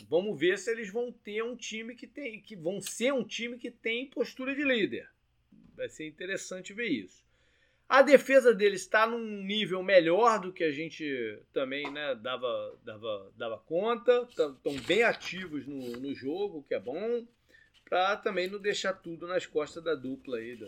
Vamos 0.10 0.40
ver 0.40 0.58
se 0.58 0.72
eles 0.72 0.90
vão 0.90 1.12
ter 1.12 1.44
um 1.44 1.56
time 1.56 1.96
que 1.96 2.08
tem, 2.08 2.42
que 2.42 2.56
vão 2.56 2.82
ser 2.82 3.14
um 3.14 3.24
time 3.24 3.58
que 3.58 3.72
tem 3.72 4.10
postura 4.10 4.56
de 4.56 4.64
líder. 4.64 5.10
Vai 5.76 5.90
ser 5.90 6.08
interessante 6.08 6.74
ver 6.74 6.88
isso. 6.88 7.24
A 7.88 8.02
defesa 8.02 8.54
deles 8.54 8.82
está 8.82 9.06
num 9.06 9.44
nível 9.44 9.84
melhor 9.84 10.40
do 10.40 10.52
que 10.52 10.64
a 10.64 10.72
gente 10.72 11.40
também 11.52 11.92
né, 11.92 12.16
dava, 12.16 12.80
dava, 12.84 13.32
dava 13.38 13.58
conta. 13.60 14.28
Estão 14.30 14.76
bem 14.88 15.04
ativos 15.04 15.68
no, 15.68 16.00
no 16.00 16.16
jogo, 16.16 16.60
o 16.60 16.64
que 16.64 16.74
é 16.74 16.80
bom. 16.80 17.28
Para 17.86 18.18
também 18.18 18.48
não 18.48 18.60
deixar 18.60 18.94
tudo 18.94 19.28
nas 19.28 19.46
costas 19.46 19.84
da 19.84 19.94
dupla 19.94 20.38
aí, 20.38 20.56
do 20.56 20.68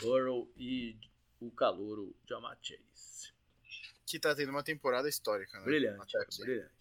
Burrow 0.00 0.48
e 0.56 0.96
o 1.40 1.50
calouro 1.50 2.14
Jamar 2.28 2.56
Chase. 2.62 3.32
Que 4.06 4.18
tá 4.18 4.34
tendo 4.34 4.50
uma 4.50 4.62
temporada 4.62 5.08
histórica, 5.08 5.58
né? 5.58 5.64
Brilhante, 5.64 6.16
brilhante. 6.38 6.77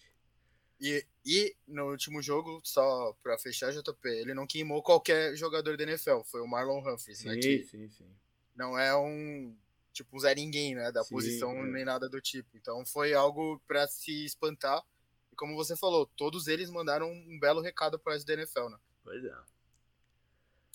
E, 0.80 1.06
e 1.26 1.56
no 1.68 1.90
último 1.90 2.22
jogo, 2.22 2.62
só 2.64 3.14
pra 3.24 3.38
fechar, 3.38 3.72
JP, 3.72 4.08
ele 4.08 4.34
não 4.34 4.46
queimou 4.46 4.82
qualquer 4.84 5.36
jogador 5.36 5.76
da 5.76 5.84
NFL. 5.84 6.22
Foi 6.26 6.42
o 6.42 6.48
Marlon 6.48 6.80
Humphries, 6.80 7.24
né? 7.24 7.34
Sim, 7.34 7.40
Que 7.40 7.64
sim, 7.64 7.90
sim. 7.90 8.10
não 8.56 8.78
é 8.78 8.96
um 8.96 9.56
tipo 9.92 10.16
um 10.16 10.20
Zé 10.20 10.36
Ninguém, 10.36 10.76
né? 10.76 10.92
Da 10.92 11.04
Sim, 11.04 11.10
posição 11.16 11.52
é. 11.52 11.64
nem 11.64 11.84
nada 11.84 12.08
do 12.08 12.22
tipo. 12.22 12.56
Então 12.56 12.86
foi 12.86 13.14
algo 13.14 13.60
pra 13.68 13.88
se 13.88 14.26
espantar. 14.26 14.84
E 15.32 15.36
como 15.36 15.56
você 15.56 15.76
falou, 15.76 16.06
todos 16.16 16.48
eles 16.48 16.70
mandaram 16.70 17.12
um 17.12 17.40
belo 17.40 17.62
recado 17.62 17.98
pro 17.98 18.14
resto 18.14 18.28
da 18.28 18.34
NFL, 18.34 18.70
né? 18.70 18.78
Pois 19.04 19.24
é. 19.26 19.36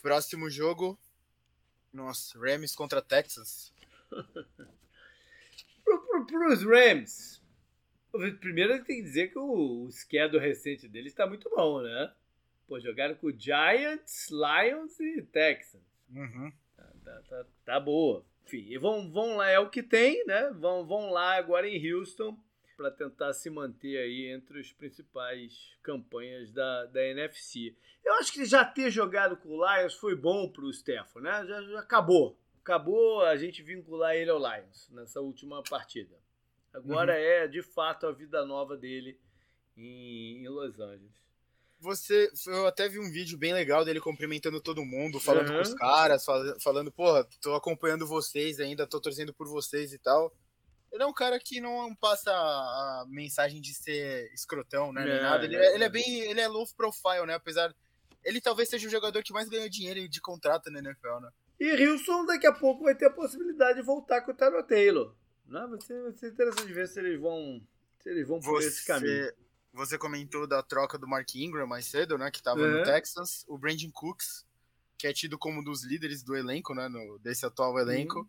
Próximo 0.02 0.50
jogo. 0.50 0.98
Nossa, 1.92 2.36
Rams 2.38 2.74
contra 2.74 3.00
Texas. 3.00 3.72
Pro, 5.84 6.00
pro, 6.06 6.26
pros 6.26 6.62
Rams, 6.62 7.41
primeiro 8.40 8.84
tem 8.84 8.96
que 8.96 9.02
dizer 9.02 9.28
que 9.28 9.38
o, 9.38 9.84
o 9.84 9.90
schedule 9.90 10.42
recente 10.42 10.88
deles 10.88 11.12
está 11.12 11.26
muito 11.26 11.48
bom, 11.50 11.80
né? 11.82 12.12
Pô, 12.66 12.78
jogaram 12.78 13.14
com 13.14 13.30
Giants, 13.30 14.28
Lions 14.30 14.98
e 15.00 15.22
Texans. 15.22 15.82
Uhum. 16.10 16.52
Tá, 16.76 16.92
tá, 17.04 17.22
tá, 17.28 17.46
tá 17.64 17.80
boa. 17.80 18.24
Enfim, 18.44 18.76
vão, 18.78 19.10
vão 19.10 19.36
lá, 19.36 19.48
é 19.48 19.58
o 19.58 19.70
que 19.70 19.82
tem, 19.82 20.24
né? 20.26 20.50
Vão, 20.58 20.86
vão 20.86 21.10
lá 21.10 21.36
agora 21.36 21.68
em 21.68 21.92
Houston 21.92 22.38
para 22.76 22.90
tentar 22.90 23.32
se 23.32 23.48
manter 23.48 23.96
aí 23.98 24.26
entre 24.26 24.60
as 24.60 24.72
principais 24.72 25.76
campanhas 25.82 26.50
da, 26.52 26.86
da 26.86 27.04
NFC. 27.06 27.76
Eu 28.04 28.14
acho 28.14 28.32
que 28.32 28.44
já 28.44 28.64
ter 28.64 28.90
jogado 28.90 29.36
com 29.36 29.50
o 29.50 29.64
Lions 29.64 29.94
foi 29.94 30.16
bom 30.16 30.48
para 30.50 30.64
o 30.64 30.72
Stefano, 30.72 31.24
né? 31.24 31.46
Já, 31.46 31.62
já 31.62 31.80
acabou. 31.80 32.38
Acabou 32.60 33.22
a 33.22 33.36
gente 33.36 33.62
vincular 33.62 34.14
ele 34.14 34.30
ao 34.30 34.38
Lions 34.38 34.88
nessa 34.90 35.20
última 35.20 35.62
partida. 35.62 36.16
Agora 36.72 37.12
uhum. 37.12 37.18
é 37.18 37.46
de 37.46 37.62
fato 37.62 38.06
a 38.06 38.12
vida 38.12 38.44
nova 38.44 38.76
dele 38.76 39.18
em, 39.76 40.44
em 40.44 40.48
Los 40.48 40.78
Angeles. 40.78 41.22
Você, 41.80 42.30
eu 42.46 42.66
até 42.66 42.88
vi 42.88 43.00
um 43.00 43.10
vídeo 43.10 43.36
bem 43.36 43.52
legal 43.52 43.84
dele 43.84 44.00
cumprimentando 44.00 44.60
todo 44.60 44.84
mundo, 44.84 45.18
falando 45.18 45.48
uhum. 45.48 45.56
com 45.56 45.62
os 45.62 45.74
caras, 45.74 46.24
falando, 46.62 46.92
porra, 46.92 47.26
tô 47.40 47.54
acompanhando 47.54 48.06
vocês 48.06 48.60
ainda, 48.60 48.86
tô 48.86 49.00
torcendo 49.00 49.34
por 49.34 49.48
vocês 49.48 49.92
e 49.92 49.98
tal. 49.98 50.32
Ele 50.92 51.02
é 51.02 51.06
um 51.06 51.12
cara 51.12 51.40
que 51.40 51.60
não 51.60 51.94
passa 51.96 52.30
a 52.30 53.04
mensagem 53.08 53.60
de 53.60 53.74
ser 53.74 54.30
escrotão, 54.34 54.92
né? 54.92 55.08
É, 55.08 55.22
nada. 55.22 55.44
Ele 55.44 55.56
é, 55.56 55.74
ele 55.74 55.84
é 55.84 55.88
bem. 55.88 56.20
Ele 56.20 56.40
é 56.40 56.46
low 56.46 56.66
profile, 56.76 57.26
né? 57.26 57.34
Apesar. 57.34 57.74
Ele 58.22 58.40
talvez 58.40 58.68
seja 58.68 58.86
o 58.86 58.90
jogador 58.90 59.22
que 59.22 59.32
mais 59.32 59.48
ganha 59.48 59.68
dinheiro 59.68 60.06
de 60.06 60.20
contrato 60.20 60.70
na 60.70 60.78
NFL, 60.78 61.18
né? 61.20 61.30
E 61.58 61.72
Wilson 61.72 62.26
daqui 62.26 62.46
a 62.46 62.52
pouco 62.52 62.84
vai 62.84 62.94
ter 62.94 63.06
a 63.06 63.10
possibilidade 63.10 63.80
de 63.80 63.86
voltar 63.86 64.20
com 64.20 64.32
o 64.32 64.34
Taro 64.34 64.62
Taylor. 64.64 65.16
Né? 65.52 65.66
Vai, 65.68 65.80
ser, 65.80 66.02
vai 66.02 66.12
ser 66.12 66.28
interessante 66.32 66.72
ver 66.72 66.88
se 66.88 66.98
eles 66.98 67.20
vão. 67.20 67.62
Se 68.00 68.08
eles 68.08 68.26
vão 68.26 68.40
por 68.40 68.60
Você... 68.60 68.68
esse 68.68 68.86
caminho. 68.86 69.32
Você 69.74 69.96
comentou 69.96 70.46
da 70.46 70.62
troca 70.62 70.98
do 70.98 71.08
Mark 71.08 71.34
Ingram 71.34 71.66
mais 71.66 71.86
cedo, 71.86 72.18
né? 72.18 72.30
Que 72.30 72.42
tava 72.42 72.60
uhum. 72.60 72.78
no 72.78 72.84
Texans. 72.84 73.44
O 73.48 73.56
Brandon 73.56 73.90
Cooks, 73.90 74.46
que 74.98 75.06
é 75.06 75.12
tido 75.14 75.38
como 75.38 75.60
um 75.60 75.64
dos 75.64 75.82
líderes 75.82 76.22
do 76.22 76.36
elenco, 76.36 76.74
né? 76.74 76.88
No, 76.88 77.18
desse 77.20 77.46
atual 77.46 77.78
elenco. 77.78 78.18
Uhum. 78.18 78.28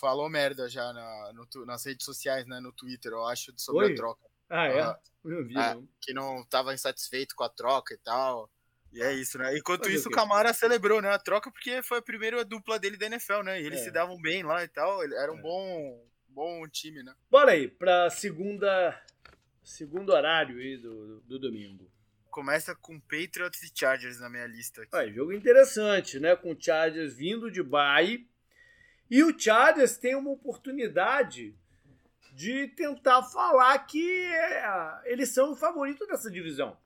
Falou 0.00 0.28
merda 0.28 0.68
já 0.68 0.92
na, 0.92 1.32
no, 1.32 1.64
nas 1.64 1.84
redes 1.86 2.04
sociais, 2.04 2.44
né? 2.46 2.58
No 2.60 2.72
Twitter, 2.72 3.12
eu 3.12 3.24
acho, 3.26 3.52
sobre 3.56 3.86
Oi? 3.86 3.92
a 3.92 3.96
troca. 3.96 4.28
Ah, 4.50 4.66
é? 4.66 4.88
Uh, 5.24 5.44
vi, 5.44 5.56
é, 5.56 5.78
que 6.00 6.12
não 6.12 6.44
tava 6.44 6.74
insatisfeito 6.74 7.36
com 7.36 7.44
a 7.44 7.48
troca 7.48 7.94
e 7.94 7.98
tal. 7.98 8.50
E 8.92 9.02
é 9.02 9.12
isso, 9.12 9.38
né? 9.38 9.56
Enquanto 9.56 9.84
Mas 9.84 9.94
isso, 9.94 10.08
o 10.08 10.12
Camara 10.12 10.52
celebrou, 10.52 11.02
né? 11.02 11.10
A 11.10 11.18
troca, 11.18 11.50
porque 11.50 11.82
foi 11.82 11.98
a 11.98 12.02
primeira 12.02 12.44
dupla 12.44 12.78
dele 12.78 12.96
da 12.96 13.06
NFL, 13.06 13.42
né? 13.42 13.60
E 13.60 13.66
eles 13.66 13.80
é. 13.80 13.84
se 13.84 13.90
davam 13.90 14.20
bem 14.20 14.42
lá 14.42 14.64
e 14.64 14.68
tal. 14.68 15.02
Era 15.04 15.30
um 15.30 15.38
é. 15.38 15.42
bom, 15.42 16.06
bom 16.28 16.66
time, 16.68 17.02
né? 17.02 17.14
Bora 17.30 17.52
aí, 17.52 17.68
pra 17.68 18.10
segunda 18.10 19.00
segundo 19.62 20.12
horário 20.12 20.58
aí 20.58 20.76
do, 20.78 21.20
do 21.20 21.38
domingo. 21.38 21.90
Começa 22.30 22.74
com 22.74 23.00
Patriots 23.00 23.62
e 23.62 23.72
Chargers 23.74 24.20
na 24.20 24.28
minha 24.28 24.46
lista. 24.46 24.82
Aqui. 24.82 24.96
Ah, 24.96 25.08
jogo 25.08 25.32
interessante, 25.32 26.18
né? 26.20 26.36
Com 26.36 26.52
o 26.52 26.60
Chargers 26.60 27.14
vindo 27.14 27.50
de 27.50 27.62
bye. 27.62 28.26
E 29.10 29.22
o 29.24 29.38
Chargers 29.38 29.96
tem 29.96 30.14
uma 30.14 30.30
oportunidade 30.30 31.56
de 32.32 32.68
tentar 32.68 33.22
falar 33.24 33.78
que 33.80 34.22
é, 34.26 35.02
eles 35.06 35.30
são 35.30 35.52
o 35.52 35.56
favorito 35.56 36.06
dessa 36.06 36.30
divisão. 36.30 36.78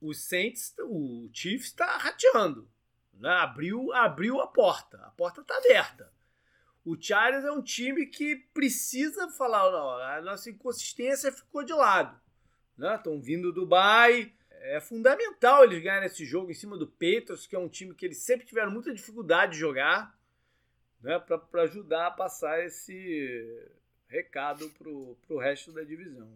O 0.00 0.14
Saints, 0.14 0.74
o 0.78 1.28
Chiefs 1.32 1.66
está 1.66 1.98
rateando. 1.98 2.68
Né? 3.12 3.28
Abriu, 3.28 3.92
abriu 3.92 4.40
a 4.40 4.46
porta. 4.46 4.96
A 5.04 5.10
porta 5.10 5.42
está 5.42 5.56
aberta. 5.58 6.10
O 6.90 7.00
Chargers 7.00 7.44
é 7.44 7.52
um 7.52 7.62
time 7.62 8.04
que 8.04 8.34
precisa 8.52 9.28
falar, 9.28 9.70
não, 9.70 9.90
a 9.90 10.20
nossa 10.22 10.50
inconsistência 10.50 11.30
ficou 11.30 11.62
de 11.62 11.72
lado. 11.72 12.20
Estão 12.76 13.14
né? 13.14 13.20
vindo 13.22 13.52
do 13.52 13.60
Dubai. 13.60 14.34
É 14.50 14.80
fundamental 14.80 15.62
eles 15.62 15.80
ganharem 15.80 16.06
esse 16.06 16.26
jogo 16.26 16.50
em 16.50 16.54
cima 16.54 16.76
do 16.76 16.88
Patriots, 16.88 17.46
que 17.46 17.54
é 17.54 17.58
um 17.60 17.68
time 17.68 17.94
que 17.94 18.04
eles 18.04 18.18
sempre 18.18 18.44
tiveram 18.44 18.72
muita 18.72 18.92
dificuldade 18.92 19.52
de 19.52 19.58
jogar, 19.58 20.18
né? 21.00 21.16
para 21.20 21.62
ajudar 21.62 22.08
a 22.08 22.10
passar 22.10 22.58
esse 22.64 23.70
recado 24.08 24.68
para 24.70 24.90
o 24.90 25.38
resto 25.38 25.70
da 25.70 25.84
divisão. 25.84 26.28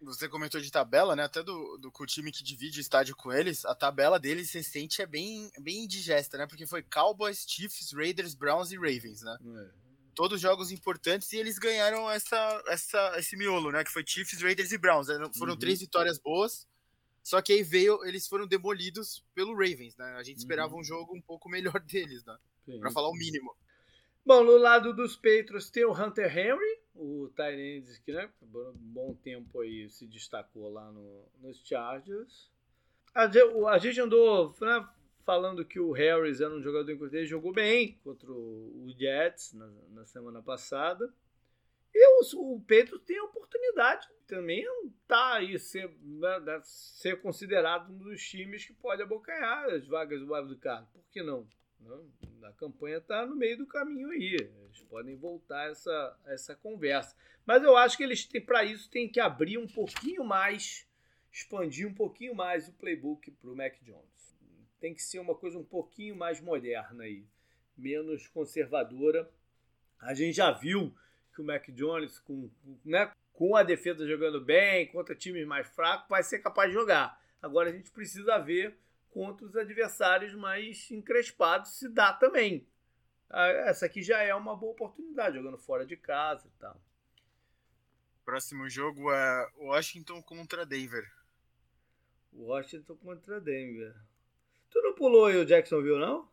Você 0.00 0.28
comentou 0.28 0.60
de 0.60 0.72
tabela, 0.72 1.14
né? 1.14 1.22
Até 1.22 1.40
do, 1.40 1.78
do 1.78 1.92
o 1.96 2.06
time 2.06 2.32
que 2.32 2.42
divide 2.42 2.80
o 2.80 2.82
estádio 2.82 3.14
com 3.14 3.32
eles, 3.32 3.64
a 3.64 3.76
tabela 3.76 4.18
deles 4.18 4.52
recente 4.52 5.00
é 5.00 5.06
bem, 5.06 5.50
bem 5.60 5.84
indigesta, 5.84 6.36
né? 6.36 6.48
Porque 6.48 6.66
foi 6.66 6.82
Cowboys, 6.82 7.46
Chiefs, 7.48 7.92
Raiders, 7.92 8.34
Browns 8.34 8.72
e 8.72 8.76
Ravens, 8.76 9.22
né? 9.22 9.38
É. 9.40 9.83
Todos 10.14 10.40
jogos 10.40 10.70
importantes 10.70 11.32
e 11.32 11.36
eles 11.36 11.58
ganharam 11.58 12.10
essa, 12.10 12.62
essa, 12.68 13.18
esse 13.18 13.36
miolo, 13.36 13.70
né? 13.70 13.84
Que 13.84 13.90
foi 13.90 14.04
Chiefs, 14.06 14.40
Raiders 14.40 14.72
e 14.72 14.78
Browns. 14.78 15.08
Foram 15.36 15.52
uhum. 15.54 15.58
três 15.58 15.80
vitórias 15.80 16.18
boas. 16.18 16.66
Só 17.22 17.40
que 17.40 17.52
aí 17.54 17.62
veio, 17.62 18.04
eles 18.04 18.28
foram 18.28 18.46
demolidos 18.46 19.24
pelo 19.34 19.54
Ravens, 19.54 19.96
né? 19.96 20.14
A 20.18 20.22
gente 20.22 20.38
esperava 20.38 20.74
uhum. 20.74 20.80
um 20.80 20.84
jogo 20.84 21.16
um 21.16 21.20
pouco 21.20 21.48
melhor 21.48 21.80
deles, 21.80 22.24
né? 22.24 22.36
Para 22.80 22.90
falar 22.90 23.08
o 23.08 23.14
mínimo. 23.14 23.54
Bom, 24.24 24.42
no 24.42 24.56
lado 24.56 24.94
dos 24.94 25.16
Patriots 25.16 25.70
tem 25.70 25.84
o 25.84 25.92
Hunter 25.92 26.36
Henry, 26.36 26.80
o 26.94 27.28
Tyrande 27.34 28.00
que 28.04 28.12
né, 28.12 28.30
por 28.40 28.70
um 28.70 28.72
bom 28.74 29.14
tempo 29.22 29.60
aí 29.60 29.90
se 29.90 30.06
destacou 30.06 30.72
lá 30.72 30.90
no, 30.90 31.24
nos 31.42 31.60
Chargers. 31.66 32.50
A, 33.14 33.24
a 33.70 33.78
gente 33.78 34.00
andou 34.00 34.54
né, 34.60 34.88
falando 35.24 35.64
que 35.64 35.80
o 35.80 35.92
Harris 35.92 36.40
era 36.40 36.54
um 36.54 36.62
jogador 36.62 36.90
importante, 36.90 37.26
jogou 37.26 37.52
bem 37.52 37.98
contra 38.04 38.30
o, 38.30 38.86
Jets 38.96 39.52
na, 39.54 39.66
na, 39.90 40.04
semana 40.04 40.42
passada. 40.42 41.12
E 41.92 42.36
o, 42.36 42.60
Pedro 42.66 42.98
tem 42.98 43.18
a 43.18 43.24
oportunidade 43.24 44.08
também 44.26 44.64
tá 45.06 45.34
aí 45.34 45.58
ser, 45.58 45.88
né, 46.00 46.60
ser 46.62 47.20
considerado 47.20 47.92
um 47.92 47.98
dos 47.98 48.22
times 48.26 48.64
que 48.64 48.72
pode 48.72 49.02
abocanhar 49.02 49.66
as 49.66 49.86
vagas 49.86 50.20
do 50.20 50.32
wildcard. 50.32 50.88
Por 50.92 51.04
que 51.10 51.22
não? 51.22 51.46
Não, 51.80 52.10
a 52.44 52.52
campanha 52.52 52.98
está 52.98 53.26
no 53.26 53.36
meio 53.36 53.58
do 53.58 53.66
caminho 53.66 54.10
aí. 54.10 54.34
Eles 54.34 54.80
podem 54.88 55.16
voltar 55.16 55.70
essa, 55.70 56.18
essa 56.26 56.56
conversa. 56.56 57.14
Mas 57.44 57.62
eu 57.62 57.76
acho 57.76 57.96
que 57.96 58.02
eles 58.02 58.24
têm, 58.24 58.40
para 58.40 58.64
isso, 58.64 58.90
tem 58.90 59.08
que 59.08 59.20
abrir 59.20 59.58
um 59.58 59.66
pouquinho 59.66 60.24
mais, 60.24 60.88
expandir 61.30 61.86
um 61.86 61.94
pouquinho 61.94 62.34
mais 62.34 62.68
o 62.68 62.72
playbook 62.72 63.30
para 63.32 63.50
o 63.50 63.56
Mac 63.56 63.74
Jones. 63.82 64.13
Tem 64.84 64.92
que 64.92 65.02
ser 65.02 65.18
uma 65.18 65.34
coisa 65.34 65.56
um 65.56 65.64
pouquinho 65.64 66.14
mais 66.14 66.42
moderna 66.42 67.04
aí, 67.04 67.24
menos 67.74 68.28
conservadora. 68.28 69.26
A 69.98 70.12
gente 70.12 70.36
já 70.36 70.50
viu 70.50 70.94
que 71.34 71.40
o 71.40 71.44
Mac 71.44 71.70
Jones, 71.70 72.18
com, 72.18 72.50
né, 72.84 73.10
com 73.32 73.56
a 73.56 73.62
defesa 73.62 74.06
jogando 74.06 74.42
bem, 74.42 74.86
contra 74.88 75.14
times 75.14 75.46
mais 75.46 75.66
fracos, 75.68 76.06
vai 76.06 76.22
ser 76.22 76.40
capaz 76.40 76.68
de 76.68 76.74
jogar. 76.74 77.18
Agora 77.40 77.70
a 77.70 77.72
gente 77.72 77.90
precisa 77.92 78.38
ver 78.38 78.76
contra 79.08 79.46
os 79.46 79.56
adversários 79.56 80.34
mais 80.34 80.90
encrespados 80.90 81.78
se 81.78 81.88
dá 81.88 82.12
também. 82.12 82.66
Ah, 83.30 83.48
essa 83.48 83.86
aqui 83.86 84.02
já 84.02 84.20
é 84.20 84.34
uma 84.34 84.54
boa 84.54 84.72
oportunidade, 84.72 85.38
jogando 85.38 85.56
fora 85.56 85.86
de 85.86 85.96
casa 85.96 86.46
e 86.46 86.60
tal. 86.60 86.78
Próximo 88.22 88.68
jogo 88.68 89.10
é 89.10 89.50
Washington 89.56 90.20
contra 90.20 90.66
Denver. 90.66 91.10
Washington 92.34 92.96
contra 92.96 93.40
Denver. 93.40 93.96
Tu 94.74 94.82
não 94.82 94.92
pulou 94.92 95.26
aí 95.26 95.36
o 95.36 95.46
Jacksonville, 95.46 96.00
não? 96.00 96.28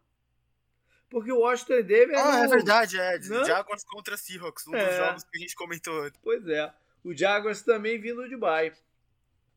Porque 1.07 1.31
o 1.31 1.41
Washington 1.41 1.83
Denver. 1.83 2.17
Ah, 2.17 2.41
é, 2.41 2.45
é 2.45 2.47
verdade, 2.47 2.99
é. 2.99 3.19
Não? 3.19 3.45
Jaguars 3.45 3.83
contra 3.83 4.17
Seahawks, 4.17 4.65
um 4.65 4.75
é. 4.75 4.87
dos 4.87 4.95
jogos 4.95 5.23
que 5.25 5.37
a 5.37 5.41
gente 5.41 5.55
comentou. 5.55 6.11
Pois 6.23 6.47
é. 6.47 6.73
O 7.03 7.15
Jaguars 7.15 7.61
também 7.61 8.01
vindo 8.01 8.27
de 8.27 8.35
bye. 8.35 8.73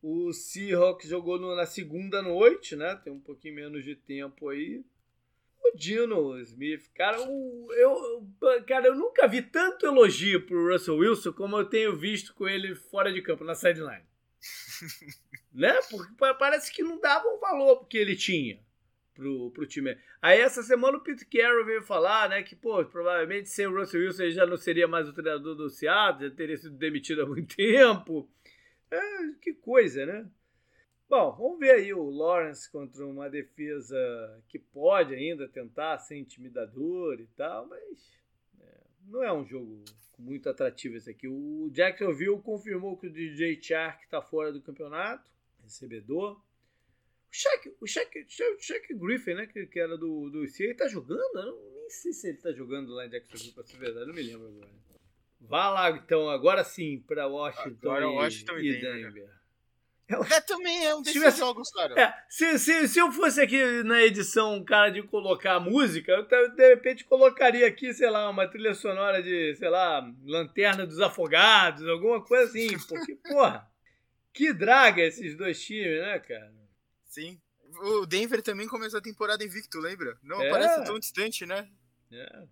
O 0.03 0.31
Seahawks 0.31 1.09
jogou 1.09 1.39
no, 1.39 1.55
na 1.55 1.65
segunda 1.65 2.21
noite, 2.21 2.75
né? 2.75 2.93
Tem 3.03 3.11
um 3.11 3.19
pouquinho 3.19 3.55
menos 3.55 3.83
de 3.83 3.95
tempo 3.95 4.49
aí. 4.49 4.85
O 5.63 5.75
Dino 5.75 6.39
Smith, 6.41 6.87
cara, 6.93 7.19
o, 7.27 7.73
eu, 7.73 8.27
cara, 8.67 8.85
eu 8.85 8.95
nunca 8.95 9.27
vi 9.27 9.41
tanto 9.41 9.87
elogio 9.87 10.45
pro 10.45 10.71
Russell 10.71 10.97
Wilson 10.97 11.33
como 11.33 11.57
eu 11.57 11.65
tenho 11.65 11.95
visto 11.95 12.35
com 12.35 12.47
ele 12.47 12.75
fora 12.75 13.11
de 13.11 13.19
campo, 13.23 13.43
na 13.43 13.55
sideline. 13.55 14.05
né? 15.51 15.73
Porque 15.89 16.13
parece 16.37 16.71
que 16.71 16.83
não 16.83 16.99
dava 16.99 17.27
um 17.29 17.39
valor 17.39 17.77
porque 17.77 17.97
ele 17.97 18.15
tinha 18.15 18.63
pro, 19.15 19.49
pro 19.51 19.65
time. 19.65 19.97
Aí 20.21 20.39
essa 20.39 20.61
semana 20.61 20.97
o 20.97 21.01
Pete 21.01 21.25
Carroll 21.25 21.65
veio 21.65 21.81
falar, 21.81 22.29
né, 22.29 22.43
que, 22.43 22.55
pô, 22.55 22.83
provavelmente 22.85 23.49
sem 23.49 23.65
o 23.65 23.75
Russell 23.75 24.01
Wilson 24.01 24.23
ele 24.23 24.31
já 24.31 24.45
não 24.45 24.57
seria 24.57 24.87
mais 24.87 25.07
o 25.09 25.13
treinador 25.13 25.55
do 25.55 25.69
Seattle, 25.69 26.29
já 26.29 26.35
teria 26.35 26.57
sido 26.57 26.77
demitido 26.77 27.23
há 27.23 27.25
muito 27.25 27.55
tempo. 27.55 28.29
É, 28.91 28.99
que 29.41 29.53
coisa, 29.53 30.05
né? 30.05 30.29
Bom, 31.09 31.35
vamos 31.35 31.59
ver 31.59 31.71
aí 31.71 31.93
o 31.93 32.09
Lawrence 32.09 32.69
contra 32.69 33.05
uma 33.05 33.29
defesa 33.29 33.95
que 34.47 34.59
pode 34.59 35.13
ainda 35.13 35.47
tentar 35.47 35.97
ser 35.99 36.17
intimidador 36.17 37.19
e 37.19 37.27
tal, 37.37 37.67
mas 37.67 38.11
é, 38.59 38.81
não 39.07 39.23
é 39.23 39.31
um 39.31 39.45
jogo 39.45 39.83
muito 40.17 40.49
atrativo 40.49 40.95
esse 40.97 41.09
aqui. 41.09 41.27
O 41.27 41.69
Jacksonville 41.71 42.41
confirmou 42.41 42.97
que 42.97 43.07
o 43.07 43.11
DJ 43.11 43.61
Chark 43.61 44.03
está 44.03 44.21
fora 44.21 44.51
do 44.51 44.61
campeonato, 44.61 45.29
recebedor. 45.63 46.41
O 47.35 47.37
Shaq, 47.37 47.75
o 47.81 47.85
Shaq, 47.85 48.25
o 48.57 48.61
Shaq 48.61 48.93
Griffin, 48.93 49.33
né, 49.33 49.45
que, 49.45 49.65
que 49.65 49.77
era 49.77 49.97
do, 49.97 50.29
do 50.29 50.47
CIA, 50.47 50.67
ele 50.67 50.75
tá 50.75 50.87
jogando? 50.87 51.19
Eu 51.35 51.73
nem 51.75 51.89
sei 51.89 52.13
se 52.13 52.29
ele 52.29 52.37
tá 52.37 52.53
jogando 52.53 52.93
lá 52.93 53.05
em 53.05 53.09
Jacksonville, 53.09 53.51
pra 53.51 53.63
ser 53.65 53.77
verdade, 53.77 54.07
não 54.07 54.13
me 54.13 54.23
lembro 54.23 54.47
agora. 54.47 54.71
Vá 55.41 55.69
lá, 55.69 55.91
então, 55.91 56.29
agora 56.29 56.63
sim, 56.63 57.03
para 57.05 57.27
Washington, 57.27 57.89
agora, 57.89 58.05
e, 58.05 58.07
Washington 58.07 58.57
e, 58.57 58.79
Denver. 58.79 59.11
Denver. 59.11 59.29
É, 60.07 60.39
também 60.41 60.85
é 60.85 60.95
um 60.95 60.99
desses 60.99 61.13
tivesse, 61.13 61.39
jogos, 61.39 61.69
cara. 61.71 61.99
É, 61.99 62.13
se, 62.29 62.57
se, 62.57 62.87
se 62.87 62.99
eu 62.99 63.11
fosse 63.11 63.41
aqui 63.41 63.83
na 63.83 64.01
edição 64.03 64.53
um 64.53 64.63
cara 64.63 64.89
de 64.91 65.03
colocar 65.03 65.59
música, 65.59 66.11
eu 66.13 66.51
de 66.55 66.69
repente 66.69 67.03
colocaria 67.03 67.67
aqui, 67.67 67.93
sei 67.93 68.09
lá, 68.09 68.29
uma 68.29 68.47
trilha 68.47 68.73
sonora 68.73 69.21
de, 69.21 69.55
sei 69.55 69.67
lá, 69.67 70.09
Lanterna 70.23 70.85
dos 70.85 71.01
Afogados, 71.01 71.85
alguma 71.87 72.23
coisa 72.23 72.45
assim. 72.45 72.77
Porque, 72.87 73.15
porra, 73.15 73.67
que 74.31 74.53
draga 74.53 75.01
esses 75.01 75.35
dois 75.35 75.61
times, 75.61 75.99
né, 75.99 76.19
cara? 76.19 76.64
Sim. 77.15 77.39
O 77.79 78.05
Denver 78.05 78.41
também 78.41 78.67
começou 78.67 78.99
a 78.99 79.01
temporada 79.01 79.43
invicto, 79.43 79.79
lembra? 79.79 80.17
Não 80.21 80.41
é. 80.41 80.49
parece 80.49 80.83
tão 80.83 80.99
distante, 80.99 81.45
né? 81.45 81.69
É. 82.11 82.43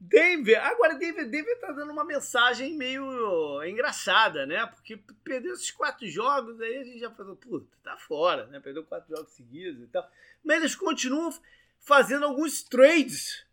Denver, 0.00 0.62
agora 0.62 0.94
Denver, 0.94 1.28
Denver 1.28 1.58
tá 1.60 1.72
dando 1.72 1.92
uma 1.92 2.04
mensagem 2.04 2.74
meio 2.74 3.62
engraçada, 3.64 4.46
né? 4.46 4.66
Porque 4.66 4.98
perdeu 5.22 5.52
esses 5.52 5.70
quatro 5.70 6.06
jogos, 6.06 6.60
aí 6.60 6.78
a 6.78 6.84
gente 6.84 6.98
já 6.98 7.10
falou, 7.10 7.36
puta, 7.36 7.66
tá 7.82 7.96
fora, 7.98 8.46
né? 8.46 8.58
Perdeu 8.58 8.84
quatro 8.84 9.14
jogos 9.14 9.32
seguidos 9.32 9.82
e 9.82 9.86
tal. 9.86 10.10
Mas 10.42 10.58
eles 10.58 10.74
continuam 10.74 11.30
fazendo 11.78 12.24
alguns 12.24 12.62
trades 12.62 13.46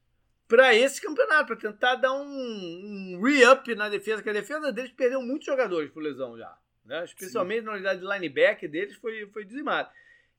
para 0.47 0.73
esse 0.73 1.01
campeonato, 1.01 1.47
para 1.47 1.55
tentar 1.55 1.95
dar 1.95 2.13
um, 2.13 3.15
um 3.15 3.21
re-up 3.21 3.73
na 3.75 3.89
defesa, 3.89 4.23
que 4.23 4.29
a 4.29 4.33
defesa 4.33 4.71
deles 4.71 4.91
perdeu 4.91 5.21
muitos 5.21 5.45
jogadores 5.45 5.91
por 5.91 6.03
lesão 6.03 6.37
já, 6.37 6.57
né? 6.85 7.03
Especialmente 7.03 7.61
Sim. 7.61 7.65
na 7.65 7.73
unidade 7.73 7.99
de 7.99 8.05
linebacker 8.05 8.69
deles 8.69 8.95
foi, 8.95 9.27
foi 9.27 9.43
dizimado. 9.43 9.89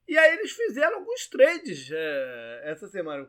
E 0.07 0.19
aí 0.19 0.35
eles 0.35 0.53
fizeram 0.53 0.99
alguns 0.99 1.27
trades 1.29 1.91
é, 1.91 2.63
essa 2.65 2.87
semana 2.89 3.27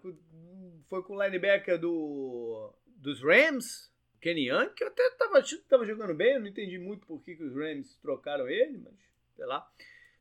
foi 0.89 1.03
com 1.03 1.15
o 1.15 1.23
linebacker 1.23 1.79
do, 1.79 2.73
dos 2.85 3.21
Rams, 3.21 3.91
Kenny 4.21 4.49
Young, 4.49 4.69
que 4.69 4.83
eu 4.83 4.87
até 4.87 5.09
tava, 5.11 5.43
tava 5.67 5.85
jogando 5.85 6.13
bem, 6.13 6.33
eu 6.33 6.39
não 6.39 6.47
entendi 6.47 6.77
muito 6.77 7.05
por 7.05 7.21
que, 7.21 7.35
que 7.35 7.43
os 7.43 7.55
Rams 7.55 7.95
trocaram 8.01 8.47
ele, 8.47 8.77
mas 8.77 8.93
sei 9.35 9.45
lá. 9.45 9.69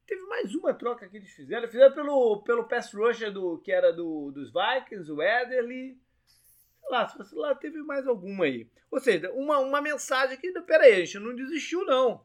Teve 0.07 0.21
mais 0.27 0.55
uma 0.55 0.75
troca 0.75 1.09
que 1.09 1.17
eles 1.17 1.31
fizeram. 1.31 1.67
Fizeram 1.67 1.95
pelo, 1.95 2.43
pelo 2.43 2.69
pass 2.69 2.93
rusher 2.93 3.33
do, 3.33 3.59
que 3.59 3.73
era 3.73 3.91
do, 3.91 4.31
dos 4.33 4.53
Vikings, 4.53 5.11
o 5.11 5.23
Ederly. 5.23 5.99
Sei 6.27 6.91
lá, 6.91 7.09
se 7.09 7.17
você 7.17 7.35
lá 7.35 7.55
teve 7.55 7.83
mais 7.83 8.07
alguma 8.07 8.45
aí. 8.45 8.69
Ou 8.91 9.01
seja, 9.01 9.33
uma, 9.33 9.59
uma 9.61 9.81
mensagem 9.81 10.37
que, 10.37 10.53
pera 10.61 10.85
aí, 10.85 10.93
a 10.93 11.05
gente 11.07 11.19
não 11.19 11.35
desistiu 11.35 11.87
não. 11.87 12.23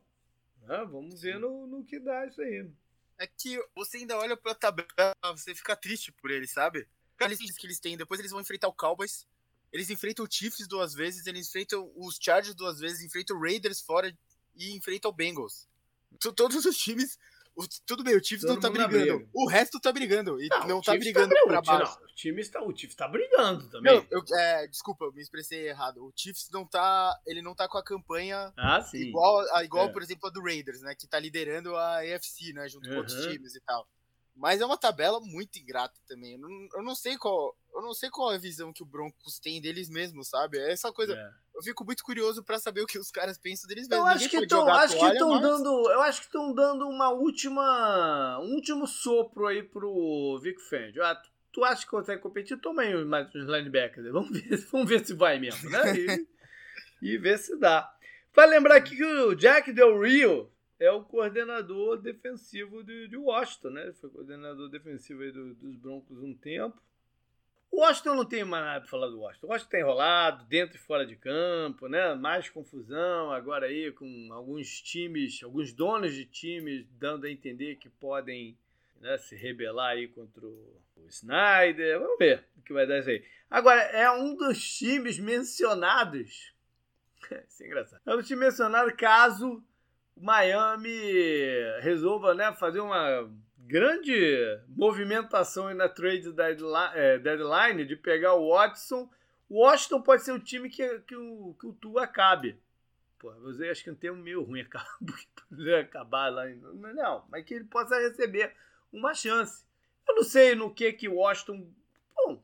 Ah, 0.67 0.83
vamos 0.83 1.21
ver 1.21 1.39
no, 1.39 1.65
no 1.65 1.85
que 1.85 1.99
dá 1.99 2.25
isso 2.25 2.41
aí. 2.41 2.69
É 3.19 3.27
que 3.27 3.61
você 3.75 3.97
ainda 3.97 4.17
olha 4.17 4.37
pra 4.37 4.55
tabela, 4.55 4.87
você 5.35 5.53
fica 5.53 5.75
triste 5.75 6.11
por 6.11 6.31
ele, 6.31 6.47
sabe? 6.47 6.87
eles, 7.19 7.57
que 7.57 7.67
eles 7.67 7.79
têm. 7.79 7.97
Depois 7.97 8.19
eles 8.19 8.31
vão 8.31 8.39
enfrentar 8.39 8.69
o 8.69 8.73
Cowboys. 8.73 9.27
Eles 9.73 9.89
enfrentam 9.89 10.25
o 10.25 10.31
Chiefs 10.31 10.67
duas 10.67 10.93
vezes, 10.93 11.27
eles 11.27 11.47
enfrentam 11.47 11.91
os 11.95 12.17
Chargers 12.19 12.55
duas 12.55 12.79
vezes, 12.79 13.03
enfrentam 13.03 13.37
o 13.37 13.41
Raiders 13.41 13.81
fora 13.81 14.17
e 14.55 14.75
enfrentam 14.75 15.11
o 15.11 15.13
Bengals. 15.13 15.67
Todos 16.35 16.65
os 16.65 16.77
times 16.77 17.19
o, 17.55 17.65
tudo 17.85 18.03
bem, 18.03 18.15
o 18.15 18.23
Chiefs 18.23 18.41
Todo 18.41 18.53
não 18.53 18.59
tá 18.61 18.69
brigando. 18.69 19.17
Briga. 19.17 19.29
O 19.33 19.47
resto 19.47 19.79
tá 19.79 19.91
brigando. 19.91 20.41
E 20.41 20.47
não, 20.47 20.67
não 20.67 20.81
tá 20.81 20.95
brigando 20.95 21.33
tá 21.33 21.41
pra 21.45 21.61
baixo. 21.61 21.99
Não, 21.99 22.05
o, 22.05 22.15
time 22.15 22.41
está, 22.41 22.63
o 22.63 22.75
Chiefs 22.75 22.95
tá 22.95 23.07
brigando 23.07 23.69
também. 23.69 23.95
Não, 23.95 24.07
eu, 24.09 24.23
é, 24.37 24.67
desculpa, 24.67 25.05
eu 25.05 25.11
me 25.11 25.21
expressei 25.21 25.67
errado. 25.67 26.03
O 26.03 26.13
Chiefs 26.15 26.49
não 26.51 26.65
tá. 26.65 27.19
Ele 27.25 27.41
não 27.41 27.53
tá 27.53 27.67
com 27.67 27.77
a 27.77 27.83
campanha 27.83 28.53
ah, 28.57 28.85
igual, 28.93 29.43
igual 29.63 29.87
é. 29.87 29.91
por 29.91 30.01
exemplo, 30.01 30.27
a 30.27 30.31
do 30.31 30.41
Raiders, 30.41 30.81
né? 30.81 30.95
Que 30.95 31.07
tá 31.07 31.19
liderando 31.19 31.75
a 31.75 31.99
AFC, 31.99 32.53
né? 32.53 32.69
Junto 32.69 32.87
uhum. 32.87 32.93
com 32.93 32.99
outros 32.99 33.25
times 33.25 33.55
e 33.55 33.61
tal. 33.61 33.87
Mas 34.39 34.61
é 34.61 34.65
uma 34.65 34.77
tabela 34.77 35.19
muito 35.19 35.59
ingrata 35.59 35.99
também. 36.07 36.33
Eu 36.33 36.39
não, 36.39 36.67
eu 36.75 36.81
não, 36.81 36.95
sei 36.95 37.17
qual, 37.17 37.53
eu 37.75 37.81
não 37.81 37.93
sei 37.93 38.09
qual 38.09 38.31
é 38.31 38.35
a 38.35 38.39
visão 38.39 38.71
que 38.71 38.81
o 38.81 38.85
Broncos 38.85 39.37
tem 39.37 39.59
deles 39.59 39.89
mesmos, 39.89 40.29
sabe? 40.29 40.57
É 40.57 40.71
essa 40.71 40.93
coisa. 40.93 41.13
É. 41.13 41.31
Eu 41.59 41.63
fico 41.63 41.83
muito 41.83 42.05
curioso 42.05 42.41
para 42.41 42.57
saber 42.57 42.81
o 42.81 42.85
que 42.85 42.97
os 42.97 43.11
caras 43.11 43.37
pensam 43.37 43.67
deles 43.67 43.85
mesmos. 43.89 44.05
Eu 44.05 44.09
acho 44.09 44.23
Ninguém 44.23 44.39
que 44.39 44.45
estão, 44.45 44.69
acho 44.69 44.97
que 44.97 45.05
estão 45.05 45.29
mas... 45.29 45.41
dando, 45.41 45.91
eu 45.91 46.01
acho 46.03 46.21
que 46.21 46.27
estão 46.27 46.53
dando 46.53 46.87
uma 46.87 47.09
última, 47.09 48.39
um 48.39 48.53
último 48.53 48.87
sopro 48.87 49.45
aí 49.45 49.61
pro 49.61 50.39
Vic 50.41 50.57
Fangio. 50.61 51.03
Ah, 51.03 51.15
tu, 51.15 51.29
tu 51.51 51.65
acha 51.65 51.83
que 51.83 51.91
consegue 51.91 52.21
competir? 52.21 52.57
Toma 52.61 52.83
aí 52.83 53.03
mais 53.03 53.27
uns 53.35 53.45
linebackers. 53.45 54.09
Vamos 54.09 54.31
ver, 54.31 54.55
vamos 54.71 54.87
ver 54.87 55.05
se 55.05 55.13
vai 55.13 55.37
mesmo, 55.37 55.69
né? 55.69 55.81
E, 55.97 56.27
e 57.13 57.17
ver 57.17 57.37
se 57.37 57.57
dá. 57.57 57.93
Para 58.31 58.45
lembrar 58.45 58.77
aqui 58.77 58.95
que 58.95 59.03
o 59.03 59.35
Jack 59.35 59.73
Del 59.73 60.01
Rio 60.01 60.49
é 60.79 60.89
o 60.89 61.03
coordenador 61.03 61.97
defensivo 61.97 62.81
de, 62.85 63.09
de 63.09 63.17
Washington, 63.17 63.71
né? 63.71 63.83
Ele 63.83 63.93
foi 63.93 64.09
coordenador 64.09 64.69
defensivo 64.69 65.23
aí 65.23 65.31
do, 65.33 65.53
dos 65.55 65.75
Broncos 65.75 66.23
um 66.23 66.33
tempo. 66.33 66.81
O 67.71 67.81
Washington 67.81 68.15
não 68.15 68.25
tem 68.25 68.43
mais 68.43 68.63
nada 68.63 68.81
para 68.81 68.89
falar 68.89 69.07
do 69.07 69.19
Washington. 69.19 69.47
O 69.47 69.49
Washington 69.51 69.69
tem 69.69 69.79
enrolado, 69.81 70.43
dentro 70.45 70.75
e 70.75 70.79
fora 70.79 71.05
de 71.05 71.15
campo, 71.15 71.87
né? 71.87 72.13
Mais 72.15 72.49
confusão 72.49 73.31
agora 73.31 73.67
aí 73.67 73.91
com 73.91 74.29
alguns 74.31 74.81
times, 74.81 75.41
alguns 75.43 75.71
donos 75.71 76.13
de 76.13 76.25
times 76.25 76.85
dando 76.99 77.25
a 77.25 77.31
entender 77.31 77.75
que 77.75 77.87
podem 77.87 78.57
né, 78.99 79.17
se 79.17 79.35
rebelar 79.35 79.91
aí 79.91 80.07
contra 80.07 80.45
o, 80.45 80.81
o 80.97 81.07
Snyder. 81.07 81.99
Vamos 81.99 82.17
ver 82.17 82.43
o 82.57 82.61
que 82.61 82.73
vai 82.73 82.85
dar 82.85 82.99
isso 82.99 83.09
aí. 83.09 83.23
Agora, 83.49 83.81
é 83.81 84.09
um 84.11 84.35
dos 84.35 84.77
times 84.77 85.17
mencionados. 85.19 86.53
Isso 87.47 87.63
é 87.63 87.65
engraçado. 87.65 88.01
É 88.05 88.13
um 88.13 88.17
dos 88.17 88.27
times 88.27 88.45
mencionados 88.45 88.93
caso 88.93 89.63
Miami 90.15 90.89
resolva 91.81 92.33
né, 92.33 92.53
fazer 92.53 92.79
uma 92.79 93.29
grande 93.69 94.59
movimentação 94.67 95.71
na 95.75 95.87
trade 95.87 96.33
é, 96.95 97.19
deadline 97.19 97.85
de 97.85 97.95
pegar 97.95 98.33
o 98.33 98.49
Watson. 98.49 99.07
O 99.47 99.59
Washington 99.59 100.01
pode 100.01 100.23
ser 100.23 100.31
o 100.31 100.39
time 100.39 100.69
que, 100.69 100.99
que, 101.01 101.15
o, 101.15 101.55
que 101.59 101.67
o 101.67 101.73
Tua 101.73 102.05
acabe. 102.05 102.59
Pô, 103.19 103.31
você 103.41 103.69
acho 103.69 103.83
que 103.83 104.09
um 104.09 104.15
meio 104.15 104.41
ruim 104.41 104.65
acabar 105.79 106.29
lá. 106.29 106.47
Não, 106.47 107.23
mas 107.29 107.45
que 107.45 107.53
ele 107.53 107.65
possa 107.65 107.99
receber 107.99 108.55
uma 108.91 109.13
chance. 109.13 109.63
Eu 110.07 110.15
não 110.15 110.23
sei 110.23 110.55
no 110.55 110.73
que 110.73 110.91
que 110.91 111.07
o 111.07 111.17
Washington. 111.17 111.71
Bom, 112.15 112.41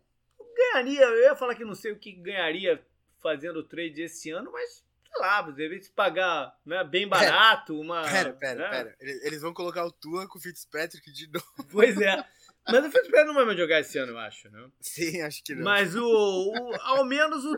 ganharia. 0.55 1.05
Eu 1.05 1.23
ia 1.23 1.35
falar 1.35 1.55
que 1.55 1.65
não 1.65 1.73
sei 1.73 1.91
o 1.91 1.97
que 1.99 2.11
ganharia 2.11 2.85
fazendo 3.17 3.57
o 3.57 3.63
trade 3.63 4.03
esse 4.03 4.29
ano, 4.29 4.51
mas 4.51 4.84
sei 5.15 5.21
lá, 5.21 5.41
deve 5.41 5.81
se 5.81 5.91
pagar 5.91 6.53
né, 6.65 6.83
bem 6.83 7.07
barato, 7.07 7.79
uma. 7.79 8.03
Pera, 8.03 8.33
pera, 8.33 8.59
né? 8.59 8.69
pera. 8.69 8.95
Eles 8.99 9.41
vão 9.41 9.53
colocar 9.53 9.85
o 9.85 9.91
Tua 9.91 10.27
com 10.27 10.37
o 10.37 10.41
Fitzpatrick 10.41 11.11
de 11.11 11.31
novo. 11.31 11.45
Pois 11.71 11.99
é. 11.99 12.23
Mas 12.67 12.85
o 12.85 12.91
Fitzpatrick 12.91 13.25
não 13.25 13.33
vai 13.33 13.45
mais 13.45 13.57
jogar 13.57 13.79
esse 13.79 13.97
ano, 13.97 14.13
eu 14.13 14.17
acho, 14.17 14.49
né? 14.49 14.69
Sim, 14.81 15.21
acho 15.21 15.43
que 15.43 15.55
não. 15.55 15.63
Mas 15.63 15.95
o, 15.95 16.03
o 16.03 16.75
ao 16.81 17.05
menos 17.05 17.45
o. 17.45 17.55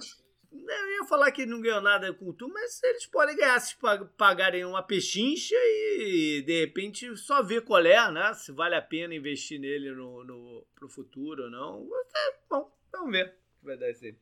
Eu 0.49 0.89
ia 0.91 1.03
falar 1.05 1.31
que 1.31 1.45
não 1.45 1.61
ganhou 1.61 1.81
nada 1.81 2.13
com 2.13 2.29
o 2.29 2.33
Tu, 2.33 2.47
mas 2.47 2.81
eles 2.81 3.05
podem 3.05 3.35
ganhar 3.35 3.59
se 3.59 3.75
pagarem 4.17 4.65
uma 4.65 4.81
pechincha 4.81 5.55
e 5.55 6.41
de 6.45 6.61
repente 6.61 7.15
só 7.17 7.43
ver 7.43 7.61
qual 7.61 7.85
é, 7.85 8.11
né? 8.11 8.33
Se 8.33 8.51
vale 8.51 8.75
a 8.75 8.81
pena 8.81 9.13
investir 9.13 9.59
nele 9.59 9.91
no, 9.91 10.23
no, 10.23 10.65
pro 10.73 10.89
futuro 10.89 11.43
ou 11.43 11.49
não. 11.49 11.87
É, 12.15 12.37
bom, 12.49 12.71
vamos 12.91 13.11
ver 13.11 13.27
o 13.27 13.59
que 13.59 13.65
vai 13.65 13.77
dar 13.77 13.91
isso 13.91 14.05
aí. 14.05 14.17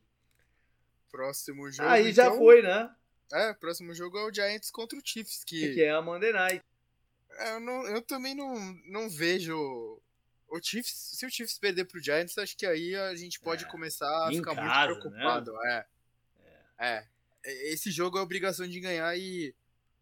Próximo 1.10 1.70
jogo. 1.70 1.88
Aí 1.88 2.10
então... 2.10 2.24
já 2.24 2.32
foi, 2.32 2.60
né? 2.60 2.90
É, 3.32 3.50
o 3.50 3.54
próximo 3.56 3.92
jogo 3.94 4.18
é 4.18 4.24
o 4.24 4.32
Giants 4.32 4.70
contra 4.70 4.98
o 4.98 5.02
Chiefs. 5.04 5.42
Que, 5.44 5.74
que 5.74 5.82
é 5.82 5.90
a 5.90 6.00
Monday 6.00 6.32
Night. 6.32 6.64
É, 7.38 7.54
eu, 7.54 7.60
não, 7.60 7.86
eu 7.86 8.02
também 8.02 8.34
não, 8.34 8.54
não 8.86 9.10
vejo. 9.10 10.00
O 10.48 10.62
Chiefs, 10.62 11.16
se 11.16 11.26
o 11.26 11.30
Chiefs 11.30 11.58
perder 11.58 11.86
pro 11.86 12.02
Giants, 12.02 12.38
acho 12.38 12.56
que 12.56 12.64
aí 12.64 12.94
a 12.94 13.14
gente 13.16 13.40
pode 13.40 13.64
é, 13.64 13.68
começar 13.68 14.06
a 14.26 14.30
ficar 14.30 14.54
casa, 14.54 14.86
muito 14.86 15.00
preocupado. 15.00 15.52
Né? 15.52 15.84
É. 16.78 16.86
é. 16.86 17.08
é. 17.44 17.72
Esse 17.72 17.90
jogo 17.90 18.18
é 18.18 18.20
obrigação 18.20 18.66
de 18.66 18.80
ganhar 18.80 19.16
e. 19.16 19.54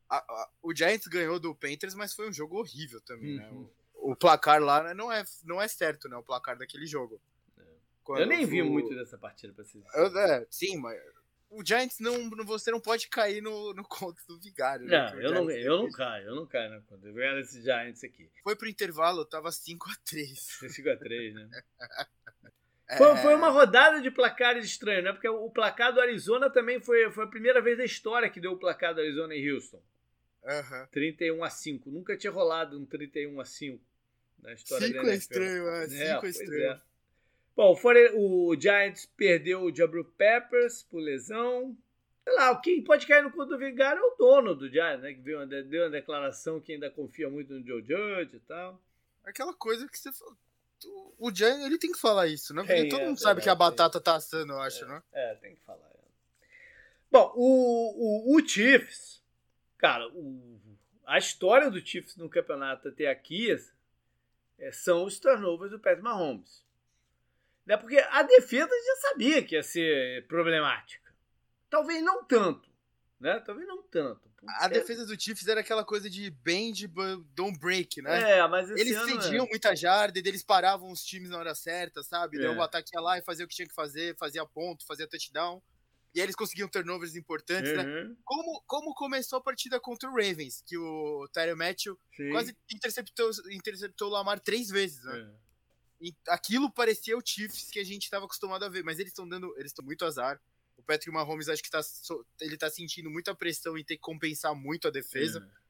A, 0.08 0.18
a, 0.18 0.50
o 0.62 0.74
Giants 0.74 1.06
ganhou 1.06 1.40
do 1.40 1.54
Panthers, 1.54 1.94
mas 1.94 2.12
foi 2.12 2.28
um 2.28 2.32
jogo 2.32 2.58
horrível 2.58 3.00
também, 3.00 3.36
né? 3.36 3.48
uhum. 3.48 3.62
né? 3.62 3.68
O, 3.94 4.12
o, 4.12 4.16
placar 4.16 4.62
lá 4.62 4.92
não 4.92 5.10
é, 5.10 5.24
não 5.42 5.60
é 5.60 5.66
certo, 5.66 6.10
né? 6.10 6.16
O 6.16 6.22
placar 6.22 6.58
daquele 6.58 6.86
jogo. 6.86 7.20
É. 7.58 8.20
Eu 8.20 8.26
nem 8.26 8.44
vi 8.44 8.62
muito 8.62 8.94
dessa 8.94 9.16
partida 9.16 9.54
pra 9.54 9.64
ser. 9.64 9.82
é, 9.94 10.46
sim, 10.50 10.76
mas 10.76 11.00
o 11.58 11.64
Giants 11.64 11.98
não, 12.00 12.30
você 12.44 12.70
não 12.70 12.80
pode 12.80 13.08
cair 13.08 13.42
no, 13.42 13.72
no 13.74 13.84
conto 13.84 14.20
do 14.26 14.38
Vigário. 14.38 14.86
Né, 14.86 14.98
não, 14.98 15.16
né? 15.16 15.24
eu, 15.24 15.32
não 15.32 15.50
eu 15.50 15.78
não 15.78 15.90
caio, 15.90 16.26
eu 16.26 16.34
não 16.34 16.46
caio 16.46 16.70
na 16.70 16.80
conta. 16.80 17.06
Eu 17.06 17.14
ganho 17.14 17.38
esse 17.38 17.62
Giants 17.62 18.02
aqui. 18.04 18.30
Foi 18.42 18.56
pro 18.56 18.68
intervalo, 18.68 19.24
tava 19.24 19.50
5x3. 19.50 20.34
5x3, 20.62 21.32
né? 21.34 21.48
é... 22.88 22.96
foi, 22.96 23.16
foi 23.16 23.34
uma 23.34 23.48
rodada 23.48 24.00
de 24.00 24.10
placares 24.10 24.64
estranho, 24.64 25.02
né? 25.02 25.12
Porque 25.12 25.28
o 25.28 25.50
placar 25.50 25.92
do 25.92 26.00
Arizona 26.00 26.50
também 26.50 26.80
foi, 26.80 27.10
foi 27.10 27.24
a 27.24 27.28
primeira 27.28 27.60
vez 27.60 27.78
da 27.78 27.84
história 27.84 28.30
que 28.30 28.40
deu 28.40 28.52
o 28.52 28.58
placar 28.58 28.94
do 28.94 29.00
Arizona 29.00 29.34
em 29.34 29.50
Houston. 29.50 29.82
Uhum. 30.42 30.86
31 30.92 31.42
a 31.42 31.50
5. 31.50 31.90
Nunca 31.90 32.16
tinha 32.16 32.30
rolado 32.30 32.78
um 32.78 32.84
31 32.84 33.40
a 33.40 33.44
5 33.44 33.80
na 34.44 34.52
história 34.52 34.86
5 34.86 35.06
é 35.06 35.14
estranho, 35.14 35.68
é. 35.68 35.88
5 35.88 36.02
é, 36.02 36.08
é 36.10 36.30
estranho. 36.30 36.72
É. 36.72 36.80
Bom, 37.56 37.78
o 38.14 38.56
Giants 38.60 39.06
perdeu 39.16 39.62
o 39.62 39.74
Jabril 39.74 40.04
Peppers 40.04 40.82
por 40.82 40.98
lesão. 40.98 41.76
Sei 42.24 42.34
lá, 42.34 42.56
quem 42.60 42.82
pode 42.82 43.06
cair 43.06 43.22
no 43.22 43.30
conto 43.30 43.50
do 43.50 43.58
Vigário 43.58 44.00
é 44.00 44.04
o 44.04 44.16
dono 44.16 44.54
do 44.54 44.68
Giants, 44.68 45.02
né? 45.02 45.12
Que 45.12 45.20
deu 45.20 45.38
uma, 45.38 45.46
deu 45.46 45.82
uma 45.84 45.90
declaração 45.90 46.60
que 46.60 46.72
ainda 46.72 46.90
confia 46.90 47.30
muito 47.30 47.52
no 47.52 47.64
Joe 47.64 47.82
Judge 47.82 48.36
e 48.36 48.40
tal. 48.40 48.80
Aquela 49.24 49.54
coisa 49.54 49.88
que 49.88 49.96
você 49.96 50.12
falou. 50.12 50.36
O 51.18 51.32
Giants, 51.32 51.64
ele 51.64 51.78
tem 51.78 51.92
que 51.92 52.00
falar 52.00 52.26
isso, 52.26 52.52
né? 52.52 52.62
Porque 52.64 52.88
todo 52.88 53.02
é, 53.02 53.06
mundo 53.06 53.20
sabe 53.20 53.40
que 53.40 53.48
a 53.48 53.54
batata 53.54 54.00
tá 54.00 54.16
assando, 54.16 54.52
eu 54.52 54.60
acho, 54.60 54.84
é, 54.84 54.88
né? 54.88 55.02
É, 55.12 55.34
tem 55.36 55.54
que 55.54 55.60
falar. 55.62 55.86
É. 55.86 55.94
Bom, 57.10 57.32
o, 57.36 58.34
o, 58.34 58.36
o 58.36 58.46
Chiefs, 58.46 59.22
cara, 59.78 60.08
o, 60.08 60.60
a 61.06 61.18
história 61.18 61.70
do 61.70 61.80
Chiefs 61.80 62.16
no 62.16 62.28
campeonato 62.28 62.88
até 62.88 63.06
aqui 63.06 63.56
é, 64.58 64.72
são 64.72 65.04
os 65.04 65.18
turnovers 65.20 65.70
do 65.70 65.78
Patrick 65.78 66.02
Mahomes. 66.02 66.63
Né? 67.66 67.76
Porque 67.76 67.98
a 67.98 68.22
defesa 68.22 68.68
já 68.68 69.08
sabia 69.08 69.42
que 69.42 69.54
ia 69.54 69.62
ser 69.62 70.26
problemática. 70.26 71.12
Talvez 71.70 72.02
não 72.02 72.24
tanto. 72.24 72.68
Né? 73.18 73.40
Talvez 73.40 73.66
não 73.66 73.82
tanto. 73.82 74.32
A 74.46 74.68
defesa 74.68 75.06
do 75.06 75.18
Chiefs 75.18 75.48
era 75.48 75.60
aquela 75.60 75.84
coisa 75.84 76.10
de 76.10 76.30
bend, 76.30 76.86
don't 77.34 77.58
break, 77.58 78.02
né? 78.02 78.38
É, 78.38 78.48
mas 78.48 78.70
Eles 78.70 78.98
cediam 79.04 79.46
é. 79.46 79.48
muita 79.48 79.74
jarda, 79.74 80.18
eles 80.18 80.42
paravam 80.42 80.90
os 80.90 81.02
times 81.02 81.30
na 81.30 81.38
hora 81.38 81.54
certa, 81.54 82.02
sabe? 82.02 82.36
É. 82.36 82.42
Daí 82.42 82.54
o 82.54 82.62
ataque 82.62 82.94
ia 82.94 83.00
lá 83.00 83.18
e 83.18 83.22
fazia 83.22 83.44
o 83.44 83.48
que 83.48 83.54
tinha 83.54 83.66
que 83.66 83.74
fazer, 83.74 84.14
fazia 84.18 84.44
ponto, 84.44 84.86
fazia 84.86 85.08
touchdown. 85.08 85.62
E 86.14 86.20
aí 86.20 86.26
eles 86.26 86.36
conseguiam 86.36 86.68
turnovers 86.68 87.16
importantes, 87.16 87.72
né? 87.72 87.82
uhum. 87.82 88.08
né? 88.10 88.16
Como, 88.24 88.62
como 88.66 88.94
começou 88.94 89.38
a 89.38 89.42
partida 89.42 89.80
contra 89.80 90.08
o 90.08 90.12
Ravens, 90.12 90.62
que 90.64 90.78
o 90.78 91.28
Tyler 91.32 91.56
Matthew 91.56 91.98
Sim. 92.14 92.30
quase 92.30 92.56
interceptou, 92.70 93.30
interceptou 93.50 94.08
o 94.08 94.12
Lamar 94.12 94.38
três 94.38 94.68
vezes, 94.68 95.02
né? 95.02 95.18
É. 95.18 95.43
Aquilo 96.28 96.70
parecia 96.70 97.16
o 97.16 97.22
Chiefs 97.24 97.70
que 97.70 97.78
a 97.78 97.84
gente 97.84 98.04
estava 98.04 98.24
acostumado 98.24 98.64
a 98.64 98.68
ver, 98.68 98.82
mas 98.82 98.98
eles 98.98 99.12
estão 99.12 99.28
dando, 99.28 99.54
eles 99.56 99.70
estão 99.70 99.84
muito 99.84 100.04
azar. 100.04 100.40
O 100.76 100.82
Patrick 100.82 101.10
Mahomes 101.10 101.48
acho 101.48 101.62
que 101.62 101.70
tá, 101.70 101.80
ele 102.40 102.56
tá 102.56 102.68
sentindo 102.68 103.08
muita 103.08 103.34
pressão 103.34 103.78
em 103.78 103.84
ter 103.84 103.96
que 103.96 104.02
compensar 104.02 104.54
muito 104.54 104.88
a 104.88 104.90
defesa. 104.90 105.38
É. 105.38 105.64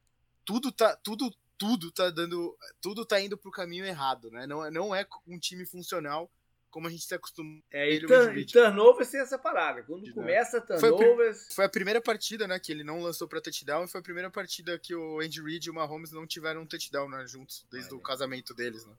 Tudo 0.44 0.72
tá, 0.72 0.96
tudo, 0.96 1.34
tudo 1.58 1.92
tá 1.92 2.10
dando, 2.10 2.56
tudo 2.80 3.04
tá 3.04 3.20
indo 3.20 3.36
pro 3.36 3.50
caminho 3.50 3.84
errado, 3.84 4.30
né? 4.30 4.46
Não, 4.46 4.70
não 4.70 4.94
é 4.94 5.06
um 5.26 5.38
time 5.38 5.66
funcional 5.66 6.30
como 6.74 6.88
a 6.88 6.90
gente 6.90 7.04
se 7.04 7.14
acostuma. 7.14 7.62
É, 7.70 7.88
e, 7.88 8.04
turn, 8.04 8.40
e 8.40 8.44
turnover 8.44 9.06
sem 9.06 9.20
essa 9.20 9.38
parada. 9.38 9.84
Quando 9.84 10.12
começa 10.12 10.60
turnovers. 10.60 11.46
Foi, 11.46 11.54
foi, 11.54 11.64
a 11.66 11.68
primeira 11.68 12.00
partida, 12.00 12.48
né, 12.48 12.58
que 12.58 12.72
ele 12.72 12.82
não 12.82 13.00
lançou 13.00 13.28
para 13.28 13.40
touchdown, 13.40 13.84
e 13.84 13.88
foi 13.88 14.00
a 14.00 14.02
primeira 14.02 14.28
partida 14.28 14.76
que 14.76 14.92
o 14.92 15.20
Andy 15.20 15.40
Reid 15.40 15.68
e 15.68 15.70
o 15.70 15.74
Mahomes 15.74 16.10
não 16.10 16.26
tiveram 16.26 16.62
um 16.62 16.66
touchdown, 16.66 17.08
né, 17.08 17.24
juntos, 17.28 17.64
desde 17.70 17.94
o 17.94 17.98
é. 17.98 18.02
casamento 18.02 18.52
deles, 18.52 18.84
né? 18.84 18.92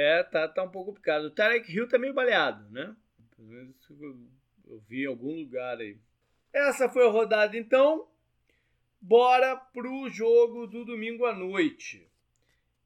É, 0.00 0.22
tá, 0.22 0.48
tá 0.48 0.62
um 0.62 0.70
pouco 0.70 0.92
complicado. 0.92 1.24
O 1.24 1.30
Tarek 1.30 1.70
Hill 1.70 1.86
tá 1.86 1.98
meio 1.98 2.14
baleado, 2.14 2.66
né? 2.70 2.96
Pelo 3.36 3.48
menos 3.48 3.76
eu 4.66 4.80
vi 4.88 5.02
em 5.02 5.06
algum 5.06 5.34
lugar 5.34 5.78
aí. 5.78 5.98
Essa 6.50 6.88
foi 6.88 7.06
a 7.06 7.10
rodada, 7.10 7.54
então. 7.54 8.08
Bora 8.98 9.56
pro 9.56 10.08
jogo 10.08 10.66
do 10.66 10.86
domingo 10.86 11.26
à 11.26 11.34
noite. 11.34 12.08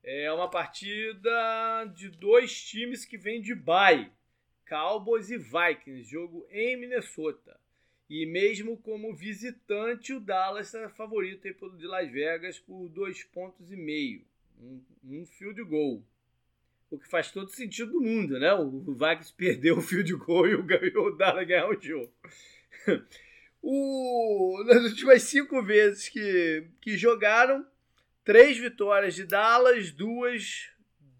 É 0.02 0.32
uma 0.32 0.50
partida 0.50 1.84
de 1.94 2.08
dois 2.08 2.60
times 2.64 3.04
que 3.04 3.16
vêm 3.16 3.40
de 3.40 3.54
bye. 3.54 4.10
Cowboys 4.68 5.30
e 5.30 5.38
Vikings, 5.38 6.10
jogo 6.10 6.44
em 6.50 6.76
Minnesota. 6.76 7.60
E 8.10 8.26
mesmo 8.26 8.76
como 8.78 9.14
visitante, 9.14 10.12
o 10.12 10.18
Dallas 10.18 10.74
é 10.74 10.88
favorito 10.88 11.46
aí 11.46 11.54
de 11.78 11.86
Las 11.86 12.10
Vegas 12.10 12.58
por 12.58 12.88
dois 12.88 13.22
pontos 13.22 13.70
e 13.70 13.76
meio. 13.76 14.24
Um, 14.60 14.82
um 15.04 15.26
field 15.26 15.62
goal. 15.62 16.02
O 16.90 16.98
que 16.98 17.08
faz 17.08 17.30
todo 17.30 17.50
sentido 17.50 17.92
do 17.92 18.00
mundo, 18.00 18.38
né? 18.38 18.52
O 18.54 18.94
Vikings 18.94 19.32
perdeu 19.36 19.78
o 19.78 19.82
field 19.82 20.14
goal 20.14 20.46
e 20.46 20.54
o, 20.54 20.66
e 20.70 20.96
o 20.96 21.10
Dallas 21.16 21.46
ganhou 21.46 21.70
o 21.70 21.82
jogo. 21.82 22.12
O, 23.66 24.62
nas 24.66 24.82
últimas 24.82 25.22
cinco 25.22 25.62
vezes 25.62 26.10
que, 26.10 26.68
que 26.82 26.98
jogaram, 26.98 27.66
três 28.22 28.58
vitórias 28.58 29.14
de 29.14 29.24
Dallas, 29.24 29.90
duas 29.90 30.70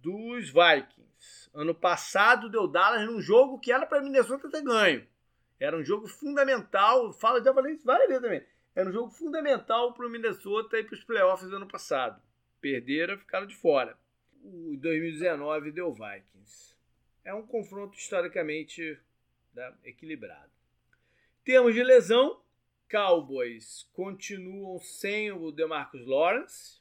dos 0.03 0.51
Vikings. 0.51 1.49
Ano 1.55 1.75
passado 1.75 2.51
deu 2.51 2.69
Dallas 2.69 3.07
num 3.07 3.19
jogo 3.19 3.59
que 3.59 3.73
era 3.73 3.87
para 3.87 4.03
Minnesota 4.03 4.51
ter 4.51 4.61
ganho. 4.61 5.07
Era 5.59 5.75
um 5.75 5.83
jogo 5.83 6.07
fundamental. 6.07 7.15
Fala, 7.15 7.43
já 7.43 7.55
falei 7.55 7.73
isso 7.73 7.87
várias 7.87 8.09
vezes 8.09 8.23
também. 8.23 8.45
Era 8.75 8.91
um 8.91 8.93
jogo 8.93 9.11
fundamental 9.11 9.95
para 9.95 10.07
o 10.07 10.11
Minnesota 10.11 10.79
e 10.79 10.85
para 10.85 10.95
os 10.95 11.05
playoffs 11.05 11.49
do 11.49 11.57
ano 11.57 11.67
passado. 11.67 12.21
Perderam, 12.61 13.17
ficaram 13.17 13.47
de 13.47 13.57
fora. 13.57 13.97
O 14.45 14.77
2019 14.77 15.73
deu 15.73 15.91
Vikings. 15.91 16.77
É 17.25 17.33
um 17.33 17.47
confronto 17.47 17.97
historicamente 17.97 19.01
né, 19.55 19.75
equilibrado. 19.85 20.53
Temos 21.43 21.75
de 21.75 21.83
lesão. 21.83 22.43
Cowboys 22.91 23.89
continuam 23.95 24.79
sem 24.79 25.33
o 25.33 25.51
DeMarcus 25.51 26.07
Lawrence. 26.07 26.79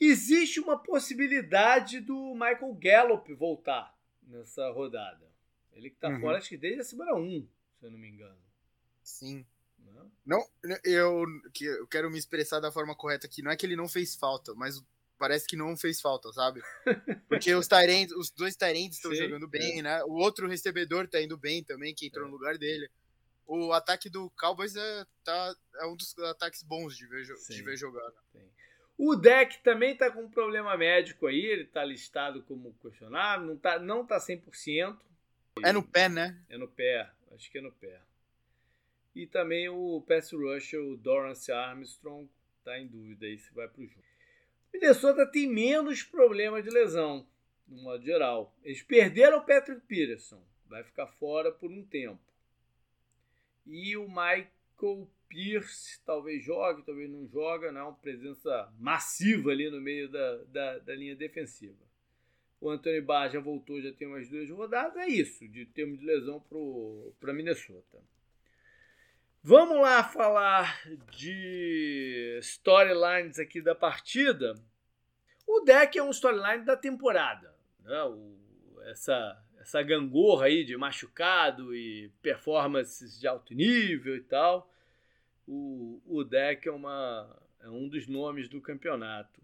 Existe 0.00 0.60
uma 0.60 0.78
possibilidade 0.78 2.00
do 2.00 2.32
Michael 2.32 2.74
Gallup 2.74 3.34
voltar 3.34 3.94
nessa 4.22 4.70
rodada. 4.70 5.30
Ele 5.74 5.90
que 5.90 5.96
tá 5.96 6.08
uhum. 6.08 6.20
fora, 6.20 6.38
acho 6.38 6.48
que 6.48 6.56
desde 6.56 6.80
a 6.80 6.84
semana 6.84 7.14
1, 7.14 7.46
se 7.78 7.86
eu 7.86 7.90
não 7.90 7.98
me 7.98 8.08
engano. 8.08 8.38
Sim. 9.02 9.44
Não, 10.24 10.46
não 10.62 10.78
eu, 10.84 11.24
eu 11.60 11.86
quero 11.86 12.10
me 12.10 12.18
expressar 12.18 12.60
da 12.60 12.72
forma 12.72 12.94
correta 12.94 13.26
aqui. 13.26 13.42
Não 13.42 13.50
é 13.50 13.56
que 13.56 13.66
ele 13.66 13.76
não 13.76 13.88
fez 13.88 14.14
falta, 14.14 14.54
mas 14.54 14.82
parece 15.18 15.46
que 15.46 15.56
não 15.56 15.76
fez 15.76 16.00
falta, 16.00 16.32
sabe? 16.32 16.62
Porque 17.28 17.54
os 17.54 17.66
Tyrants, 17.66 18.12
os 18.12 18.30
dois 18.30 18.56
Tyrants 18.56 18.96
estão 18.96 19.14
jogando 19.14 19.48
bem, 19.48 19.80
é. 19.80 19.82
né? 19.82 20.04
O 20.04 20.14
outro 20.14 20.48
recebedor 20.48 21.08
tá 21.08 21.20
indo 21.20 21.36
bem 21.36 21.62
também, 21.62 21.94
que 21.94 22.06
entrou 22.06 22.26
é. 22.26 22.28
no 22.28 22.36
lugar 22.36 22.56
dele. 22.56 22.88
O 23.46 23.72
ataque 23.72 24.10
do 24.10 24.30
Cowboys 24.38 24.76
é, 24.76 25.06
tá, 25.24 25.56
é 25.76 25.86
um 25.86 25.96
dos 25.96 26.16
ataques 26.18 26.62
bons 26.62 26.96
de 26.96 27.06
ver, 27.06 27.24
de 27.24 27.62
ver 27.62 27.76
jogar. 27.76 28.10
Né? 28.34 28.42
O 28.96 29.14
deck 29.14 29.62
também 29.62 29.92
está 29.92 30.10
com 30.10 30.24
um 30.24 30.30
problema 30.30 30.76
médico 30.76 31.26
aí, 31.26 31.46
ele 31.46 31.62
está 31.62 31.84
listado 31.84 32.42
como 32.42 32.74
questionável, 32.82 33.46
não 33.46 33.54
está 33.54 33.78
não 33.78 34.04
tá 34.04 34.18
100%. 34.18 34.98
É 35.64 35.72
no 35.72 35.82
pé, 35.82 36.08
né? 36.08 36.38
É 36.48 36.58
no 36.58 36.68
pé, 36.68 37.10
acho 37.32 37.50
que 37.50 37.58
é 37.58 37.60
no 37.60 37.72
pé. 37.72 38.00
E 39.14 39.26
também 39.26 39.68
o 39.68 40.04
pass 40.06 40.32
rusher, 40.32 40.80
o 40.80 40.96
Dorrance 40.96 41.50
Armstrong, 41.50 42.28
está 42.58 42.78
em 42.78 42.86
dúvida 42.86 43.26
aí 43.26 43.38
se 43.38 43.52
vai 43.54 43.66
para 43.66 43.82
o 43.82 43.86
jogo. 43.86 44.04
Minnesota 44.72 45.26
tem 45.26 45.46
menos 45.46 46.02
problema 46.02 46.62
de 46.62 46.70
lesão, 46.70 47.26
no 47.66 47.82
modo 47.82 48.04
geral. 48.04 48.54
Eles 48.62 48.82
perderam 48.82 49.38
o 49.38 49.46
Patrick 49.46 49.80
Peterson, 49.86 50.42
vai 50.66 50.84
ficar 50.84 51.06
fora 51.06 51.50
por 51.50 51.70
um 51.70 51.84
tempo. 51.84 52.20
E 53.66 53.96
o 53.96 54.08
Michael 54.08 55.08
Pierce 55.28 56.00
talvez 56.04 56.42
jogue, 56.42 56.84
talvez 56.84 57.10
não 57.10 57.26
joga, 57.28 57.70
né? 57.70 57.82
uma 57.82 57.94
presença 57.94 58.72
massiva 58.78 59.50
ali 59.50 59.70
no 59.70 59.80
meio 59.80 60.08
da, 60.08 60.36
da, 60.44 60.78
da 60.78 60.94
linha 60.94 61.14
defensiva. 61.14 61.86
O 62.60 62.70
Anthony 62.70 63.00
Barr 63.00 63.30
já 63.30 63.40
voltou, 63.40 63.80
já 63.80 63.92
tem 63.92 64.08
umas 64.08 64.28
duas 64.28 64.50
rodadas. 64.50 64.96
É 64.96 65.08
isso, 65.08 65.46
de 65.48 65.64
termos 65.66 66.00
de 66.00 66.06
lesão 66.06 66.42
para 67.20 67.32
Minnesota. 67.32 68.02
Vamos 69.42 69.80
lá 69.80 70.04
falar 70.04 70.80
de 71.10 72.38
storylines 72.42 73.38
aqui 73.38 73.62
da 73.62 73.74
partida. 73.74 74.54
O 75.46 75.60
deck 75.60 75.98
é 75.98 76.02
um 76.02 76.10
storyline 76.10 76.64
da 76.64 76.76
temporada. 76.76 77.54
Né? 77.80 78.02
O, 78.04 78.36
essa, 78.86 79.42
essa 79.60 79.82
gangorra 79.82 80.46
aí 80.46 80.64
de 80.64 80.76
machucado 80.76 81.74
e 81.74 82.10
performances 82.20 83.18
de 83.18 83.26
alto 83.26 83.54
nível 83.54 84.16
e 84.16 84.22
tal 84.22 84.70
o, 85.48 86.00
o 86.06 86.22
deck 86.22 86.68
é, 86.68 86.70
uma, 86.70 87.42
é 87.60 87.68
um 87.68 87.88
dos 87.88 88.06
nomes 88.06 88.48
do 88.48 88.60
campeonato. 88.60 89.40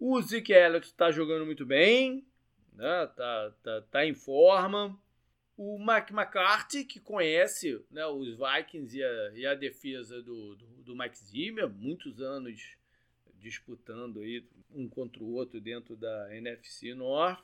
O 0.00 0.20
Zeke 0.22 0.52
Elliott 0.52 0.86
está 0.86 1.10
jogando 1.10 1.44
muito 1.44 1.66
bem, 1.66 2.26
né? 2.72 3.06
tá, 3.14 3.52
tá, 3.62 3.82
tá 3.90 4.06
em 4.06 4.14
forma. 4.14 4.98
O 5.58 5.76
Mike 5.76 6.12
McCarthy, 6.12 6.84
que 6.84 7.00
conhece 7.00 7.84
né, 7.90 8.06
os 8.06 8.38
Vikings 8.38 8.96
e 8.96 9.02
a, 9.02 9.32
e 9.34 9.44
a 9.44 9.54
defesa 9.54 10.22
do, 10.22 10.54
do, 10.54 10.66
do 10.84 10.96
Mike 10.96 11.18
Zimmer, 11.18 11.68
muitos 11.68 12.20
anos 12.20 12.76
disputando 13.40 14.20
aí 14.20 14.44
um 14.72 14.88
contra 14.88 15.22
o 15.22 15.32
outro 15.34 15.60
dentro 15.60 15.96
da 15.96 16.34
NFC 16.36 16.94
North. 16.94 17.42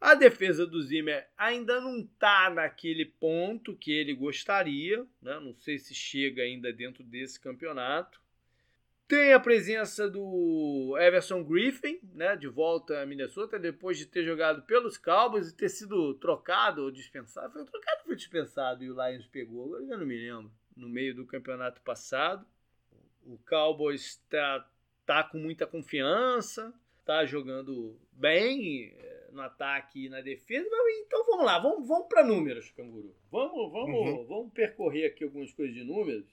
A 0.00 0.14
defesa 0.14 0.66
do 0.66 0.80
Zimmer 0.80 1.28
ainda 1.36 1.80
não 1.80 2.00
está 2.00 2.48
naquele 2.48 3.04
ponto 3.04 3.76
que 3.76 3.92
ele 3.92 4.14
gostaria, 4.14 5.04
né? 5.20 5.38
não 5.40 5.54
sei 5.54 5.78
se 5.78 5.92
chega 5.92 6.42
ainda 6.42 6.72
dentro 6.72 7.02
desse 7.02 7.38
campeonato. 7.38 8.20
Tem 9.10 9.32
a 9.32 9.40
presença 9.40 10.08
do 10.08 10.96
Everson 10.96 11.42
Griffin, 11.42 11.98
né, 12.14 12.36
de 12.36 12.46
volta 12.46 13.02
a 13.02 13.04
Minnesota, 13.04 13.58
depois 13.58 13.98
de 13.98 14.06
ter 14.06 14.24
jogado 14.24 14.62
pelos 14.62 14.96
Cowboys 14.96 15.48
e 15.48 15.56
ter 15.56 15.68
sido 15.68 16.14
trocado 16.14 16.84
ou 16.84 16.92
dispensado. 16.92 17.52
Foi 17.52 17.64
trocado 17.64 17.98
ou 18.02 18.06
foi 18.06 18.14
dispensado 18.14 18.84
e 18.84 18.88
o 18.88 18.94
Lions 18.94 19.26
pegou? 19.26 19.64
Agora 19.64 19.82
eu 19.82 19.98
não 19.98 20.06
me 20.06 20.16
lembro. 20.16 20.52
No 20.76 20.88
meio 20.88 21.12
do 21.12 21.26
campeonato 21.26 21.80
passado. 21.80 22.46
O 23.26 23.36
Cowboys 23.38 24.00
está 24.00 24.64
tá 25.04 25.24
com 25.24 25.38
muita 25.38 25.66
confiança, 25.66 26.72
está 27.00 27.26
jogando 27.26 27.98
bem 28.12 28.96
no 29.32 29.42
ataque 29.42 30.06
e 30.06 30.08
na 30.08 30.20
defesa. 30.20 30.68
Então 31.04 31.26
vamos 31.26 31.46
lá, 31.46 31.58
vamos, 31.58 31.88
vamos 31.88 32.06
para 32.06 32.22
números, 32.22 32.70
Canguru. 32.70 33.12
Vamos, 33.28 33.72
vamos, 33.72 34.08
uhum. 34.08 34.26
vamos 34.28 34.52
percorrer 34.52 35.06
aqui 35.06 35.24
algumas 35.24 35.52
coisas 35.52 35.74
de 35.74 35.82
números. 35.82 36.26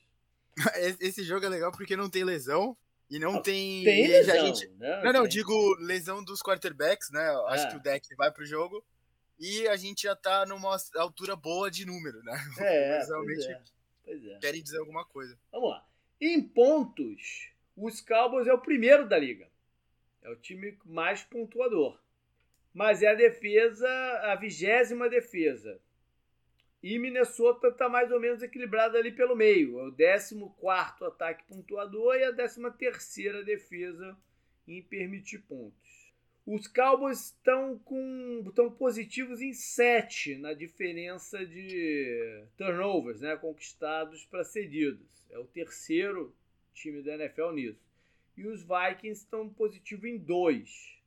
Esse 1.00 1.24
jogo 1.24 1.46
é 1.46 1.50
legal 1.50 1.72
porque 1.72 1.96
não 1.96 2.10
tem 2.10 2.24
lesão. 2.24 2.76
E 3.10 3.20
não, 3.20 3.42
tem. 3.42 3.84
Tem 3.84 4.08
lesão. 4.08 4.48
Gente... 4.48 4.68
Né? 4.78 5.02
Não, 5.04 5.14
não, 5.14 5.22
tem. 5.22 5.30
digo 5.30 5.54
lesão 5.80 6.24
dos 6.24 6.42
quarterbacks, 6.42 7.10
né? 7.12 7.26
Acho 7.48 7.68
é. 7.68 7.70
que 7.70 7.78
o 7.78 7.80
deck 7.80 8.16
vai 8.16 8.32
pro 8.32 8.46
jogo. 8.46 8.84
E 9.40 9.68
a 9.68 9.78
gente 9.78 10.04
já 10.04 10.16
tá 10.16 10.46
numa 10.46 10.76
altura 10.96 11.36
boa 11.36 11.70
de 11.70 11.86
número, 11.86 12.22
né? 12.24 12.34
É, 12.60 13.04
realmente 13.06 13.48
é. 13.48 13.62
Pois 14.04 14.26
é. 14.26 14.40
querem 14.40 14.64
dizer 14.64 14.80
alguma 14.80 15.06
coisa. 15.06 15.38
Vamos 15.52 15.70
lá. 15.70 15.86
Em 16.20 16.42
pontos, 16.42 17.52
Os 17.76 18.02
Cowboys 18.02 18.48
é 18.48 18.54
o 18.54 18.62
primeiro 18.62 19.08
da 19.08 19.18
liga. 19.18 19.48
É 20.24 20.30
o 20.30 20.36
time 20.36 20.78
mais 20.84 21.24
pontuador. 21.24 22.00
Mas 22.74 23.04
é 23.04 23.08
a 23.08 23.16
defesa, 23.16 23.88
a 24.24 24.36
vigésima 24.36 25.10
defesa. 25.10 25.80
E 26.90 26.98
Minnesota 26.98 27.68
está 27.68 27.90
mais 27.90 28.10
ou 28.14 28.18
menos 28.18 28.42
equilibrada 28.42 28.98
ali 28.98 29.12
pelo 29.12 29.36
meio. 29.36 29.78
É 29.78 29.88
o 29.90 29.92
14 29.92 30.46
ataque 31.02 31.44
pontuador 31.44 32.16
e 32.16 32.24
a 32.24 32.32
13 32.32 33.44
defesa 33.44 34.18
em 34.66 34.82
permitir 34.82 35.40
pontos. 35.40 36.14
Os 36.46 36.66
Cowboys 36.66 37.26
estão 37.26 37.78
com 37.80 38.42
estão 38.48 38.72
positivos 38.72 39.42
em 39.42 39.52
7 39.52 40.38
na 40.38 40.54
diferença 40.54 41.46
de 41.46 42.46
turnovers, 42.58 43.20
né, 43.20 43.36
conquistados 43.36 44.24
para 44.24 44.46
cedidos. 44.46 45.28
É 45.30 45.38
o 45.38 45.44
terceiro 45.44 46.34
time 46.74 47.02
da 47.02 47.16
NFL 47.16 47.52
nisso. 47.52 47.86
E 48.38 48.48
os 48.48 48.62
Vikings 48.62 49.24
estão 49.26 49.50
positivos 49.50 50.06
em 50.06 50.18
2. 50.18 51.02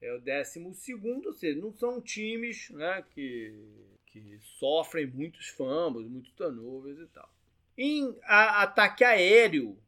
É 0.00 0.12
o 0.12 0.20
décimo 0.20 0.72
segundo, 0.72 1.26
ou 1.26 1.32
seja, 1.32 1.60
não 1.60 1.72
são 1.72 2.00
times 2.00 2.70
né, 2.70 3.04
que, 3.10 3.52
que 4.20 4.40
sofrem 4.58 5.06
muitos 5.06 5.48
fumbles, 5.48 6.08
muitos 6.08 6.32
turnovers 6.32 6.98
e 6.98 7.06
tal. 7.06 7.30
Em 7.76 8.16
a, 8.24 8.62
ataque 8.62 9.04
aéreo, 9.04 9.78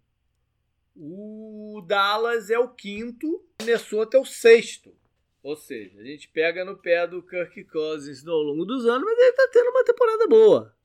o 0.95 1.83
Dallas 1.87 2.51
é 2.51 2.59
o 2.59 2.69
quinto, 2.69 3.45
Minnesota 3.61 4.17
é 4.17 4.21
o 4.21 4.25
sexto. 4.25 4.95
Ou 5.43 5.57
seja, 5.57 6.01
a 6.01 6.05
gente 6.05 6.29
pega 6.29 6.65
no 6.65 6.77
pé 6.77 7.07
do 7.07 7.23
Kirk 7.23 7.65
Cousins 7.65 8.27
ao 8.27 8.43
longo 8.43 8.65
dos 8.65 8.85
anos, 8.85 9.05
mas 9.05 9.19
ele 9.19 9.33
tá 9.33 9.49
tendo 9.53 9.71
uma 9.71 9.85
temporada 9.85 10.27
boa. 10.27 10.77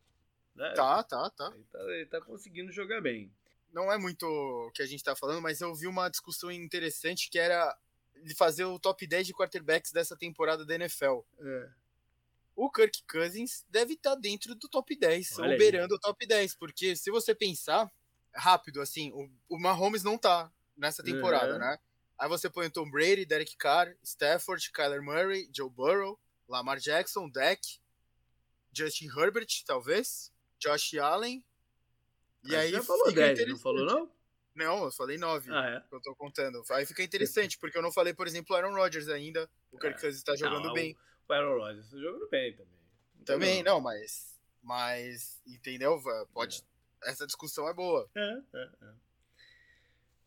Né? 0.56 0.72
Tá, 0.76 1.04
tá, 1.04 1.30
tá. 1.32 1.52
Ele, 1.54 1.66
tá. 1.72 1.80
ele 1.80 2.06
tá 2.06 2.22
conseguindo 2.22 2.72
jogar 2.72 3.02
bem. 3.02 3.32
Não 3.74 3.92
é 3.92 3.98
muito 3.98 4.24
o 4.24 4.72
que 4.72 4.84
a 4.84 4.86
gente 4.86 5.04
tá 5.04 5.16
falando, 5.16 5.42
mas 5.42 5.60
eu 5.60 5.74
vi 5.74 5.88
uma 5.88 6.08
discussão 6.08 6.52
interessante 6.52 7.30
que 7.30 7.40
era 7.40 7.76
de 8.24 8.36
fazer 8.36 8.66
o 8.66 8.80
top 8.80 9.06
10 9.06 9.28
de 9.28 9.34
quarterbacks 9.34 9.92
dessa 9.92 10.16
temporada 10.16 10.64
da 10.64 10.76
NFL. 10.76 11.22
É. 11.40 11.70
O 12.56 12.70
Kirk 12.70 13.04
Cousins 13.08 13.66
deve 13.70 13.94
estar 13.94 14.16
tá 14.16 14.22
dentro 14.22 14.54
do 14.56 14.68
top 14.68 14.96
10, 14.96 15.40
Olha 15.40 15.58
beirando 15.58 15.96
o 15.96 16.00
top 16.00 16.26
10, 16.26 16.56
porque 16.56 16.96
se 16.96 17.10
você 17.10 17.34
pensar, 17.34 17.92
rápido, 18.34 18.82
assim, 18.82 19.12
o, 19.12 19.30
o 19.50 19.60
Mahomes 19.60 20.04
não 20.04 20.18
tá 20.18 20.52
nessa 20.78 21.04
temporada, 21.04 21.58
né? 21.58 21.80
Aí 22.18 22.30
você 22.30 22.50
põe 22.50 22.68
o 22.68 22.72
Tom 22.72 22.90
Brady, 22.90 23.26
Derek 23.26 23.56
Carr, 23.58 23.96
Stafford, 24.04 24.72
Kyler 24.72 25.02
Murray, 25.02 25.50
Joe 25.52 25.70
Burrow, 25.70 26.20
Lamar 26.48 26.80
Jackson, 26.80 27.30
Dak, 27.30 27.62
Justin 28.72 29.08
Herbert, 29.08 29.48
talvez, 29.66 30.32
Josh 30.60 30.96
Allen. 30.96 31.44
E 32.44 32.56
aí 32.56 32.72
já 32.72 32.82
falou 32.82 33.12
10, 33.12 33.48
não 33.48 33.58
falou 33.58 33.86
não? 33.86 34.12
Não, 34.56 34.84
eu 34.86 34.92
falei 34.92 35.18
9. 35.18 35.52
Ah, 35.52 35.70
é? 35.70 35.96
eu 35.96 36.00
tô 36.00 36.16
contando. 36.16 36.64
Aí 36.72 36.86
fica 36.86 37.02
interessante, 37.02 37.58
porque 37.58 37.78
eu 37.78 37.82
não 37.82 37.92
falei, 37.92 38.14
por 38.14 38.28
exemplo, 38.28 38.56
Aaron 38.56 38.76
Rodgers 38.76 39.08
ainda. 39.08 39.50
O 39.72 39.80
Kirk 39.80 39.98
é. 39.98 40.00
Cousins 40.00 40.20
está 40.20 40.36
jogando 40.36 40.68
não, 40.68 40.74
bem. 40.74 40.94
O 40.94 40.98
Aaron 41.30 41.58
Rodgers 41.58 41.86
está 41.86 41.98
jogando 41.98 42.30
bem 42.30 42.54
também. 42.54 42.74
Também, 43.26 43.64
não, 43.64 43.80
mas. 43.80 44.40
Mas, 44.62 45.42
entendeu? 45.46 46.02
Pode. 46.34 46.64
É. 47.04 47.10
Essa 47.10 47.26
discussão 47.26 47.68
é 47.68 47.74
boa. 47.74 48.10
É, 48.16 48.42
é, 48.54 48.70
é. 48.82 48.94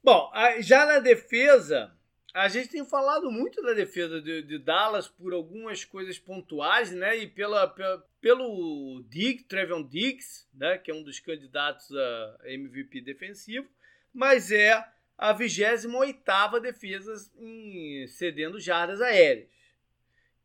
Bom, 0.03 0.31
já 0.61 0.85
na 0.87 0.99
defesa, 0.99 1.93
a 2.35 2.49
gente 2.49 2.69
tem 2.69 2.85
falado 2.85 3.31
muito 3.31 3.63
da 3.63 3.73
defesa 3.73 4.21
de, 4.21 4.43
de 4.43 4.59
Dallas 4.59 5.09
por 5.09 5.33
algumas 5.33 5.85
coisas 5.85 6.19
pontuais, 6.19 6.93
né? 6.93 7.17
E 7.17 7.27
pela, 7.27 7.67
pela 7.67 8.07
pelo 8.21 9.05
Dig, 9.09 9.45
Trevion 9.45 9.83
Diggs, 9.83 10.47
né? 10.53 10.79
Que 10.79 10.91
é 10.91 10.95
um 10.95 11.03
dos 11.03 11.21
candidatos 11.21 11.91
a 11.97 12.39
MVP 12.45 13.01
defensivo, 13.01 13.69
mas 14.13 14.51
é 14.51 14.73
a 15.17 15.33
28ª 15.33 16.61
defesa 16.61 17.15
em 17.39 18.07
cedendo 18.09 18.61
jardas 18.61 19.01
aéreas. 19.01 19.49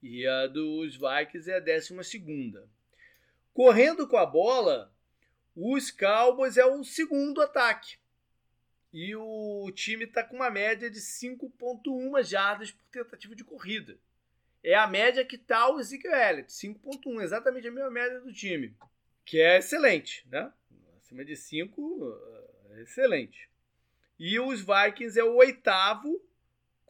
E 0.01 0.25
a 0.25 0.47
dos 0.47 0.95
Vikings 0.95 1.49
é 1.51 1.57
a 1.57 1.61
12ª. 1.61 2.67
Correndo 3.53 4.07
com 4.07 4.17
a 4.17 4.25
bola, 4.25 4.93
os 5.55 5.91
Cowboys 5.91 6.57
é 6.57 6.65
o 6.65 6.83
segundo 6.83 7.41
ataque. 7.41 7.97
E 8.93 9.15
o 9.15 9.71
time 9.73 10.05
está 10.05 10.23
com 10.23 10.37
uma 10.37 10.49
média 10.49 10.89
de 10.89 10.99
5,1 10.99 12.23
jardas 12.23 12.71
por 12.71 12.83
tentativa 12.91 13.35
de 13.35 13.43
corrida. 13.43 13.97
É 14.63 14.75
a 14.75 14.85
média 14.85 15.25
que 15.25 15.37
está 15.37 15.69
o 15.69 15.79
Ezekiel 15.79 16.13
Elliott, 16.13 16.51
5,1, 16.51 17.21
exatamente 17.21 17.67
a 17.67 17.71
mesma 17.71 17.89
média 17.89 18.19
do 18.19 18.33
time. 18.33 18.75
Que 19.25 19.39
é 19.39 19.57
excelente, 19.57 20.27
né? 20.29 20.51
Acima 20.97 21.23
de 21.23 21.35
5, 21.35 22.19
é 22.71 22.81
excelente. 22.81 23.49
E 24.19 24.39
os 24.39 24.61
Vikings 24.61 25.19
é 25.19 25.23
o 25.23 25.35
oitavo, 25.35 26.21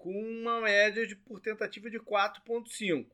com 0.01 0.11
uma 0.11 0.61
média 0.61 1.05
de, 1.05 1.15
por 1.15 1.39
tentativa 1.39 1.89
de 1.89 1.99
4,5. 1.99 3.05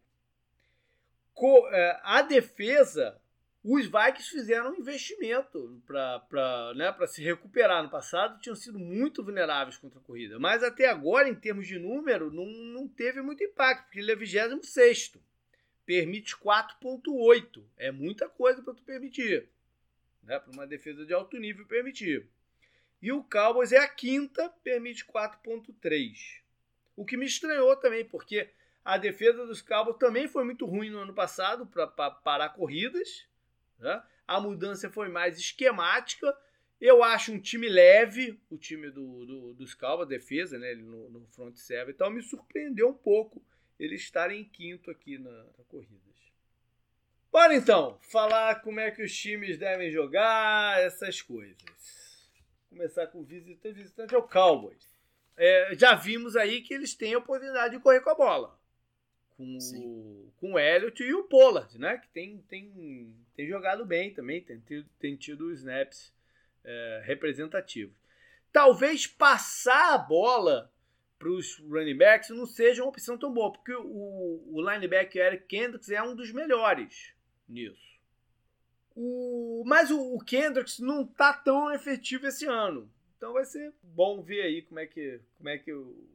É, 1.72 2.00
a 2.02 2.22
defesa 2.22 3.22
os 3.70 3.86
Vikings 3.86 4.30
fizeram 4.30 4.72
um 4.72 4.76
investimento 4.78 5.82
para 5.86 6.74
né, 6.74 6.96
se 7.06 7.22
recuperar. 7.22 7.84
No 7.84 7.90
passado 7.90 8.40
tinham 8.40 8.56
sido 8.56 8.80
muito 8.80 9.22
vulneráveis 9.22 9.76
contra 9.76 10.00
a 10.00 10.02
corrida, 10.02 10.40
mas 10.40 10.64
até 10.64 10.88
agora, 10.90 11.28
em 11.28 11.36
termos 11.36 11.68
de 11.68 11.78
número, 11.78 12.32
não, 12.32 12.46
não 12.46 12.88
teve 12.88 13.22
muito 13.22 13.44
impacto, 13.44 13.84
porque 13.84 14.00
ele 14.00 14.14
é 14.14 14.16
26. 14.16 15.18
Permite 15.86 16.38
4,8. 16.38 17.62
É 17.76 17.92
muita 17.92 18.30
coisa 18.30 18.62
para 18.62 18.74
tu 18.74 18.84
permitir. 18.84 19.50
Né, 20.24 20.40
para 20.40 20.52
uma 20.54 20.66
defesa 20.66 21.06
de 21.06 21.14
alto 21.14 21.38
nível 21.38 21.66
permitir. 21.66 22.26
E 23.02 23.12
o 23.12 23.22
Cowboys 23.22 23.74
é 23.74 23.80
a 23.80 23.88
quinta, 23.88 24.50
permite 24.64 25.06
4,3. 25.06 26.47
O 26.98 27.06
que 27.06 27.16
me 27.16 27.26
estranhou 27.26 27.74
também, 27.78 28.04
porque 28.04 28.50
a 28.84 28.98
defesa 28.98 29.46
dos 29.46 29.62
Cowboys 29.62 29.98
também 29.98 30.28
foi 30.28 30.44
muito 30.44 30.66
ruim 30.66 30.90
no 30.90 31.00
ano 31.00 31.14
passado 31.14 31.66
para 31.66 31.88
parar 31.88 32.50
corridas 32.50 33.26
né? 33.80 34.04
A 34.28 34.40
mudança 34.40 34.90
foi 34.90 35.10
mais 35.10 35.38
esquemática. 35.38 36.36
Eu 36.80 37.04
acho 37.04 37.32
um 37.32 37.40
time 37.40 37.68
leve, 37.68 38.40
o 38.50 38.58
time 38.58 38.90
do, 38.92 39.26
do, 39.26 39.54
dos 39.54 39.74
Calvas, 39.74 40.08
defesa, 40.08 40.60
né? 40.60 40.76
no, 40.76 41.10
no 41.10 41.26
front 41.28 41.56
seven. 41.56 41.94
Então 41.94 42.10
me 42.10 42.22
surpreendeu 42.22 42.90
um 42.90 42.94
pouco 42.94 43.44
eles 43.80 44.02
estarem 44.02 44.42
em 44.42 44.46
quinto 44.46 44.92
aqui 44.92 45.18
na, 45.18 45.30
na 45.30 45.64
corridas. 45.68 46.02
Bora 47.32 47.56
então, 47.56 48.00
falar 48.02 48.62
como 48.62 48.80
é 48.80 48.90
que 48.90 49.04
os 49.04 49.16
times 49.16 49.58
devem 49.58 49.92
jogar, 49.92 50.80
essas 50.82 51.22
coisas. 51.22 51.58
Começar 52.70 53.08
com 53.08 53.20
o 53.20 53.24
visitante. 53.24 53.76
Visitante 53.76 54.16
é 54.16 54.18
o 54.18 54.24
Cowboys. 54.24 54.97
É, 55.38 55.76
já 55.76 55.94
vimos 55.94 56.36
aí 56.36 56.62
que 56.62 56.74
eles 56.74 56.96
têm 56.96 57.14
a 57.14 57.20
oportunidade 57.20 57.76
de 57.76 57.82
correr 57.82 58.02
com 58.02 58.10
a 58.10 58.16
bola 58.16 58.58
com 59.38 59.58
o, 59.58 60.34
com 60.38 60.54
o 60.54 60.60
Elliott 60.60 61.02
e 61.04 61.14
o 61.14 61.24
Pollard, 61.26 61.78
né? 61.78 62.00
Que 62.00 62.08
tem, 62.10 62.44
tem, 62.50 63.16
tem 63.36 63.48
jogado 63.48 63.86
bem 63.86 64.12
também, 64.14 64.42
tem 64.42 64.60
tido, 64.60 64.90
tem 65.00 65.16
tido 65.16 65.54
snaps 65.54 66.12
é, 66.66 67.04
representativos. 67.06 67.96
Talvez 68.52 69.06
passar 69.06 69.94
a 69.94 69.98
bola 69.98 70.74
para 71.20 71.30
os 71.30 71.60
running 71.60 71.98
backs 71.98 72.30
não 72.30 72.46
seja 72.46 72.82
uma 72.84 72.90
opção 72.90 73.18
tão 73.18 73.32
boa, 73.32 73.54
porque 73.54 73.74
o, 73.74 74.44
o 74.48 74.70
linebacker 74.70 75.24
Eric 75.24 75.46
Kendricks 75.46 75.90
é 75.90 76.02
um 76.02 76.16
dos 76.16 76.32
melhores 76.32 77.14
nisso. 77.48 77.88
O, 78.96 79.64
mas 79.66 79.92
o, 79.92 80.16
o 80.16 80.20
Kendricks 80.20 80.80
não 80.80 81.04
está 81.04 81.32
tão 81.32 81.72
efetivo 81.72 82.26
esse 82.26 82.48
ano. 82.48 82.92
Então 83.18 83.34
vai 83.34 83.46
ser 83.46 83.74
bom 83.82 84.22
ver 84.22 84.44
aí 84.44 84.62
como 84.62 84.80
é 84.80 84.86
que, 84.86 85.20
como 85.38 85.50
é 85.50 85.58
que 85.58 85.74
o, 85.74 86.08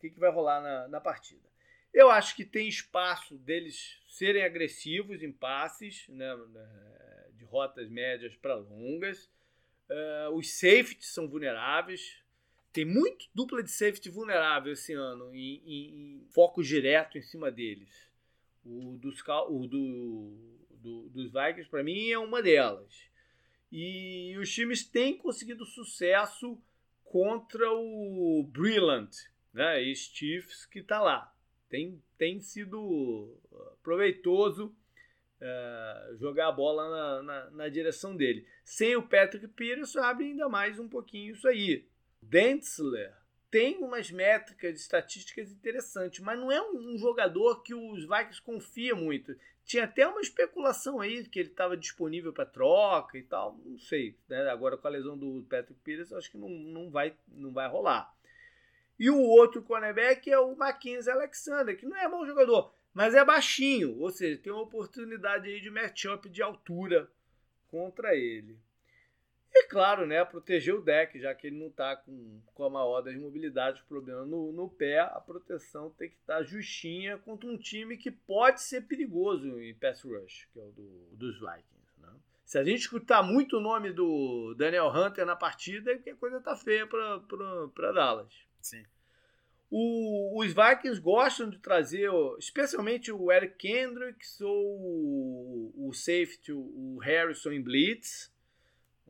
que, 0.00 0.10
que 0.10 0.18
vai 0.18 0.30
rolar 0.30 0.60
na, 0.60 0.88
na 0.88 1.00
partida. 1.00 1.48
Eu 1.92 2.10
acho 2.10 2.34
que 2.34 2.44
tem 2.44 2.68
espaço 2.68 3.36
deles 3.36 4.00
serem 4.08 4.42
agressivos 4.42 5.22
em 5.22 5.30
passes, 5.30 6.08
né, 6.08 6.34
né 6.36 7.26
de 7.34 7.44
rotas 7.44 7.88
médias 7.88 8.34
para 8.36 8.54
longas. 8.54 9.30
Uh, 9.88 10.30
os 10.34 10.50
safeties 10.52 11.12
são 11.12 11.28
vulneráveis. 11.28 12.22
Tem 12.72 12.84
muito 12.84 13.26
dupla 13.34 13.62
de 13.62 13.70
safety 13.70 14.08
vulnerável 14.08 14.72
esse 14.72 14.92
ano, 14.92 15.34
em, 15.34 15.60
em, 15.64 16.20
em 16.22 16.26
foco 16.30 16.62
direto 16.62 17.18
em 17.18 17.22
cima 17.22 17.50
deles. 17.50 18.08
O 18.64 18.96
dos, 18.98 19.20
o 19.48 19.66
do, 19.66 20.58
do, 20.70 21.08
dos 21.08 21.32
Vikings, 21.32 21.68
para 21.68 21.82
mim, 21.82 22.10
é 22.10 22.18
uma 22.18 22.40
delas. 22.40 23.09
E 23.70 24.36
os 24.38 24.52
times 24.52 24.84
têm 24.84 25.16
conseguido 25.16 25.64
sucesso 25.64 26.60
contra 27.04 27.70
o 27.72 28.48
Brilliant, 28.50 29.10
né? 29.52 29.82
Esse 29.82 30.10
Chiefs 30.14 30.66
que 30.66 30.80
está 30.80 31.00
lá 31.00 31.32
tem, 31.68 32.02
tem 32.18 32.40
sido 32.40 33.38
ah, 33.52 33.72
proveitoso 33.82 34.74
uh, 35.40 36.16
jogar 36.18 36.48
a 36.48 36.52
bola 36.52 36.90
na, 36.90 37.22
na, 37.22 37.50
na, 37.50 37.68
direção 37.68 38.16
dele. 38.16 38.46
Sem 38.64 38.96
o 38.96 39.02
Patrick 39.02 39.46
Peterson, 39.48 40.00
abre 40.00 40.26
ainda 40.26 40.48
mais 40.48 40.78
um 40.78 40.88
pouquinho 40.88 41.32
isso 41.32 41.46
aí. 41.46 41.86
Dentzler 42.20 43.19
tem 43.50 43.78
umas 43.78 44.10
métricas 44.10 44.80
estatísticas 44.80 45.50
interessantes, 45.50 46.20
mas 46.20 46.38
não 46.38 46.52
é 46.52 46.62
um, 46.62 46.96
jogador 46.96 47.62
que 47.62 47.74
os 47.74 48.06
Vikings 48.06 48.40
confiam 48.40 48.96
muito. 48.96 49.36
Tinha 49.64 49.84
até 49.84 50.06
uma 50.06 50.20
especulação 50.20 51.00
aí 51.00 51.24
que 51.24 51.40
ele 51.40 51.48
estava 51.48 51.76
disponível 51.76 52.32
para 52.32 52.46
troca 52.46 53.18
e 53.18 53.22
tal, 53.22 53.58
não 53.64 53.78
sei. 53.78 54.16
Né? 54.28 54.48
Agora 54.48 54.76
com 54.76 54.86
a 54.86 54.90
lesão 54.90 55.18
do 55.18 55.44
Patrick 55.48 55.80
Pires, 55.82 56.12
acho 56.12 56.30
que 56.30 56.38
não, 56.38 56.48
não, 56.48 56.90
vai, 56.90 57.14
não 57.28 57.52
vai 57.52 57.68
rolar. 57.68 58.14
E 58.98 59.10
o 59.10 59.18
outro 59.18 59.62
cornerback 59.62 60.30
é 60.30 60.38
o 60.38 60.54
Mackenzie 60.54 61.10
Alexander, 61.10 61.76
que 61.76 61.86
não 61.86 61.96
é 61.96 62.08
bom 62.08 62.24
jogador, 62.26 62.72
mas 62.92 63.14
é 63.14 63.24
baixinho, 63.24 63.98
ou 63.98 64.10
seja, 64.10 64.40
tem 64.40 64.52
uma 64.52 64.62
oportunidade 64.62 65.48
aí 65.48 65.60
de 65.60 65.70
matchup 65.70 66.28
de 66.28 66.42
altura 66.42 67.10
contra 67.68 68.14
ele. 68.14 68.58
E 69.52 69.64
claro, 69.64 70.06
né, 70.06 70.24
proteger 70.24 70.74
o 70.74 70.80
deck, 70.80 71.18
já 71.18 71.34
que 71.34 71.48
ele 71.48 71.58
não 71.58 71.66
está 71.66 71.96
com, 71.96 72.40
com 72.54 72.64
a 72.64 72.70
maior 72.70 73.00
das 73.00 73.16
mobilidades, 73.16 73.82
problema 73.82 74.24
no, 74.24 74.52
no 74.52 74.68
pé, 74.68 75.00
a 75.00 75.20
proteção 75.20 75.90
tem 75.90 76.08
que 76.08 76.16
estar 76.16 76.38
tá 76.38 76.42
justinha 76.42 77.18
contra 77.18 77.48
um 77.48 77.58
time 77.58 77.96
que 77.96 78.10
pode 78.10 78.62
ser 78.62 78.82
perigoso 78.82 79.60
em 79.60 79.74
pass 79.74 80.02
rush, 80.02 80.48
que 80.52 80.58
é 80.58 80.62
o 80.62 80.70
do, 80.70 81.08
dos 81.16 81.40
Vikings. 81.40 82.00
Né? 82.00 82.08
Se 82.44 82.58
a 82.58 82.64
gente 82.64 82.80
escutar 82.80 83.22
muito 83.24 83.56
o 83.56 83.60
nome 83.60 83.92
do 83.92 84.54
Daniel 84.56 84.88
Hunter 84.88 85.26
na 85.26 85.34
partida, 85.34 85.92
é 85.92 85.98
que 85.98 86.10
a 86.10 86.16
coisa 86.16 86.40
tá 86.40 86.54
feia 86.54 86.86
para 86.86 87.92
Dallas. 87.92 88.32
Sim. 88.60 88.84
O, 89.68 90.40
os 90.40 90.52
Vikings 90.52 91.00
gostam 91.00 91.48
de 91.48 91.58
trazer, 91.58 92.10
especialmente 92.38 93.12
o 93.12 93.30
Eric 93.30 93.56
Kendricks 93.56 94.40
ou 94.40 94.52
o, 94.52 95.88
o 95.88 95.92
safety, 95.92 96.52
o 96.52 96.98
Harrison 96.98 97.52
em 97.52 97.62
blitz. 97.62 98.32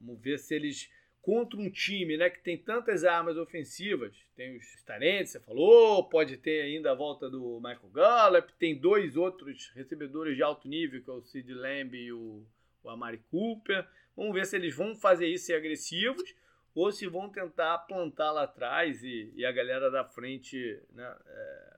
Vamos 0.00 0.20
ver 0.20 0.38
se 0.38 0.54
eles 0.54 0.90
contra 1.20 1.60
um 1.60 1.70
time 1.70 2.16
né, 2.16 2.30
que 2.30 2.40
tem 2.40 2.56
tantas 2.56 3.04
armas 3.04 3.36
ofensivas, 3.36 4.16
tem 4.34 4.56
os 4.56 4.82
Tarentes, 4.84 5.32
você 5.32 5.40
falou, 5.40 6.08
pode 6.08 6.36
ter 6.38 6.62
ainda 6.62 6.92
a 6.92 6.94
volta 6.94 7.28
do 7.28 7.60
Michael 7.60 7.90
Gallup, 7.92 8.52
tem 8.54 8.78
dois 8.78 9.16
outros 9.16 9.70
recebedores 9.74 10.34
de 10.34 10.42
alto 10.42 10.66
nível, 10.66 11.02
que 11.02 11.10
é 11.10 11.12
o 11.12 11.22
Sid 11.22 11.52
Lamb 11.52 11.94
e 11.94 12.12
o, 12.12 12.42
o 12.82 12.88
Amari 12.88 13.22
Cooper. 13.30 13.86
Vamos 14.16 14.34
ver 14.34 14.46
se 14.46 14.56
eles 14.56 14.74
vão 14.74 14.94
fazer 14.96 15.26
isso 15.26 15.52
e 15.52 15.54
agressivos 15.54 16.34
ou 16.74 16.90
se 16.90 17.06
vão 17.06 17.28
tentar 17.28 17.78
plantar 17.80 18.32
lá 18.32 18.44
atrás 18.44 19.02
e, 19.02 19.32
e 19.34 19.44
a 19.44 19.52
galera 19.52 19.90
da 19.90 20.04
frente 20.04 20.80
né, 20.92 21.16
é, 21.26 21.76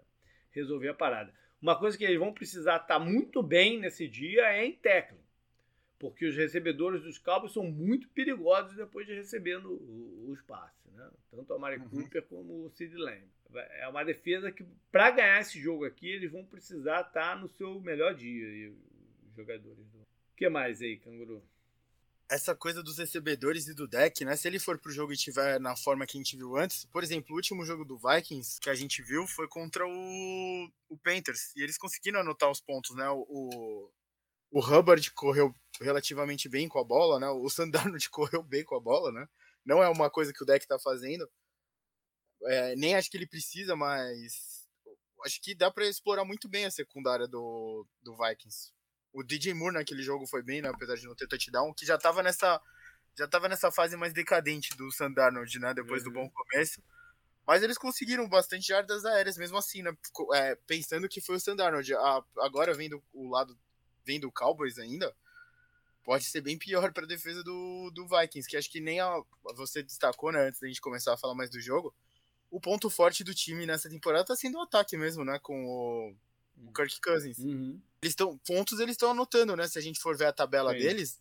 resolver 0.53 0.89
a 0.89 0.95
parada. 0.95 1.33
Uma 1.61 1.79
coisa 1.79 1.97
que 1.97 2.05
eles 2.05 2.19
vão 2.19 2.33
precisar 2.33 2.77
estar 2.77 2.99
muito 2.99 3.43
bem 3.43 3.79
nesse 3.79 4.09
dia 4.09 4.43
é 4.53 4.65
em 4.65 4.73
tackling, 4.73 5.22
porque 6.03 6.27
os 6.27 6.37
recebedores 6.37 7.01
dos 7.05 7.17
Cowboys 7.17 7.53
são 7.53 7.63
muito 7.63 8.09
perigosos 8.09 8.75
depois 8.75 9.07
de 9.07 9.15
recebendo 9.15 9.71
o, 9.71 10.31
o 10.31 10.35
espaço, 10.35 10.91
né? 10.93 11.09
tanto 11.31 11.55
a 11.55 11.59
Mari 11.61 11.77
uhum. 11.77 11.89
Cooper 11.89 12.23
como 12.25 12.65
o 12.65 12.71
Sid 12.71 12.93
Lamb. 12.97 13.23
É 13.79 13.87
uma 13.87 14.03
defesa 14.03 14.51
que, 14.51 14.67
para 14.91 15.13
ganhar 15.13 15.41
esse 15.41 15.61
jogo 15.61 15.85
aqui, 15.85 16.11
eles 16.11 16.33
vão 16.33 16.45
precisar 16.45 17.03
estar 17.03 17.41
no 17.41 17.49
seu 17.51 17.81
melhor 17.81 18.17
dia, 18.17 18.73
os 19.29 19.37
jogadores. 19.37 19.79
O 19.79 20.37
que 20.37 20.49
mais 20.49 20.83
aí, 20.83 20.97
Canguru? 20.97 21.41
essa 22.29 22.55
coisa 22.55 22.83
dos 22.83 22.97
recebedores 22.97 23.69
e 23.69 23.75
do 23.75 23.87
deck, 23.87 24.25
né? 24.25 24.35
Se 24.37 24.49
ele 24.49 24.59
for 24.59 24.79
pro 24.79 24.91
jogo 24.91 25.13
e 25.13 25.17
tiver 25.19 25.61
na 25.61 25.77
forma 25.77 26.07
que 26.07 26.17
a 26.17 26.21
gente 26.21 26.35
viu 26.35 26.57
antes, 26.57 26.87
por 26.87 27.05
exemplo, 27.05 27.35
o 27.35 27.37
último 27.37 27.63
jogo 27.63 27.85
do 27.85 27.99
Vikings 27.99 28.59
que 28.59 28.71
a 28.71 28.75
gente 28.75 29.03
viu 29.03 29.27
foi 29.27 29.47
contra 29.47 29.87
o, 29.87 30.71
o 30.89 30.97
Panthers 30.97 31.55
e 31.55 31.63
eles 31.63 31.77
conseguiram 31.77 32.21
anotar 32.21 32.51
os 32.51 32.59
pontos, 32.59 32.97
né? 32.97 33.07
O, 33.11 33.91
o 34.53 34.61
Hubbard 34.61 35.11
correu 35.13 35.53
relativamente 35.81 36.49
bem 36.49 36.69
com 36.69 36.79
a 36.79 36.85
bola, 36.85 37.19
né? 37.19 37.29
O 37.29 37.49
Sandarnold 37.49 38.09
correu 38.11 38.43
bem 38.43 38.65
com 38.65 38.77
a 38.77 38.81
bola, 38.81 39.11
né? 39.11 39.27
Não 39.65 39.83
é 39.83 39.89
uma 39.89 40.09
coisa 40.11 40.33
que 40.33 40.43
o 40.43 40.47
deck 40.47 40.67
tá 40.67 40.79
fazendo. 40.79 41.29
É, 42.45 42.77
nem 42.77 42.95
acho 42.95 43.11
que 43.11 43.17
ele 43.17 43.27
precisa, 43.27 43.75
mas 43.75 44.69
acho 45.25 45.41
que 45.41 45.55
dá 45.55 45.71
para 45.71 45.87
explorar 45.87 46.25
muito 46.25 46.49
bem 46.49 46.65
a 46.65 46.71
secundária 46.71 47.27
do, 47.27 47.87
do 48.03 48.17
Vikings 48.17 48.73
o 49.13 49.23
DJ 49.23 49.55
Moore 49.55 49.75
naquele 49.75 50.03
jogo 50.03 50.27
foi 50.27 50.43
bem, 50.43 50.63
né, 50.63 50.69
apesar 50.69 50.97
de 50.97 51.07
não 51.07 51.15
ter 51.15 51.27
touchdown, 51.27 51.75
que 51.75 51.85
já 51.85 51.99
tava 51.99 52.23
nessa 52.23 52.61
já 53.15 53.29
tava 53.29 53.47
nessa 53.47 53.71
fase 53.71 53.95
mais 53.95 54.15
decadente 54.15 54.75
do 54.75 54.91
Sandarnold, 54.91 55.59
né, 55.59 55.75
depois 55.75 56.03
uhum. 56.03 56.09
do 56.09 56.15
bom 56.15 56.31
começo. 56.31 56.83
Mas 57.47 57.63
eles 57.63 57.77
conseguiram 57.77 58.27
bastante 58.27 58.69
jardas 58.69 59.05
aéreas 59.05 59.37
mesmo 59.37 59.59
assim, 59.59 59.83
né, 59.83 59.95
é, 60.33 60.55
pensando 60.67 61.07
que 61.07 61.21
foi 61.21 61.37
o 61.37 61.41
Sandarnold. 61.41 61.93
agora 62.39 62.73
vendo 62.73 63.05
o 63.13 63.29
lado 63.29 63.55
vendo 64.05 64.29
o 64.29 64.33
Cowboys 64.33 64.79
ainda, 64.79 65.15
pode 66.05 66.25
ser 66.25 66.41
bem 66.41 66.59
pior 66.59 66.93
para 66.93 67.05
a 67.05 67.09
defesa 67.09 67.43
do, 67.43 67.91
do 67.91 68.07
Vikings, 68.07 68.49
que 68.49 68.57
acho 68.57 68.71
que 68.71 68.81
nem 68.81 69.01
a, 69.01 69.23
você 69.55 69.83
destacou, 69.83 70.33
né, 70.33 70.49
antes 70.49 70.61
da 70.61 70.69
gente 70.69 70.81
começar 70.81 71.15
a 71.15 71.19
falar 71.19 71.35
mais 71.35 71.51
do 71.51 71.61
jogo. 71.61 71.95
O 72.51 72.61
ponto 72.61 72.91
forte 72.91 73.25
do 73.25 73.35
time 73.35 73.65
nessa 73.65 73.89
temporada 73.89 74.25
tá 74.25 74.37
sendo 74.37 74.59
o 74.59 74.63
ataque 74.63 74.97
mesmo, 74.97 75.25
né, 75.25 75.39
com 75.39 75.65
o 75.65 76.15
o 76.57 76.73
Kirk 76.73 77.01
Cousins. 77.01 77.39
Uhum. 77.39 77.81
Eles 78.03 78.13
estão 78.13 78.37
pontos 78.39 78.79
eles 78.79 78.93
estão 78.93 79.11
anotando, 79.11 79.57
né? 79.57 79.67
Se 79.69 79.79
a 79.79 79.83
gente 79.83 80.01
for 80.01 80.17
ver 80.17 80.27
a 80.27 80.33
tabela 80.33 80.73
Sim. 80.73 80.79
deles, 80.79 81.21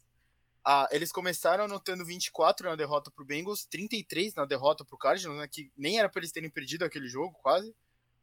ah, 0.63 0.87
eles 0.91 1.11
começaram 1.11 1.65
anotando 1.65 2.05
24 2.05 2.69
na 2.69 2.75
derrota 2.75 3.09
pro 3.11 3.25
Bengals, 3.25 3.65
33 3.65 4.35
na 4.35 4.45
derrota 4.45 4.85
pro 4.85 4.97
Cardinals, 4.97 5.39
né, 5.39 5.47
que 5.47 5.71
nem 5.75 5.99
era 5.99 6.09
para 6.09 6.19
eles 6.19 6.31
terem 6.31 6.49
perdido 6.49 6.85
aquele 6.85 7.07
jogo, 7.07 7.37
quase. 7.41 7.73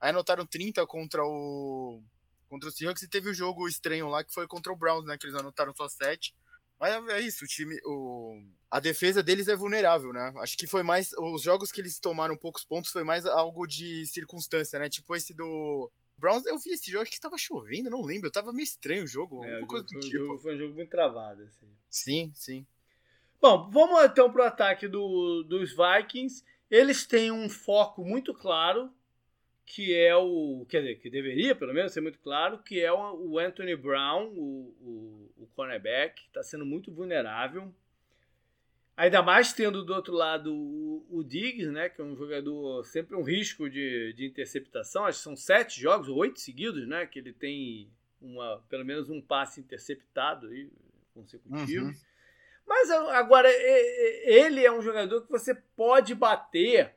Aí 0.00 0.10
anotaram 0.10 0.46
30 0.46 0.86
contra 0.86 1.24
o 1.24 2.00
contra 2.48 2.68
o 2.68 2.72
Seahawks 2.72 3.02
e 3.02 3.08
teve 3.08 3.30
o 3.30 3.34
jogo 3.34 3.68
estranho 3.68 4.08
lá 4.08 4.24
que 4.24 4.32
foi 4.32 4.46
contra 4.46 4.72
o 4.72 4.76
Browns, 4.76 5.04
né, 5.04 5.16
que 5.16 5.26
eles 5.26 5.38
anotaram 5.38 5.74
só 5.74 5.88
7. 5.88 6.34
Mas 6.80 7.08
é 7.08 7.20
isso, 7.20 7.44
o 7.44 7.48
time, 7.48 7.76
o 7.84 8.40
a 8.70 8.78
defesa 8.80 9.22
deles 9.22 9.48
é 9.48 9.56
vulnerável, 9.56 10.12
né? 10.12 10.32
Acho 10.36 10.56
que 10.56 10.66
foi 10.66 10.82
mais 10.82 11.12
os 11.14 11.42
jogos 11.42 11.72
que 11.72 11.80
eles 11.80 11.98
tomaram 11.98 12.36
poucos 12.36 12.64
pontos 12.64 12.92
foi 12.92 13.02
mais 13.02 13.26
algo 13.26 13.66
de 13.66 14.06
circunstância, 14.06 14.78
né? 14.78 14.88
Tipo 14.88 15.16
esse 15.16 15.34
do 15.34 15.90
Browns, 16.18 16.44
eu 16.46 16.58
vi 16.58 16.70
esse 16.70 16.90
jogo, 16.90 17.02
acho 17.02 17.12
que 17.12 17.20
tava 17.20 17.38
chovendo, 17.38 17.88
não 17.88 18.02
lembro. 18.02 18.30
Tava 18.30 18.52
meio 18.52 18.64
estranho 18.64 19.04
o 19.04 19.06
jogo. 19.06 19.44
É, 19.44 19.60
jogo, 19.60 19.70
foi, 19.70 19.84
tipo. 19.84 20.02
jogo, 20.02 20.38
foi 20.38 20.54
um 20.54 20.58
jogo 20.58 20.74
muito 20.74 20.90
travado, 20.90 21.42
assim. 21.44 21.66
Sim, 21.88 22.32
sim. 22.34 22.66
Bom, 23.40 23.70
vamos 23.70 24.04
então 24.04 24.30
pro 24.30 24.42
ataque 24.42 24.88
do, 24.88 25.44
dos 25.44 25.70
Vikings. 25.70 26.44
Eles 26.68 27.06
têm 27.06 27.30
um 27.30 27.48
foco 27.48 28.04
muito 28.04 28.34
claro, 28.34 28.92
que 29.68 29.94
é 29.94 30.16
o. 30.16 30.64
Quer 30.68 30.80
dizer, 30.80 30.94
que 30.96 31.10
deveria 31.10 31.54
pelo 31.54 31.74
menos 31.74 31.92
ser 31.92 32.00
muito 32.00 32.18
claro, 32.18 32.58
que 32.58 32.80
é 32.80 32.90
o 32.90 33.38
Anthony 33.38 33.76
Brown, 33.76 34.28
o, 34.28 34.74
o, 34.80 35.42
o 35.42 35.46
cornerback, 35.54 36.22
que 36.22 36.28
está 36.28 36.42
sendo 36.42 36.64
muito 36.64 36.90
vulnerável. 36.90 37.72
Ainda 38.96 39.22
mais 39.22 39.52
tendo 39.52 39.84
do 39.84 39.94
outro 39.94 40.14
lado 40.14 40.52
o, 40.52 41.06
o 41.10 41.22
Diggs, 41.22 41.70
né, 41.70 41.88
que 41.88 42.00
é 42.00 42.04
um 42.04 42.16
jogador 42.16 42.82
sempre 42.84 43.14
um 43.14 43.22
risco 43.22 43.68
de, 43.68 44.12
de 44.14 44.26
interceptação. 44.26 45.04
Acho 45.04 45.18
que 45.18 45.24
são 45.24 45.36
sete 45.36 45.80
jogos, 45.80 46.08
oito 46.08 46.40
seguidos, 46.40 46.88
né, 46.88 47.06
que 47.06 47.18
ele 47.18 47.32
tem 47.32 47.88
uma, 48.20 48.64
pelo 48.68 48.84
menos 48.84 49.08
um 49.10 49.20
passe 49.20 49.60
interceptado 49.60 50.48
aí, 50.48 50.68
consecutivo. 51.14 51.86
Uhum. 51.86 51.94
Mas 52.66 52.90
agora, 52.90 53.48
ele 54.24 54.64
é 54.64 54.72
um 54.72 54.82
jogador 54.82 55.22
que 55.22 55.30
você 55.30 55.54
pode 55.54 56.14
bater 56.14 56.94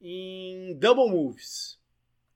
em 0.00 0.74
double 0.78 1.10
moves. 1.10 1.79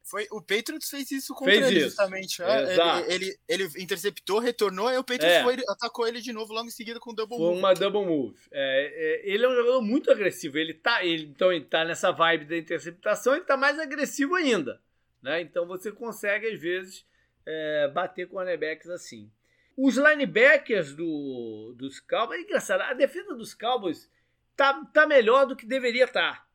Foi, 0.05 0.26
o 0.30 0.40
Patriots 0.40 0.90
fez 0.90 1.11
isso 1.11 1.32
contra 1.34 1.55
fez 1.55 1.66
ele, 1.66 1.78
isso. 1.78 1.88
justamente. 1.88 2.42
É, 2.42 2.74
ele, 3.09 3.38
ele, 3.48 3.64
ele, 3.64 3.82
interceptou, 3.82 4.38
retornou, 4.38 4.86
aí 4.86 4.98
o 4.98 5.02
Patriots 5.02 5.36
é. 5.36 5.42
foi, 5.42 5.57
atacou 5.66 6.07
ele 6.07 6.20
de 6.20 6.30
novo 6.30 6.52
logo 6.52 6.68
em 6.68 6.70
seguida 6.70 7.00
com 7.00 7.14
double 7.14 7.38
foi 7.38 7.46
move. 7.46 7.59
uma 7.59 7.72
double 7.72 8.05
move. 8.05 8.38
É, 8.52 9.22
é, 9.24 9.32
ele 9.32 9.46
é 9.46 9.48
um 9.48 9.55
jogador 9.55 9.80
muito 9.80 10.11
agressivo. 10.11 10.59
Ele 10.59 10.74
tá, 10.74 11.02
ele, 11.02 11.24
então 11.24 11.50
ele 11.50 11.64
tá 11.64 11.86
nessa 11.86 12.12
vibe 12.12 12.44
da 12.44 12.57
interceptação, 12.57 13.34
ele 13.34 13.46
tá 13.46 13.57
mais 13.57 13.78
agressivo 13.78 14.34
ainda. 14.34 14.78
Né? 15.22 15.40
Então 15.40 15.66
você 15.66 15.90
consegue, 15.90 16.48
às 16.48 16.61
vezes, 16.61 17.07
é, 17.46 17.88
bater 17.88 18.26
com 18.26 18.34
cornerbacks 18.34 18.90
assim. 18.90 19.30
Os 19.74 19.96
linebackers 19.96 20.94
do, 20.94 21.74
dos 21.78 21.98
Cowboys, 21.98 22.40
é 22.40 22.42
engraçado, 22.42 22.82
a 22.82 22.92
defesa 22.92 23.34
dos 23.34 23.55
Cowboys 23.55 24.11
tá, 24.55 24.84
tá 24.92 25.07
melhor 25.07 25.46
do 25.46 25.57
que 25.57 25.64
deveria 25.64 26.05
estar. 26.05 26.34
Tá 26.34 26.46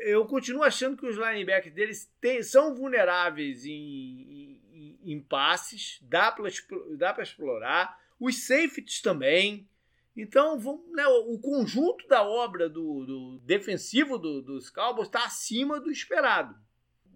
eu 0.00 0.24
continuo 0.26 0.62
achando 0.62 0.96
que 0.96 1.06
os 1.06 1.16
linebackers 1.16 1.74
deles 1.74 2.12
tem, 2.20 2.42
são 2.42 2.74
vulneráveis 2.74 3.64
em, 3.64 4.60
em, 4.72 4.98
em 5.04 5.20
passes, 5.20 6.00
dá 6.02 6.32
para 6.32 7.22
explorar. 7.22 8.00
Os 8.18 8.44
safeties 8.44 9.00
também. 9.00 9.68
Então, 10.16 10.58
vamos, 10.58 10.82
né, 10.92 11.06
o 11.06 11.38
conjunto 11.38 12.06
da 12.06 12.22
obra 12.22 12.68
do, 12.68 13.06
do 13.06 13.38
defensivo 13.44 14.18
do, 14.18 14.42
dos 14.42 14.68
Cowboys 14.68 15.08
está 15.08 15.24
acima 15.24 15.80
do 15.80 15.90
esperado. 15.90 16.54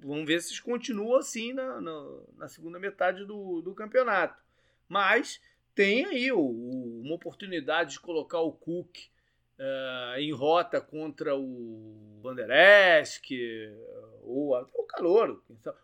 Vamos 0.02 0.26
ver 0.26 0.40
se 0.40 0.50
eles 0.50 0.60
continuam 0.60 1.16
assim 1.16 1.52
na, 1.52 1.80
na, 1.80 2.18
na 2.36 2.48
segunda 2.48 2.78
metade 2.78 3.24
do, 3.24 3.60
do 3.60 3.74
campeonato. 3.74 4.42
Mas 4.88 5.40
tem 5.74 6.06
aí 6.06 6.32
o, 6.32 6.38
o, 6.38 7.02
uma 7.02 7.14
oportunidade 7.14 7.92
de 7.92 8.00
colocar 8.00 8.40
o 8.40 8.52
Cook 8.52 8.96
uh, 9.58 10.18
em 10.18 10.32
rota 10.32 10.80
contra 10.80 11.36
o 11.36 12.20
Van 12.22 12.36
ou 14.22 14.54
o 14.74 14.84
Calouro, 14.84 15.42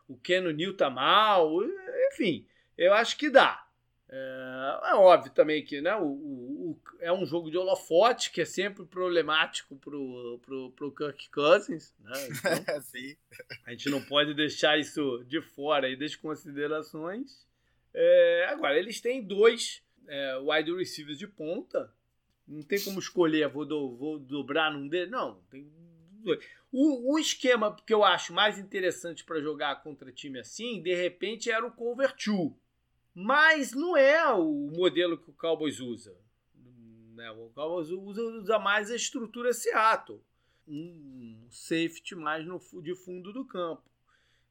o 0.09 0.17
Keno 0.17 0.51
New 0.51 0.77
tá 0.77 0.91
mal, 0.91 1.59
enfim, 2.13 2.47
eu 2.77 2.93
acho 2.93 3.17
que 3.17 3.31
dá. 3.31 3.67
É, 4.15 4.91
é, 4.91 4.95
óbvio 4.95 5.33
também 5.33 5.65
que 5.65 5.81
né, 5.81 5.97
o, 5.97 6.05
o, 6.05 6.81
é 7.01 7.11
um 7.11 7.25
jogo 7.25 7.51
de 7.51 7.57
holofote, 7.57 8.31
que 8.31 8.43
é 8.43 8.45
sempre 8.45 8.85
problemático 8.85 9.75
pro, 9.77 10.39
pro, 10.45 10.71
pro 10.73 10.95
Kirk 10.95 11.31
Cousins, 11.31 11.95
né? 11.99 12.13
Então, 12.29 12.53
a 13.65 13.71
gente 13.71 13.89
não 13.89 14.03
pode 14.03 14.35
deixar 14.35 14.79
isso 14.79 15.25
de 15.27 15.41
fora 15.41 15.87
aí 15.87 15.97
das 15.97 16.15
considerações. 16.15 17.47
É, 17.95 18.49
agora, 18.51 18.79
eles 18.79 19.01
têm 19.01 19.23
dois 19.23 19.83
é, 20.07 20.37
wide 20.37 20.75
receivers 20.77 21.19
de 21.19 21.27
ponta. 21.27 21.91
Não 22.47 22.63
tem 22.63 22.83
como 22.83 22.99
escolher, 22.99 23.49
vou, 23.49 23.65
do, 23.65 23.97
vou 23.97 24.19
dobrar 24.19 24.73
num 24.73 24.89
deles. 24.89 25.11
Não, 25.11 25.41
tem 25.51 25.71
dois. 26.23 26.45
O, 26.71 27.15
o 27.15 27.19
esquema 27.19 27.77
que 27.87 27.93
eu 27.93 28.03
acho 28.03 28.33
mais 28.33 28.59
interessante 28.59 29.25
para 29.25 29.41
jogar 29.41 29.83
contra 29.83 30.13
time 30.13 30.39
assim, 30.39 30.83
de 30.83 30.95
repente, 30.95 31.51
era 31.51 31.67
o 31.67 31.73
cover 31.73 32.15
two. 32.17 32.57
Mas 33.15 33.73
não 33.73 33.97
é 33.97 34.27
o 34.33 34.71
modelo 34.75 35.19
que 35.19 35.31
o 35.31 35.35
Cowboys 35.35 35.81
usa. 35.81 36.17
Né? 37.15 37.31
O 37.31 37.51
Cowboys 37.51 37.91
usa, 37.91 38.23
usa 38.23 38.59
mais 38.59 38.91
a 38.91 38.97
estrutura 38.97 39.53
Seattle. 39.53 40.23
Um 40.67 41.47
safety 41.51 42.15
mais 42.15 42.47
no, 42.47 42.59
de 42.83 42.95
fundo 42.95 43.33
do 43.33 43.45
campo. 43.45 43.83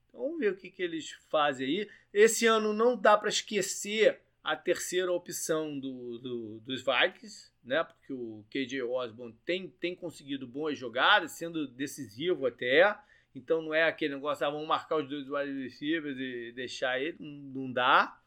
Então 0.08 0.22
vamos 0.22 0.40
ver 0.40 0.52
o 0.52 0.58
que, 0.58 0.70
que 0.70 0.84
eles 0.84 1.12
fazem 1.30 1.66
aí. 1.66 1.90
Esse 2.14 2.46
ano 2.46 2.74
não 2.74 2.96
dá 2.96 3.18
para 3.18 3.30
esquecer 3.30 4.22
a 4.44 4.56
terceira 4.56 5.12
opção 5.12 5.80
do, 5.80 6.18
do, 6.18 6.60
dos 6.62 6.84
Vikings, 6.84 7.52
né? 7.64 7.84
Porque 7.84 8.12
o 8.12 8.44
KJ 8.50 8.82
Osborne 8.82 9.38
tem, 9.46 9.70
tem 9.70 9.96
conseguido 9.96 10.48
boas 10.48 10.78
jogadas, 10.78 11.34
sendo 11.34 11.68
decisivo 11.68 12.48
até. 12.48 12.98
Então 13.36 13.62
não 13.62 13.74
é 13.74 13.84
aquele 13.84 14.16
negócio, 14.16 14.46
ah, 14.46 14.50
vamos 14.50 14.68
marcar 14.68 14.98
os 14.98 15.08
dois 15.08 15.30
wide 15.30 15.64
receivers 15.64 16.18
e 16.18 16.52
deixar 16.54 17.00
ele. 17.00 17.18
Não 17.20 17.72
dá. 17.72 18.20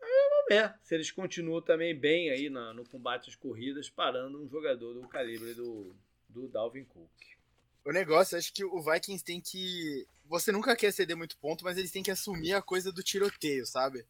Aí 0.00 0.28
vamos 0.30 0.46
ver 0.48 0.74
se 0.82 0.94
eles 0.94 1.10
continuam 1.10 1.60
também 1.60 1.94
bem 1.94 2.30
aí 2.30 2.48
no, 2.48 2.72
no 2.72 2.84
combate 2.88 3.28
às 3.28 3.36
corridas, 3.36 3.90
parando 3.90 4.40
um 4.40 4.48
jogador 4.48 4.94
do 4.94 5.06
calibre 5.08 5.54
do, 5.54 5.94
do 6.28 6.48
Dalvin 6.48 6.84
Cook. 6.84 7.10
O 7.84 7.90
negócio, 7.90 8.38
acho 8.38 8.52
que 8.52 8.64
o 8.64 8.80
Vikings 8.80 9.24
tem 9.24 9.40
que. 9.40 10.06
Você 10.26 10.52
nunca 10.52 10.76
quer 10.76 10.92
ceder 10.92 11.16
muito 11.16 11.36
ponto, 11.38 11.64
mas 11.64 11.76
eles 11.76 11.90
têm 11.90 12.02
que 12.02 12.12
assumir 12.12 12.54
a 12.54 12.62
coisa 12.62 12.92
do 12.92 13.02
tiroteio, 13.02 13.66
sabe? 13.66 14.06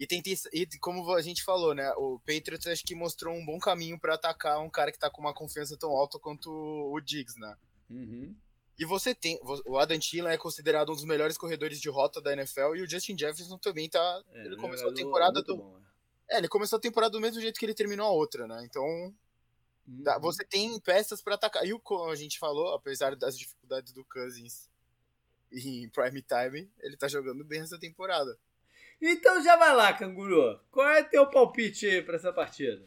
E, 0.00 0.06
tem, 0.06 0.22
e 0.52 0.66
como 0.80 1.12
a 1.12 1.20
gente 1.20 1.44
falou, 1.44 1.74
né? 1.74 1.92
O 1.98 2.18
Patriots 2.20 2.66
acho 2.66 2.82
que 2.84 2.94
mostrou 2.94 3.34
um 3.34 3.44
bom 3.44 3.58
caminho 3.58 4.00
para 4.00 4.14
atacar 4.14 4.58
um 4.58 4.70
cara 4.70 4.90
que 4.90 4.98
tá 4.98 5.10
com 5.10 5.20
uma 5.20 5.34
confiança 5.34 5.76
tão 5.76 5.90
alta 5.90 6.18
quanto 6.18 6.50
o 6.50 6.98
Diggs, 7.00 7.38
né? 7.38 7.54
Uhum. 7.90 8.34
E 8.78 8.84
você 8.86 9.14
tem. 9.14 9.38
O 9.66 9.76
Adam 9.76 9.98
Thielen 9.98 10.32
é 10.32 10.38
considerado 10.38 10.90
um 10.90 10.94
dos 10.94 11.04
melhores 11.04 11.36
corredores 11.36 11.78
de 11.78 11.90
rota 11.90 12.18
da 12.18 12.32
NFL 12.32 12.76
e 12.76 12.82
o 12.82 12.88
Justin 12.88 13.18
Jefferson 13.18 13.58
também 13.58 13.90
tá. 13.90 14.24
É, 14.32 14.46
ele 14.46 14.56
começou 14.56 14.86
a 14.86 14.90
jogador 14.90 14.94
temporada 14.94 15.42
do. 15.42 15.56
bom, 15.58 15.78
né? 15.78 15.86
É, 16.30 16.38
ele 16.38 16.48
começou 16.48 16.78
a 16.78 16.80
temporada 16.80 17.10
do 17.12 17.20
mesmo 17.20 17.38
jeito 17.38 17.58
que 17.58 17.66
ele 17.66 17.74
terminou 17.74 18.06
a 18.06 18.10
outra, 18.10 18.46
né? 18.46 18.64
Então, 18.64 19.14
Uhum. 19.86 20.20
você 20.20 20.44
tem 20.44 20.78
peças 20.80 21.20
pra 21.20 21.34
atacar. 21.34 21.66
E 21.66 21.72
o 21.72 21.80
como 21.80 22.10
a 22.10 22.16
gente 22.16 22.38
falou, 22.38 22.72
apesar 22.74 23.16
das 23.16 23.36
dificuldades 23.36 23.92
do 23.92 24.04
Cousins 24.04 24.70
em 25.52 25.88
prime 25.90 26.22
time, 26.22 26.70
ele 26.78 26.96
tá 26.96 27.08
jogando 27.08 27.44
bem 27.44 27.60
essa 27.60 27.78
temporada. 27.78 28.38
Então 29.00 29.42
já 29.42 29.56
vai 29.56 29.74
lá, 29.74 29.92
canguru. 29.92 30.60
Qual 30.70 30.86
é 30.88 31.02
teu 31.02 31.26
palpite 31.28 31.86
aí 31.86 32.02
pra 32.02 32.16
essa 32.16 32.32
partida? 32.32 32.86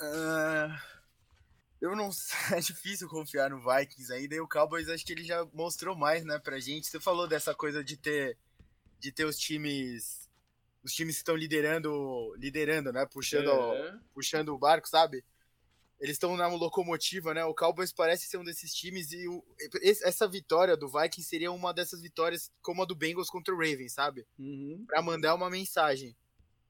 Ah, 0.00 0.80
eu 1.80 1.96
não 1.96 2.12
sei, 2.12 2.28
é 2.58 2.60
difícil 2.60 3.08
confiar 3.08 3.50
no 3.50 3.60
Vikings 3.60 4.12
ainda. 4.12 4.34
E 4.34 4.40
o 4.40 4.48
Cowboys 4.48 4.88
acho 4.88 5.04
que 5.04 5.12
ele 5.12 5.24
já 5.24 5.44
mostrou 5.52 5.96
mais, 5.96 6.24
né, 6.24 6.38
pra 6.38 6.60
gente. 6.60 6.86
Você 6.86 7.00
falou 7.00 7.26
dessa 7.26 7.54
coisa 7.54 7.82
de 7.82 7.96
ter 7.96 8.36
de 9.00 9.12
ter 9.12 9.24
os 9.24 9.38
times 9.38 10.28
os 10.82 10.92
times 10.92 11.16
que 11.16 11.20
estão 11.20 11.36
liderando, 11.36 12.34
liderando, 12.36 12.92
né, 12.92 13.06
puxando 13.06 13.50
É. 13.50 13.98
puxando 14.14 14.50
o 14.50 14.58
barco, 14.58 14.88
sabe? 14.88 15.24
Eles 16.00 16.14
estão 16.14 16.36
na 16.36 16.46
locomotiva, 16.46 17.34
né? 17.34 17.44
O 17.44 17.54
Cowboys 17.54 17.92
parece 17.92 18.26
ser 18.26 18.36
um 18.38 18.44
desses 18.44 18.72
times 18.72 19.10
e 19.10 19.26
o- 19.26 19.44
essa 19.82 20.28
vitória 20.28 20.76
do 20.76 20.88
Vikings 20.88 21.28
seria 21.28 21.50
uma 21.50 21.74
dessas 21.74 22.00
vitórias 22.00 22.52
como 22.62 22.82
a 22.82 22.84
do 22.84 22.94
Bengals 22.94 23.28
contra 23.28 23.52
o 23.52 23.56
Ravens, 23.58 23.94
sabe? 23.94 24.24
Uhum. 24.38 24.84
Pra 24.86 25.02
mandar 25.02 25.34
uma 25.34 25.50
mensagem. 25.50 26.16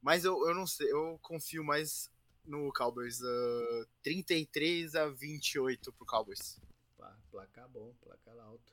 Mas 0.00 0.24
eu, 0.24 0.34
eu 0.48 0.54
não 0.54 0.66
sei, 0.66 0.90
eu 0.90 1.18
confio 1.20 1.62
mais 1.62 2.10
no 2.44 2.72
Cowboys. 2.72 3.20
ah, 3.22 3.86
33 4.02 4.94
a 4.94 5.08
28 5.10 5.92
pro 5.92 6.06
Cowboys. 6.06 6.58
Pá, 6.96 7.14
Placar 7.30 7.68
bom, 7.68 7.92
placar 8.02 8.38
alto. 8.38 8.72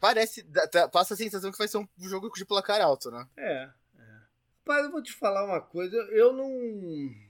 Parece, 0.00 0.42
tá- 0.70 0.88
passa 0.88 1.14
a 1.14 1.16
sensação 1.16 1.50
que 1.52 1.58
vai 1.58 1.68
ser 1.68 1.78
um 1.78 1.88
jogo 1.98 2.30
de 2.30 2.44
placar 2.46 2.80
alto, 2.80 3.10
né? 3.10 3.28
É, 3.36 3.70
é. 3.98 4.18
Rapaz, 4.60 4.84
eu 4.86 4.92
vou 4.92 5.02
te 5.02 5.12
falar 5.12 5.44
uma 5.44 5.60
coisa. 5.60 5.96
Eu 6.12 6.32
não. 6.32 7.27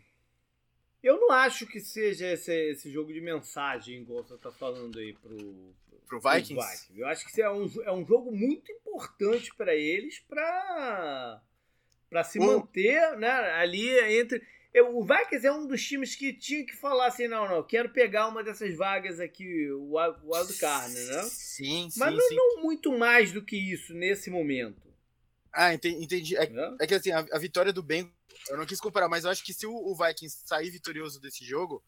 Eu 1.03 1.21
não 1.21 1.31
acho 1.33 1.67
que 1.67 1.81
seja 1.81 2.33
esse, 2.33 2.53
esse 2.71 2.91
jogo 2.91 3.13
de 3.13 3.21
mensagem, 3.21 4.03
igual 4.03 4.25
você 4.25 4.37
tá 4.37 4.51
falando 4.51 4.99
aí 4.99 5.13
pro, 5.15 5.37
Pro 6.09 6.21
pros 6.21 6.35
Vikings? 6.35 6.89
Eu 6.97 7.07
acho 7.07 7.27
que 7.33 7.41
é 7.41 7.51
um, 7.51 7.71
é 7.85 7.93
um 7.93 8.05
jogo 8.05 8.33
muito 8.35 8.71
importante 8.73 9.55
para 9.55 9.75
eles 9.75 10.19
para 10.21 11.41
para 12.11 12.25
se 12.25 12.39
manter 12.41 13.17
né, 13.19 13.31
ali 13.53 13.91
entre. 14.19 14.43
eu- 14.73 14.97
o 14.97 15.05
Vikings 15.05 15.47
é 15.47 15.53
um 15.53 15.67
dos 15.67 15.87
times 15.87 16.17
que 16.17 16.33
tinha 16.33 16.65
que 16.65 16.75
falar 16.75 17.07
assim: 17.07 17.29
não, 17.29 17.47
não, 17.47 17.63
quero 17.63 17.91
pegar 17.91 18.27
uma 18.29 18.43
dessas 18.43 18.75
vagas 18.75 19.21
aqui, 19.21 19.71
o 19.71 19.95
wild 19.97 20.19
o 20.25 20.35
wild 20.35 20.53
card, 20.59 20.95
né? 20.95 21.23
Sim, 21.25 21.91
sim, 21.91 22.01
Mas 22.01 22.15
não, 22.15 22.29
sim. 22.29 22.35
não 22.35 22.63
muito 22.63 22.91
mais 22.99 23.31
do 23.31 23.45
que 23.45 23.57
isso 23.57 23.93
nesse 23.95 24.31
momento. 24.31 24.83
Ah, 25.53 25.75
enten- 25.75 26.03
entendi. 26.03 26.35
É, 26.37 26.49
Né? 26.49 26.77
é 26.81 26.87
que 26.87 26.95
assim, 26.95 27.11
a, 27.13 27.19
a 27.31 27.39
vitória 27.39 27.73
do 27.73 27.83
Bengals, 27.83 28.15
eu 28.49 28.57
não 28.57 28.67
quis 28.67 28.81
comparar, 28.81 29.09
mas 29.09 29.25
eu 29.25 29.31
acho 29.31 29.45
que 29.45 29.53
se 29.53 29.67
o, 29.67 29.95
Vikings 29.95 30.43
sair 30.45 30.71
vitorioso 30.71 31.21
desse 31.21 31.45
jogo, 31.45 31.83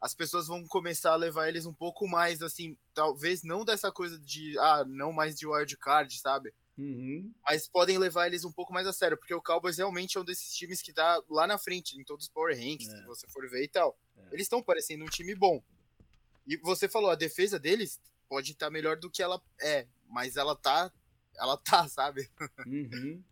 as 0.00 0.14
pessoas 0.14 0.46
vão 0.46 0.66
começar 0.66 1.12
a 1.12 1.16
levar 1.16 1.48
eles 1.48 1.66
um 1.66 1.72
pouco 1.72 2.06
mais, 2.06 2.42
assim, 2.42 2.76
talvez 2.94 3.42
não 3.42 3.64
dessa 3.64 3.90
coisa 3.90 4.18
de, 4.18 4.58
ah, 4.58 4.84
não 4.86 5.12
mais 5.12 5.38
de 5.38 5.46
wild 5.46 5.76
card, 5.78 6.18
sabe? 6.18 6.52
Uhum. 6.76 7.32
Mas 7.42 7.66
podem 7.66 7.96
levar 7.96 8.26
eles 8.26 8.44
um 8.44 8.52
pouco 8.52 8.72
mais 8.72 8.86
a 8.86 8.92
sério, 8.92 9.16
porque 9.16 9.32
o 9.34 9.40
Cowboys 9.40 9.78
realmente 9.78 10.18
é 10.18 10.20
um 10.20 10.24
desses 10.24 10.54
times 10.54 10.82
que 10.82 10.92
tá 10.92 11.22
lá 11.28 11.46
na 11.46 11.56
frente, 11.56 11.98
em 11.98 12.04
todos 12.04 12.26
os 12.26 12.30
Power 12.30 12.54
Rankings, 12.54 12.92
É. 12.92 12.98
se 12.98 13.06
você 13.06 13.26
for 13.28 13.48
ver 13.48 13.64
e 13.64 13.68
tal. 13.68 13.98
É. 14.16 14.26
Eles 14.32 14.42
estão 14.42 14.62
parecendo 14.62 15.04
um 15.04 15.08
time 15.08 15.34
bom. 15.34 15.62
E 16.46 16.56
você 16.58 16.88
falou, 16.88 17.10
a 17.10 17.16
defesa 17.16 17.58
deles 17.58 17.98
pode 18.28 18.52
estar 18.52 18.70
melhor 18.70 18.96
do 18.96 19.10
que 19.10 19.22
ela 19.22 19.40
é, 19.60 19.86
mas 20.08 20.36
ela 20.36 20.54
tá, 20.54 20.92
ela 21.36 21.56
tá, 21.56 21.88
sabe? 21.88 22.30
Uhum. 22.66 23.22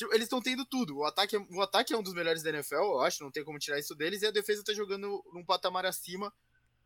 Tipo, 0.00 0.14
eles 0.14 0.24
estão 0.24 0.40
tendo 0.40 0.64
tudo. 0.64 0.96
O 0.96 1.04
ataque, 1.04 1.36
é- 1.36 1.46
o 1.50 1.60
ataque 1.60 1.92
é 1.92 1.96
um 1.96 2.02
dos 2.02 2.14
melhores 2.14 2.42
da 2.42 2.48
NFL, 2.48 2.74
eu 2.76 3.00
acho, 3.00 3.22
não 3.22 3.30
tem 3.30 3.44
como 3.44 3.58
tirar 3.58 3.78
isso 3.78 3.94
deles, 3.94 4.22
e 4.22 4.26
a 4.26 4.30
defesa 4.30 4.64
tá 4.64 4.72
jogando 4.72 5.22
num 5.30 5.44
patamar 5.44 5.84
acima, 5.84 6.32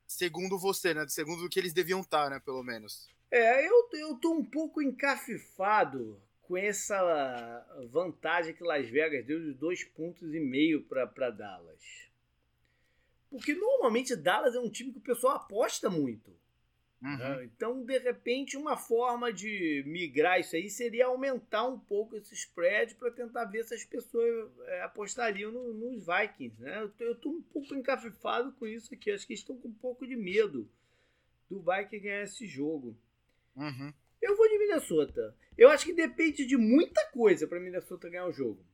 segundo 0.05 0.59
você, 0.59 0.93
né? 0.93 1.07
Segundo 1.07 1.45
o 1.45 1.49
que 1.49 1.61
eles 1.61 1.73
deviam 1.73 2.01
estar, 2.01 2.29
né, 2.29 2.41
pelo 2.45 2.65
menos. 2.65 3.09
É, 3.31 3.65
eu, 3.65 3.89
eu 3.93 4.17
tô 4.17 4.33
um 4.33 4.45
pouco 4.45 4.83
encafifado 4.83 6.21
com 6.43 6.57
essa 6.57 7.65
vantagem 7.89 8.53
que 8.53 8.65
Las 8.65 8.89
Vegas 8.89 9.25
deu 9.25 9.41
de 9.41 9.55
dois 9.55 9.85
pontos 9.85 10.35
e 10.35 10.41
meio 10.41 10.83
para 10.83 11.31
Dallas. 11.31 12.11
Porque 13.31 13.55
normalmente 13.55 14.17
Dallas 14.17 14.57
é 14.57 14.59
um 14.59 14.69
time 14.69 14.93
que 14.93 14.99
o 14.99 15.03
pessoal 15.03 15.37
aposta 15.37 15.89
muito. 15.89 16.37
Uhum. 17.05 17.19
né? 17.19 17.45
Então, 17.45 17.85
de 17.85 17.99
repente, 17.99 18.57
uma 18.57 18.77
forma 18.79 19.31
de 19.31 19.85
migrar 19.87 20.41
isso 20.41 20.57
aí 20.57 20.71
seria 20.71 21.07
aumentar 21.07 21.67
um 21.69 21.79
pouco 21.79 22.17
esse 22.17 22.33
spread 22.35 22.95
para 22.95 23.11
tentar 23.11 23.45
ver 23.45 23.63
se 23.65 23.75
as 23.75 23.85
pessoas 23.85 24.51
é, 24.67 24.83
apostariam 24.83 25.53
no- 25.53 25.75
nos 25.75 26.07
Vikings. 26.07 26.61
Né? 26.63 26.91
Eu, 26.99 27.15
tô 27.15 27.29
um 27.29 27.43
pouco 27.43 27.75
encafifado 27.75 28.53
com 28.53 28.67
isso 28.67 28.95
aqui. 28.95 29.11
Acho 29.11 29.27
que 29.27 29.35
eles 29.35 29.41
estão 29.41 29.57
com 29.59 29.69
um 29.69 29.75
pouco 29.75 30.07
de 30.07 30.17
medo 30.17 30.67
do 31.51 31.61
Vikings 31.61 31.99
ganhar 32.03 32.23
esse 32.23 32.47
jogo. 32.47 32.97
Uhum. 33.55 33.93
Eu 34.23 34.35
vou 34.37 34.49
de 34.49 34.59
Minnesota. 34.59 35.37
Eu 35.59 35.69
acho 35.69 35.85
que 35.85 35.93
depende 35.93 36.47
de 36.47 36.57
muita 36.57 37.05
coisa 37.13 37.47
para 37.47 37.61
Minnesota 37.61 38.09
ganhar 38.09 38.27
o 38.27 38.33
jogo. 38.33 38.65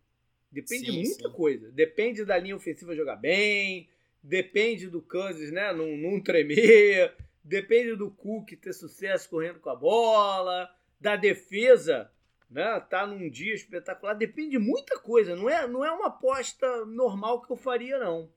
Depende 0.52 0.84
de 0.84 0.92
Sim, 0.92 1.02
muita 1.02 1.28
sim. 1.28 1.34
coisa. 1.34 1.70
Depende 1.72 2.24
da 2.24 2.38
linha 2.38 2.54
ofensiva 2.56 2.94
jogar 2.94 3.16
bem, 3.16 3.88
depende 4.22 4.88
do 4.88 5.02
Kansas, 5.02 5.50
né, 5.50 5.72
não, 5.72 5.96
não 5.96 6.20
tremer, 6.20 7.12
depende 7.42 7.96
do 7.96 8.10
Cook 8.10 8.52
ter 8.52 8.72
sucesso 8.72 9.28
correndo 9.28 9.60
com 9.60 9.70
a 9.70 9.76
bola, 9.76 10.68
da 11.00 11.16
defesa, 11.16 12.10
né, 12.50 12.78
tá 12.80 13.06
num 13.06 13.30
dia 13.30 13.54
espetacular. 13.54 14.14
Depende 14.14 14.50
de 14.50 14.58
muita 14.58 14.98
coisa. 14.98 15.34
Não 15.36 15.48
é, 15.48 15.66
não 15.66 15.84
é 15.84 15.90
uma 15.90 16.08
aposta 16.08 16.84
normal 16.86 17.42
que 17.42 17.52
eu 17.52 17.56
faria 17.56 17.98
não. 17.98 18.30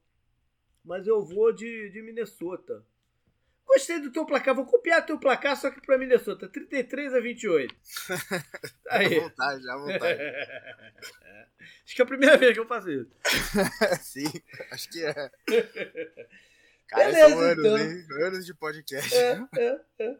Mas 0.83 1.07
eu 1.07 1.23
vou 1.23 1.51
de, 1.51 1.89
de 1.89 2.01
Minnesota. 2.01 2.85
Gostei 3.65 3.99
do 3.99 4.11
teu 4.11 4.25
placar. 4.25 4.53
Vou 4.53 4.65
copiar 4.65 5.05
teu 5.05 5.17
placar, 5.17 5.55
só 5.57 5.71
que 5.71 5.81
para 5.81 5.97
Minnesota. 5.97 6.47
33 6.47 7.13
a 7.13 7.19
28. 7.19 7.75
Aí. 8.89 9.17
À 9.17 9.21
vontade, 9.21 9.69
à 9.69 9.77
vontade. 9.77 10.21
Acho 11.85 11.95
que 11.95 12.01
é 12.01 12.05
a 12.05 12.07
primeira 12.07 12.37
vez 12.37 12.53
que 12.53 12.59
eu 12.59 12.67
faço 12.67 12.89
isso. 12.89 13.11
Sim, 14.01 14.31
acho 14.71 14.89
que 14.89 15.03
é. 15.03 15.31
Cara, 16.87 17.05
Beleza, 17.05 17.29
são 17.29 17.39
anos, 17.39 17.65
então. 17.65 17.77
hein? 17.77 18.07
Anos 18.25 18.45
de 18.45 18.53
podcast. 18.53 19.15
É, 19.15 19.47
é, 19.57 19.81
é. 19.99 20.17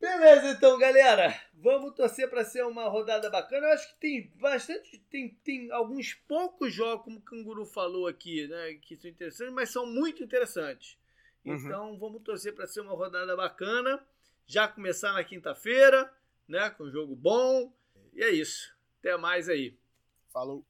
Beleza, 0.00 0.48
então, 0.52 0.78
galera. 0.78 1.38
Vamos 1.52 1.94
torcer 1.94 2.28
para 2.30 2.44
ser 2.44 2.64
uma 2.64 2.88
rodada 2.88 3.28
bacana. 3.28 3.66
Eu 3.66 3.72
acho 3.74 3.88
que 3.94 4.00
tem 4.00 4.32
bastante, 4.36 4.98
tem, 5.10 5.28
tem 5.44 5.70
alguns 5.70 6.14
poucos 6.14 6.72
jogos, 6.72 7.04
como 7.04 7.18
o 7.18 7.22
Canguru 7.22 7.66
falou 7.66 8.06
aqui, 8.06 8.48
né, 8.48 8.74
que 8.80 8.96
são 8.96 9.10
interessantes, 9.10 9.52
mas 9.54 9.70
são 9.70 9.84
muito 9.84 10.22
interessantes. 10.22 10.98
Uhum. 11.44 11.54
Então, 11.54 11.98
vamos 11.98 12.22
torcer 12.22 12.54
para 12.54 12.66
ser 12.66 12.80
uma 12.80 12.94
rodada 12.94 13.36
bacana. 13.36 14.02
Já 14.46 14.66
começar 14.66 15.12
na 15.12 15.22
quinta-feira, 15.22 16.10
né, 16.48 16.70
com 16.70 16.84
um 16.84 16.90
jogo 16.90 17.14
bom. 17.14 17.72
E 18.14 18.22
é 18.22 18.30
isso. 18.30 18.74
Até 18.98 19.16
mais 19.16 19.48
aí. 19.48 19.76
Falou. 20.32 20.64